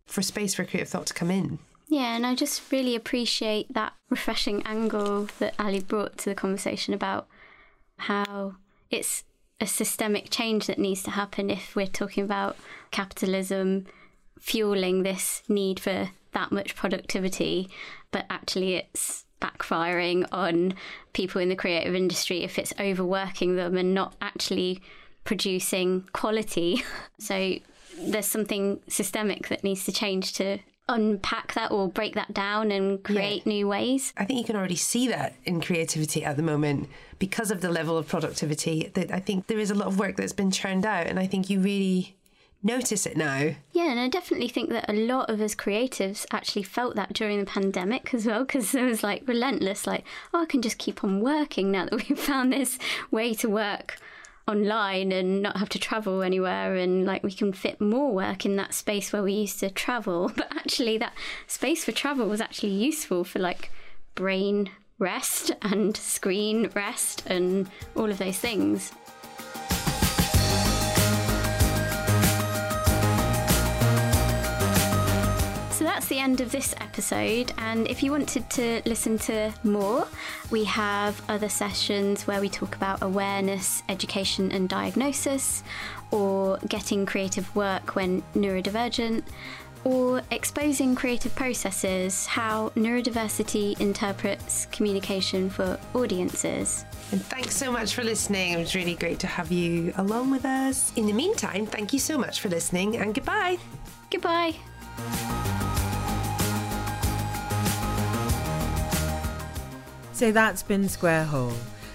for 0.06 0.22
space 0.22 0.54
for 0.54 0.64
creative 0.64 0.88
thought 0.88 1.06
to 1.06 1.14
come 1.14 1.30
in. 1.30 1.58
Yeah, 1.88 2.14
and 2.14 2.26
I 2.26 2.34
just 2.34 2.70
really 2.70 2.94
appreciate 2.94 3.72
that 3.72 3.94
refreshing 4.10 4.62
angle 4.64 5.28
that 5.38 5.54
Ali 5.58 5.80
brought 5.80 6.18
to 6.18 6.26
the 6.26 6.34
conversation 6.34 6.92
about 6.92 7.28
how 7.96 8.56
it's 8.90 9.24
a 9.60 9.66
systemic 9.66 10.30
change 10.30 10.66
that 10.66 10.78
needs 10.78 11.02
to 11.04 11.12
happen 11.12 11.50
if 11.50 11.74
we're 11.74 11.86
talking 11.86 12.24
about 12.24 12.56
capitalism 12.90 13.86
fueling 14.38 15.02
this 15.02 15.42
need 15.48 15.80
for 15.80 16.10
that 16.32 16.52
much 16.52 16.74
productivity, 16.76 17.68
but 18.10 18.26
actually 18.30 18.74
it's 18.74 19.24
backfiring 19.40 20.26
on 20.32 20.74
people 21.12 21.40
in 21.40 21.48
the 21.48 21.56
creative 21.56 21.94
industry 21.94 22.42
if 22.42 22.58
it's 22.58 22.72
overworking 22.80 23.56
them 23.56 23.76
and 23.76 23.94
not 23.94 24.16
actually 24.20 24.80
producing 25.24 26.08
quality. 26.12 26.82
So 27.20 27.56
there's 28.00 28.26
something 28.26 28.78
systemic 28.88 29.48
that 29.48 29.64
needs 29.64 29.84
to 29.86 29.92
change 29.92 30.34
to 30.34 30.58
unpack 30.88 31.54
that 31.54 31.70
or 31.70 31.88
break 31.88 32.14
that 32.14 32.32
down 32.32 32.70
and 32.70 33.02
create 33.02 33.44
new 33.44 33.68
ways. 33.68 34.12
I 34.16 34.24
think 34.24 34.38
you 34.38 34.44
can 34.44 34.56
already 34.56 34.76
see 34.76 35.08
that 35.08 35.34
in 35.44 35.60
creativity 35.60 36.24
at 36.24 36.36
the 36.36 36.42
moment 36.42 36.88
because 37.18 37.50
of 37.50 37.60
the 37.60 37.70
level 37.70 37.98
of 37.98 38.08
productivity. 38.08 38.90
That 38.94 39.12
I 39.12 39.20
think 39.20 39.48
there 39.48 39.58
is 39.58 39.70
a 39.70 39.74
lot 39.74 39.88
of 39.88 39.98
work 39.98 40.16
that's 40.16 40.32
been 40.32 40.50
churned 40.50 40.86
out, 40.86 41.06
and 41.06 41.18
I 41.18 41.26
think 41.26 41.50
you 41.50 41.60
really 41.60 42.16
notice 42.62 43.06
it 43.06 43.16
now. 43.16 43.54
Yeah, 43.72 43.90
and 43.90 44.00
I 44.00 44.08
definitely 44.08 44.48
think 44.48 44.70
that 44.70 44.88
a 44.88 44.92
lot 44.92 45.30
of 45.30 45.40
us 45.40 45.54
creatives 45.54 46.26
actually 46.30 46.62
felt 46.62 46.96
that 46.96 47.12
during 47.12 47.38
the 47.38 47.46
pandemic 47.46 48.12
as 48.12 48.26
well, 48.26 48.44
because 48.44 48.74
it 48.74 48.84
was 48.84 49.02
like 49.02 49.26
relentless, 49.26 49.86
like, 49.86 50.04
oh, 50.32 50.42
I 50.42 50.46
can 50.46 50.62
just 50.62 50.78
keep 50.78 51.04
on 51.04 51.20
working 51.20 51.70
now 51.70 51.84
that 51.84 52.08
we've 52.08 52.18
found 52.18 52.52
this 52.52 52.78
way 53.10 53.34
to 53.34 53.48
work 53.48 53.98
online 54.48 55.12
and 55.12 55.42
not 55.42 55.58
have 55.58 55.68
to 55.68 55.78
travel 55.78 56.22
anywhere 56.22 56.74
and 56.74 57.04
like 57.04 57.22
we 57.22 57.30
can 57.30 57.52
fit 57.52 57.80
more 57.82 58.10
work 58.10 58.46
in 58.46 58.56
that 58.56 58.72
space 58.72 59.12
where 59.12 59.22
we 59.22 59.34
used 59.34 59.60
to 59.60 59.68
travel 59.68 60.32
but 60.36 60.50
actually 60.56 60.96
that 60.96 61.12
space 61.46 61.84
for 61.84 61.92
travel 61.92 62.26
was 62.26 62.40
actually 62.40 62.72
useful 62.72 63.24
for 63.24 63.38
like 63.38 63.70
brain 64.14 64.70
rest 64.98 65.52
and 65.60 65.96
screen 65.96 66.70
rest 66.74 67.22
and 67.26 67.68
all 67.94 68.10
of 68.10 68.16
those 68.16 68.38
things 68.38 68.90
that's 75.98 76.10
the 76.10 76.20
end 76.20 76.40
of 76.40 76.52
this 76.52 76.76
episode. 76.80 77.52
And 77.58 77.88
if 77.88 78.04
you 78.04 78.12
wanted 78.12 78.48
to 78.50 78.80
listen 78.86 79.18
to 79.18 79.52
more, 79.64 80.06
we 80.48 80.62
have 80.62 81.20
other 81.28 81.48
sessions 81.48 82.24
where 82.24 82.40
we 82.40 82.48
talk 82.48 82.76
about 82.76 83.02
awareness, 83.02 83.82
education, 83.88 84.52
and 84.52 84.68
diagnosis, 84.68 85.64
or 86.12 86.58
getting 86.68 87.04
creative 87.04 87.52
work 87.56 87.96
when 87.96 88.22
neurodivergent, 88.36 89.24
or 89.82 90.22
exposing 90.30 90.94
creative 90.94 91.34
processes, 91.34 92.26
how 92.26 92.68
neurodiversity 92.76 93.80
interprets 93.80 94.66
communication 94.66 95.50
for 95.50 95.80
audiences. 95.94 96.84
And 97.10 97.20
thanks 97.24 97.56
so 97.56 97.72
much 97.72 97.92
for 97.92 98.04
listening. 98.04 98.52
It 98.52 98.58
was 98.58 98.76
really 98.76 98.94
great 98.94 99.18
to 99.18 99.26
have 99.26 99.50
you 99.50 99.92
along 99.96 100.30
with 100.30 100.44
us. 100.44 100.92
In 100.94 101.06
the 101.06 101.12
meantime, 101.12 101.66
thank 101.66 101.92
you 101.92 101.98
so 101.98 102.16
much 102.16 102.38
for 102.38 102.48
listening, 102.48 102.98
and 102.98 103.12
goodbye. 103.12 103.58
Goodbye. 104.12 104.54
So 110.18 110.32
that's 110.32 110.64
been 110.64 110.88
Square 110.88 111.26
Hole, 111.26 111.52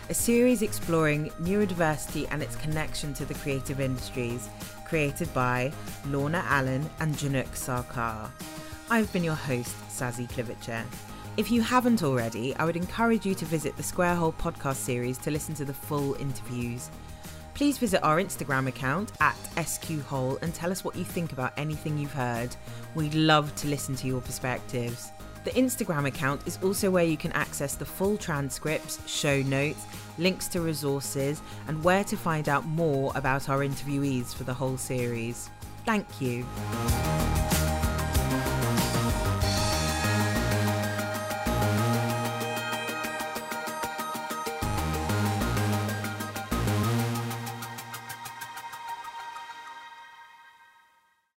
a 0.10 0.14
series 0.14 0.62
exploring 0.62 1.30
neurodiversity 1.42 2.26
and 2.32 2.42
its 2.42 2.56
connection 2.56 3.14
to 3.16 3.26
the 3.26 3.34
creative 3.34 3.82
industries, 3.82 4.48
created 4.86 5.34
by 5.34 5.74
Lorna 6.08 6.42
Allan 6.48 6.90
and 7.02 7.14
Jhinuk 7.16 7.50
Sarkar. 7.50 8.32
I've 8.90 9.12
been 9.12 9.26
your 9.26 9.36
host, 9.36 9.76
Sazzie 9.90 10.32
Kluvitse. 10.32 10.86
If 11.36 11.52
you 11.52 11.62
haven't 11.62 12.02
already, 12.02 12.56
I 12.56 12.64
would 12.64 12.78
encourage 12.78 13.26
you 13.26 13.36
to 13.36 13.44
visit 13.44 13.76
the 13.76 13.84
Square 13.84 14.16
Hole 14.16 14.32
podcast 14.32 14.78
series 14.78 15.18
to 15.18 15.30
listen 15.30 15.54
to 15.56 15.66
the 15.66 15.74
full 15.74 16.14
interviews. 16.14 16.90
Please 17.56 17.78
visit 17.78 18.02
our 18.04 18.22
Instagram 18.22 18.68
account 18.68 19.12
at 19.20 19.36
SQHole 19.58 20.42
and 20.42 20.56
tell 20.56 20.72
us 20.72 20.86
what 20.86 20.96
you 20.96 21.04
think 21.04 21.34
about 21.34 21.52
anything 21.58 21.98
you've 21.98 22.14
heard. 22.14 22.56
We'd 22.96 23.16
love 23.16 23.54
to 23.58 23.68
listen 23.68 23.98
to 23.98 24.08
your 24.08 24.22
perspectives. 24.22 25.12
The 25.44 25.52
Instagram 25.52 26.08
account 26.08 26.42
is 26.46 26.58
also 26.64 26.90
where 26.90 27.04
you 27.04 27.18
can 27.18 27.32
access 27.34 27.76
the 27.76 27.86
full 27.86 28.18
transcripts, 28.18 29.00
show 29.08 29.42
notes, 29.42 29.86
links 30.18 30.48
to 30.50 30.62
resources, 30.62 31.42
and 31.68 31.84
where 31.84 32.04
to 32.06 32.16
find 32.16 32.48
out 32.48 32.66
more 32.66 33.12
about 33.16 33.50
our 33.50 33.60
interviewees 33.60 34.34
for 34.34 34.46
the 34.46 34.54
whole 34.54 34.78
series. 34.78 35.50
Thank 35.86 36.22
you. 36.22 36.46